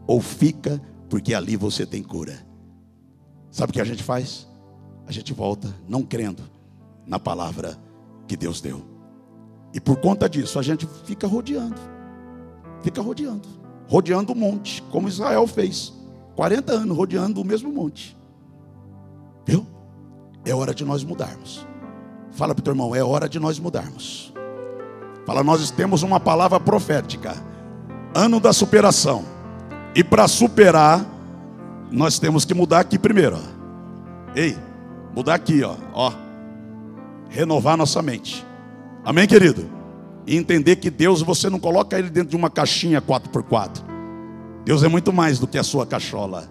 Ou 0.07 0.21
fica, 0.21 0.81
porque 1.09 1.33
ali 1.33 1.57
você 1.57 1.85
tem 1.85 2.01
cura. 2.01 2.39
Sabe 3.51 3.71
o 3.71 3.73
que 3.73 3.81
a 3.81 3.85
gente 3.85 4.01
faz? 4.01 4.47
A 5.05 5.11
gente 5.11 5.33
volta 5.33 5.75
não 5.87 6.01
crendo 6.01 6.43
na 7.05 7.19
palavra 7.19 7.77
que 8.27 8.37
Deus 8.37 8.61
deu. 8.61 8.81
E 9.73 9.79
por 9.79 9.97
conta 9.97 10.29
disso, 10.29 10.57
a 10.57 10.61
gente 10.61 10.87
fica 11.03 11.27
rodeando. 11.27 11.79
Fica 12.81 13.01
rodeando. 13.01 13.47
Rodeando 13.87 14.31
o 14.31 14.35
monte, 14.35 14.81
como 14.83 15.09
Israel 15.09 15.45
fez. 15.45 15.93
40 16.35 16.71
anos 16.71 16.97
rodeando 16.97 17.41
o 17.41 17.45
mesmo 17.45 17.71
monte. 17.71 18.17
Viu? 19.45 19.67
É 20.45 20.55
hora 20.55 20.73
de 20.73 20.85
nós 20.85 21.03
mudarmos. 21.03 21.67
Fala 22.31 22.55
para 22.55 22.61
o 22.61 22.63
teu 22.63 22.71
irmão, 22.71 22.95
é 22.95 23.03
hora 23.03 23.27
de 23.27 23.39
nós 23.39 23.59
mudarmos. 23.59 24.33
Fala, 25.25 25.43
nós 25.43 25.69
temos 25.71 26.03
uma 26.03 26.19
palavra 26.19 26.59
profética. 26.59 27.35
Ano 28.15 28.39
da 28.39 28.53
superação. 28.53 29.23
E 29.93 30.03
para 30.03 30.27
superar, 30.27 31.05
nós 31.91 32.17
temos 32.17 32.45
que 32.45 32.53
mudar 32.53 32.79
aqui 32.79 32.97
primeiro. 32.97 33.37
Ó. 33.37 34.35
Ei, 34.35 34.57
mudar 35.13 35.35
aqui, 35.35 35.61
ó. 35.63 35.75
ó. 35.93 36.13
Renovar 37.29 37.77
nossa 37.77 38.01
mente. 38.01 38.45
Amém, 39.03 39.27
querido? 39.27 39.69
E 40.25 40.37
entender 40.37 40.77
que 40.77 40.89
Deus, 40.89 41.21
você 41.21 41.49
não 41.49 41.59
coloca 41.59 41.99
ele 41.99 42.09
dentro 42.09 42.29
de 42.29 42.35
uma 42.35 42.49
caixinha 42.49 43.01
4x4. 43.01 43.83
Deus 44.63 44.83
é 44.83 44.87
muito 44.87 45.11
mais 45.11 45.39
do 45.39 45.47
que 45.47 45.57
a 45.57 45.63
sua 45.63 45.85
cachola. 45.85 46.49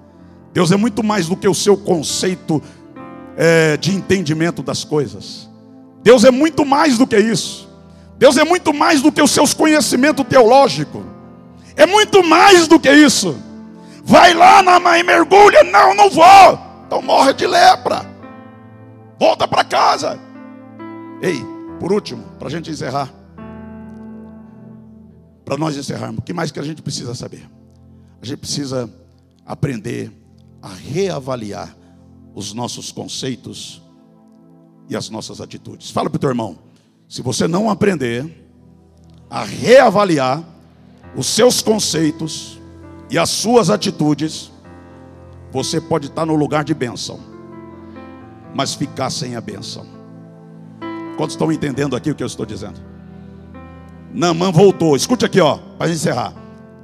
Deus 0.52 0.72
é 0.72 0.76
muito 0.76 1.02
mais 1.02 1.28
do 1.28 1.36
que 1.36 1.48
o 1.48 1.54
seu 1.54 1.76
conceito 1.76 2.62
é, 3.36 3.76
de 3.76 3.94
entendimento 3.94 4.62
das 4.62 4.84
coisas. 4.84 5.48
Deus 6.02 6.24
é 6.24 6.30
muito 6.30 6.64
mais 6.64 6.98
do 6.98 7.06
que 7.06 7.18
isso. 7.18 7.68
Deus 8.18 8.36
é 8.36 8.44
muito 8.44 8.74
mais 8.74 9.00
do 9.00 9.12
que 9.12 9.22
os 9.22 9.30
seus 9.30 9.54
conhecimentos 9.54 10.26
teológicos. 10.26 11.02
É 11.76 11.86
muito 11.86 12.22
mais 12.22 12.66
do 12.66 12.78
que 12.78 12.90
isso. 12.90 13.36
Vai 14.04 14.34
lá 14.34 14.62
na 14.62 14.80
mãe, 14.80 15.02
mergulha. 15.02 15.62
Não, 15.64 15.94
não 15.94 16.10
vou. 16.10 16.58
Então 16.86 17.02
morre 17.02 17.32
de 17.32 17.46
lepra. 17.46 18.04
Volta 19.18 19.46
para 19.46 19.64
casa. 19.64 20.18
Ei, 21.22 21.44
por 21.78 21.92
último, 21.92 22.24
para 22.38 22.48
a 22.48 22.50
gente 22.50 22.70
encerrar. 22.70 23.12
Para 25.44 25.56
nós 25.56 25.76
encerrarmos, 25.76 26.18
o 26.18 26.22
que 26.22 26.32
mais 26.32 26.50
que 26.50 26.60
a 26.60 26.62
gente 26.62 26.80
precisa 26.80 27.14
saber? 27.14 27.48
A 28.22 28.26
gente 28.26 28.38
precisa 28.38 28.88
aprender 29.44 30.12
a 30.62 30.68
reavaliar 30.68 31.74
os 32.34 32.52
nossos 32.52 32.92
conceitos 32.92 33.82
e 34.88 34.94
as 34.94 35.10
nossas 35.10 35.40
atitudes. 35.40 35.90
Fala 35.90 36.08
para 36.08 36.16
o 36.16 36.20
teu 36.20 36.28
irmão. 36.28 36.58
Se 37.08 37.22
você 37.22 37.48
não 37.48 37.68
aprender 37.68 38.48
a 39.28 39.44
reavaliar 39.44 40.44
os 41.16 41.26
seus 41.26 41.62
conceitos 41.62 42.59
e 43.10 43.18
as 43.18 43.28
suas 43.28 43.70
atitudes, 43.70 44.52
você 45.50 45.80
pode 45.80 46.06
estar 46.06 46.24
no 46.24 46.36
lugar 46.36 46.62
de 46.62 46.72
bênção, 46.72 47.18
mas 48.54 48.74
ficar 48.74 49.10
sem 49.10 49.34
a 49.34 49.40
bênção. 49.40 49.84
Quantos 51.16 51.34
estão 51.34 51.50
entendendo 51.50 51.96
aqui 51.96 52.10
o 52.10 52.14
que 52.14 52.22
eu 52.22 52.26
estou 52.26 52.46
dizendo? 52.46 52.80
Namã 54.14 54.50
voltou. 54.50 54.96
Escute 54.96 55.24
aqui, 55.24 55.40
ó, 55.40 55.58
para 55.78 55.90
encerrar. 55.90 56.32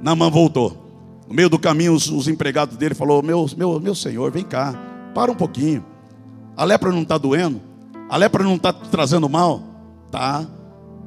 Namã 0.01 0.29
voltou. 0.29 0.85
No 1.27 1.33
meio 1.33 1.49
do 1.49 1.57
caminho, 1.57 1.93
os, 1.93 2.09
os 2.09 2.27
empregados 2.27 2.77
dele 2.77 2.93
falou: 2.93 3.23
meu, 3.23 3.45
meu, 3.57 3.79
meu 3.79 3.95
senhor, 3.95 4.31
vem 4.31 4.43
cá, 4.43 4.75
para 5.15 5.31
um 5.31 5.35
pouquinho. 5.35 5.83
A 6.55 6.63
lepra 6.63 6.91
não 6.91 7.01
está 7.01 7.17
doendo? 7.17 7.61
A 8.09 8.17
lepra 8.17 8.43
não 8.43 8.55
está 8.55 8.71
trazendo 8.71 9.27
mal? 9.27 9.61
Tá. 10.11 10.45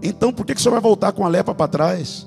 Então 0.02 0.32
por 0.32 0.46
que, 0.46 0.54
que 0.54 0.60
senhor 0.60 0.72
vai 0.72 0.80
voltar 0.80 1.12
com 1.12 1.24
a 1.24 1.28
lepra 1.28 1.54
para 1.54 1.68
trás? 1.68 2.26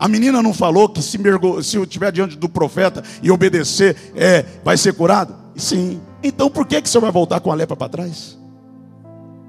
A 0.00 0.08
menina 0.08 0.42
não 0.42 0.54
falou 0.54 0.88
que 0.88 1.02
se, 1.02 1.18
mergulho, 1.18 1.62
se 1.62 1.76
eu 1.76 1.84
estiver 1.84 2.10
diante 2.10 2.34
do 2.34 2.48
profeta 2.48 3.04
e 3.22 3.30
obedecer, 3.30 3.94
é, 4.16 4.46
vai 4.64 4.78
ser 4.78 4.94
curado? 4.94 5.34
Sim. 5.54 6.00
Então 6.22 6.48
por 6.48 6.66
que, 6.66 6.80
que 6.80 6.88
senhor 6.88 7.02
vai 7.02 7.12
voltar 7.12 7.38
com 7.40 7.52
a 7.52 7.54
lepra 7.54 7.76
para 7.76 7.90
trás? 7.90 8.38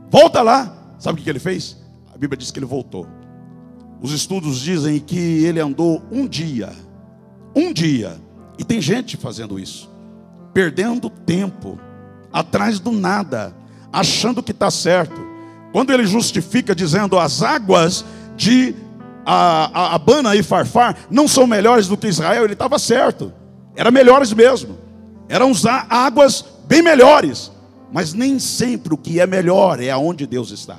Volta 0.09 0.41
lá. 0.41 0.75
Sabe 0.99 1.21
o 1.21 1.23
que 1.23 1.29
ele 1.29 1.39
fez? 1.39 1.77
A 2.13 2.17
Bíblia 2.17 2.37
diz 2.37 2.51
que 2.51 2.59
ele 2.59 2.65
voltou. 2.65 3.07
Os 4.01 4.11
estudos 4.11 4.59
dizem 4.59 4.99
que 4.99 5.45
ele 5.45 5.61
andou 5.61 6.03
um 6.11 6.27
dia. 6.27 6.73
Um 7.55 7.71
dia. 7.71 8.19
E 8.59 8.63
tem 8.65 8.81
gente 8.81 9.15
fazendo 9.15 9.57
isso. 9.57 9.89
Perdendo 10.53 11.09
tempo. 11.09 11.79
Atrás 12.33 12.77
do 12.77 12.91
nada. 12.91 13.55
Achando 13.93 14.43
que 14.43 14.51
está 14.51 14.69
certo. 14.69 15.21
Quando 15.71 15.93
ele 15.93 16.05
justifica 16.05 16.75
dizendo 16.75 17.17
as 17.17 17.41
águas 17.41 18.03
de 18.35 18.75
a, 19.25 19.69
a 19.73 19.95
Abana 19.95 20.35
e 20.35 20.43
Farfar 20.43 20.95
não 21.09 21.27
são 21.27 21.45
melhores 21.45 21.87
do 21.87 21.97
que 21.97 22.07
Israel, 22.07 22.43
ele 22.43 22.53
estava 22.53 22.79
certo. 22.79 23.31
Eram 23.75 23.91
melhores 23.91 24.33
mesmo. 24.33 24.77
Eram 25.29 25.51
águas 25.89 26.45
bem 26.67 26.81
melhores. 26.81 27.51
Mas 27.91 28.13
nem 28.13 28.39
sempre 28.39 28.93
o 28.93 28.97
que 28.97 29.19
é 29.19 29.27
melhor 29.27 29.81
é 29.81 29.89
aonde 29.89 30.25
Deus 30.25 30.51
está. 30.51 30.77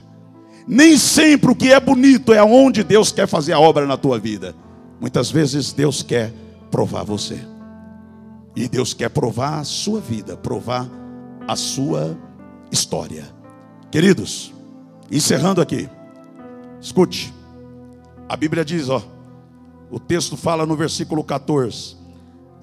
Nem 0.66 0.97
sempre 0.97 1.51
o 1.51 1.55
que 1.57 1.72
é 1.72 1.80
bonito 1.80 2.32
é 2.32 2.38
aonde 2.38 2.82
Deus 2.82 3.12
quer 3.12 3.26
fazer 3.26 3.53
a 3.53 3.61
obra 3.61 3.86
na 3.86 3.97
tua 3.97 4.18
vida. 4.18 4.55
Muitas 5.01 5.30
vezes 5.30 5.72
Deus 5.72 6.03
quer 6.03 6.32
provar 6.70 7.05
você. 7.05 7.40
E 8.55 8.68
Deus 8.68 8.95
quer 8.95 9.09
provar 9.09 9.59
a 9.59 9.64
sua 9.64 10.01
vida, 10.01 10.36
provar 10.36 10.88
a 11.47 11.57
sua 11.57 12.16
história. 12.70 13.24
Queridos, 13.90 14.53
encerrando 15.11 15.61
aqui. 15.61 15.88
Escute. 16.80 17.32
A 18.33 18.37
Bíblia 18.37 18.64
diz, 18.64 18.89
ó, 18.89 19.03
o 19.91 20.01
texto 20.01 20.39
fala 20.39 20.64
no 20.64 20.74
versículo 20.74 21.22
14: 21.22 21.99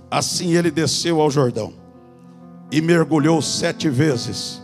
Assim 0.10 0.56
ele 0.56 0.72
desceu 0.72 1.22
ao 1.22 1.30
Jordão 1.30 1.72
e 2.72 2.82
mergulhou 2.82 3.40
sete 3.40 3.88
vezes, 3.88 4.60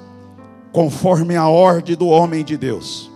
conforme 0.72 1.36
a 1.36 1.47
ordem 1.47 1.95
do 1.95 2.08
homem 2.08 2.43
de 2.43 2.58
Deus, 2.58 3.12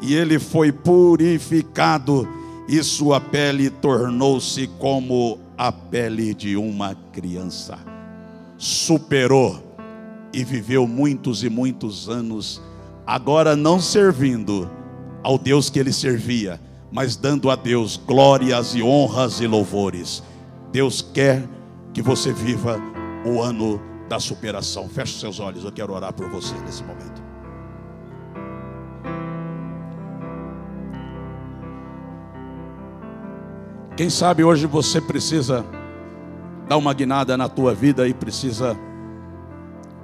e 0.00 0.14
ele 0.14 0.38
foi 0.38 0.70
purificado, 0.70 2.28
e 2.68 2.80
sua 2.84 3.20
pele 3.20 3.70
tornou-se 3.70 4.68
como 4.78 5.40
a 5.58 5.72
pele 5.72 6.32
de 6.32 6.56
uma 6.56 6.94
criança. 7.12 7.76
Superou 8.56 9.76
e 10.32 10.44
viveu 10.44 10.86
muitos 10.86 11.42
e 11.42 11.50
muitos 11.50 12.08
anos, 12.08 12.62
agora 13.04 13.56
não 13.56 13.80
servindo 13.80 14.70
ao 15.24 15.36
Deus 15.36 15.68
que 15.68 15.80
ele 15.80 15.92
servia, 15.92 16.60
mas 16.90 17.16
dando 17.16 17.50
a 17.50 17.56
Deus 17.56 17.96
glórias 17.96 18.74
e 18.74 18.82
honras 18.82 19.40
e 19.40 19.46
louvores. 19.46 20.22
Deus 20.72 21.02
quer 21.02 21.42
que 21.92 22.02
você 22.02 22.32
viva 22.32 22.78
o 23.24 23.40
ano 23.40 23.80
da 24.08 24.20
superação. 24.20 24.88
Feche 24.88 25.18
seus 25.18 25.40
olhos, 25.40 25.64
eu 25.64 25.72
quero 25.72 25.92
orar 25.92 26.12
por 26.12 26.28
você 26.28 26.54
nesse 26.64 26.82
momento. 26.84 27.26
Quem 33.96 34.10
sabe 34.10 34.44
hoje 34.44 34.66
você 34.66 35.00
precisa 35.00 35.64
dar 36.68 36.76
uma 36.76 36.92
guinada 36.92 37.36
na 37.36 37.48
tua 37.48 37.74
vida 37.74 38.06
e 38.06 38.12
precisa 38.12 38.76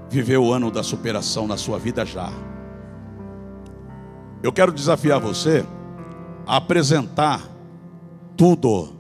viver 0.09 0.39
o 0.39 0.53
ano 0.53 0.71
da 0.71 0.83
superação 0.83 1.47
na 1.47 1.59
sua 1.59 1.79
vida 1.79 2.05
já. 2.07 2.33
Eu 4.43 4.53
quero 4.53 4.73
desafiar 4.73 5.21
você 5.21 5.65
apresentar 6.47 7.49
tudo, 8.37 8.95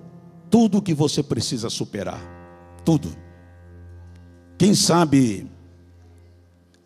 tudo 0.50 0.82
que 0.82 0.94
você 0.94 1.22
precisa 1.22 1.68
superar, 1.70 2.20
tudo. 2.84 3.14
Quem 4.58 4.74
sabe 4.74 5.50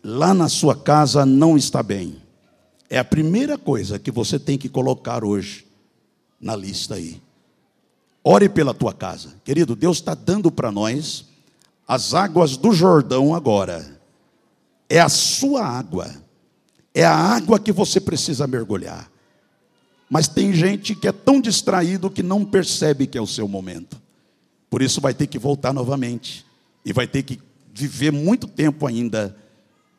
lá 0.03 0.33
na 0.33 0.49
sua 0.49 0.75
casa 0.75 1.25
não 1.25 1.57
está 1.57 1.83
bem. 1.83 2.15
É 2.89 2.97
a 2.97 3.03
primeira 3.03 3.57
coisa 3.57 3.99
que 3.99 4.11
você 4.11 4.39
tem 4.39 4.57
que 4.57 4.69
colocar 4.69 5.23
hoje 5.23 5.67
na 6.39 6.55
lista 6.55 6.95
aí. 6.95 7.21
Ore 8.23 8.49
pela 8.49 8.73
tua 8.73 8.93
casa. 8.93 9.35
Querido, 9.43 9.75
Deus 9.75 9.97
está 9.97 10.13
dando 10.13 10.51
para 10.51 10.71
nós 10.71 11.25
as 11.87 12.13
águas 12.13 12.57
do 12.57 12.71
Jordão 12.71 13.35
agora. 13.35 13.99
É 14.89 14.99
a 14.99 15.09
sua 15.09 15.65
água. 15.65 16.09
É 16.93 17.05
a 17.05 17.13
água 17.13 17.59
que 17.59 17.71
você 17.71 17.99
precisa 17.99 18.47
mergulhar. 18.47 19.09
Mas 20.09 20.27
tem 20.27 20.53
gente 20.53 20.95
que 20.95 21.07
é 21.07 21.11
tão 21.11 21.41
distraído 21.41 22.09
que 22.09 22.23
não 22.23 22.45
percebe 22.45 23.07
que 23.07 23.17
é 23.17 23.21
o 23.21 23.27
seu 23.27 23.47
momento. 23.47 24.01
Por 24.69 24.81
isso 24.81 25.01
vai 25.01 25.13
ter 25.13 25.27
que 25.27 25.37
voltar 25.37 25.73
novamente. 25.73 26.45
E 26.85 26.93
vai 26.93 27.07
ter 27.07 27.23
que 27.23 27.39
viver 27.73 28.11
muito 28.11 28.47
tempo 28.47 28.87
ainda 28.87 29.35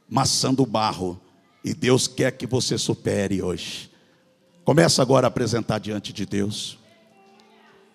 maçando 0.09 0.63
o 0.63 0.67
barro. 0.67 1.21
E 1.63 1.75
Deus 1.75 2.09
quer 2.09 2.33
que 2.33 2.47
você 2.47 2.79
supere 2.79 3.43
hoje. 3.43 3.91
Começa 4.65 5.03
agora 5.03 5.27
a 5.27 5.29
apresentar 5.29 5.79
diante 5.79 6.13
de 6.13 6.25
Deus. 6.25 6.79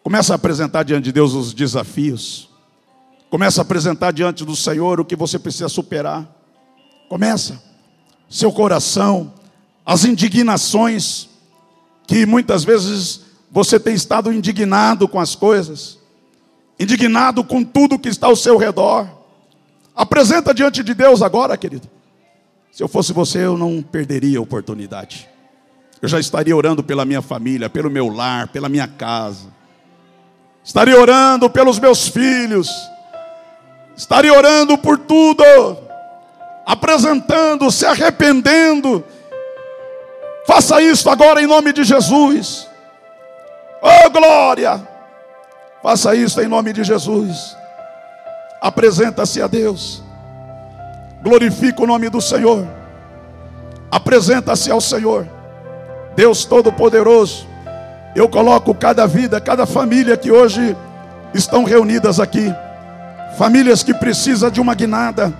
Começa 0.03 0.33
a 0.33 0.35
apresentar 0.35 0.83
diante 0.83 1.05
de 1.05 1.11
Deus 1.11 1.33
os 1.33 1.53
desafios. 1.53 2.49
Começa 3.29 3.61
a 3.61 3.63
apresentar 3.63 4.11
diante 4.11 4.45
do 4.45 4.55
Senhor 4.55 4.99
o 4.99 5.05
que 5.05 5.15
você 5.15 5.39
precisa 5.39 5.69
superar. 5.69 6.29
Começa. 7.09 7.61
Seu 8.29 8.51
coração, 8.51 9.33
as 9.85 10.05
indignações 10.05 11.29
que 12.07 12.25
muitas 12.25 12.63
vezes 12.63 13.21
você 13.51 13.79
tem 13.79 13.93
estado 13.93 14.31
indignado 14.31 15.07
com 15.07 15.19
as 15.19 15.35
coisas, 15.35 15.99
indignado 16.79 17.43
com 17.43 17.63
tudo 17.63 17.99
que 17.99 18.09
está 18.09 18.27
ao 18.27 18.35
seu 18.35 18.57
redor. 18.57 19.07
Apresenta 19.95 20.53
diante 20.53 20.83
de 20.83 20.93
Deus 20.93 21.21
agora, 21.21 21.55
querido. 21.55 21.87
Se 22.71 22.81
eu 22.81 22.87
fosse 22.87 23.13
você, 23.13 23.45
eu 23.45 23.55
não 23.55 23.83
perderia 23.83 24.39
a 24.39 24.41
oportunidade. 24.41 25.29
Eu 26.01 26.09
já 26.09 26.19
estaria 26.19 26.55
orando 26.57 26.83
pela 26.83 27.05
minha 27.05 27.21
família, 27.21 27.69
pelo 27.69 27.89
meu 27.89 28.09
lar, 28.09 28.47
pela 28.47 28.67
minha 28.67 28.87
casa. 28.87 29.53
Estaria 30.63 30.99
orando 30.99 31.49
pelos 31.49 31.77
meus 31.77 32.07
filhos. 32.07 32.69
Estaria 33.95 34.33
orando 34.33 34.77
por 34.77 34.97
tudo. 34.97 35.43
Apresentando, 36.65 37.69
se 37.69 37.85
arrependendo. 37.85 39.03
Faça 40.45 40.81
isso 40.81 41.09
agora 41.09 41.41
em 41.41 41.47
nome 41.47 41.71
de 41.73 41.83
Jesus. 41.83 42.67
Oh 43.81 44.09
glória! 44.09 44.81
Faça 45.81 46.15
isso 46.15 46.39
em 46.41 46.47
nome 46.47 46.71
de 46.71 46.83
Jesus. 46.83 47.57
Apresenta-se 48.61 49.41
a 49.41 49.47
Deus. 49.47 50.01
Glorifica 51.21 51.83
o 51.83 51.87
nome 51.87 52.09
do 52.09 52.21
Senhor. 52.21 52.65
Apresenta-se 53.91 54.71
ao 54.71 54.79
Senhor. 54.79 55.27
Deus 56.15 56.45
Todo-Poderoso. 56.45 57.47
Eu 58.15 58.29
coloco 58.29 58.73
cada 58.73 59.05
vida, 59.05 59.41
cada 59.41 59.65
família 59.65 60.15
que 60.15 60.31
hoje 60.31 60.75
estão 61.33 61.63
reunidas 61.63 62.19
aqui. 62.19 62.53
Famílias 63.37 63.83
que 63.83 63.93
precisam 63.93 64.49
de 64.49 64.61
uma 64.61 64.75
guinada. 64.75 65.33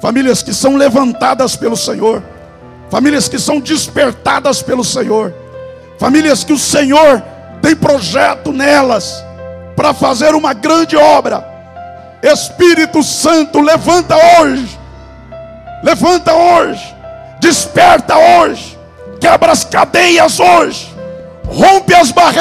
Famílias 0.00 0.42
que 0.42 0.52
são 0.52 0.76
levantadas 0.76 1.54
pelo 1.54 1.76
Senhor. 1.76 2.22
Famílias 2.92 3.26
que 3.26 3.38
são 3.38 3.58
despertadas 3.58 4.60
pelo 4.62 4.84
Senhor. 4.84 5.32
Famílias 5.98 6.44
que 6.44 6.52
o 6.52 6.58
Senhor 6.58 7.22
tem 7.62 7.74
projeto 7.74 8.52
nelas 8.52 9.24
para 9.74 9.94
fazer 9.94 10.34
uma 10.34 10.52
grande 10.52 10.94
obra. 10.94 11.42
Espírito 12.22 13.02
Santo, 13.02 13.62
levanta 13.62 14.14
hoje. 14.38 14.78
Levanta 15.82 16.34
hoje. 16.34 16.94
Desperta 17.40 18.14
hoje. 18.14 18.78
Quebra 19.18 19.52
as 19.52 19.64
cadeias 19.64 20.38
hoje 20.38 20.92
rompe 21.52 21.94
as 21.94 22.10
barreiras. 22.10 22.32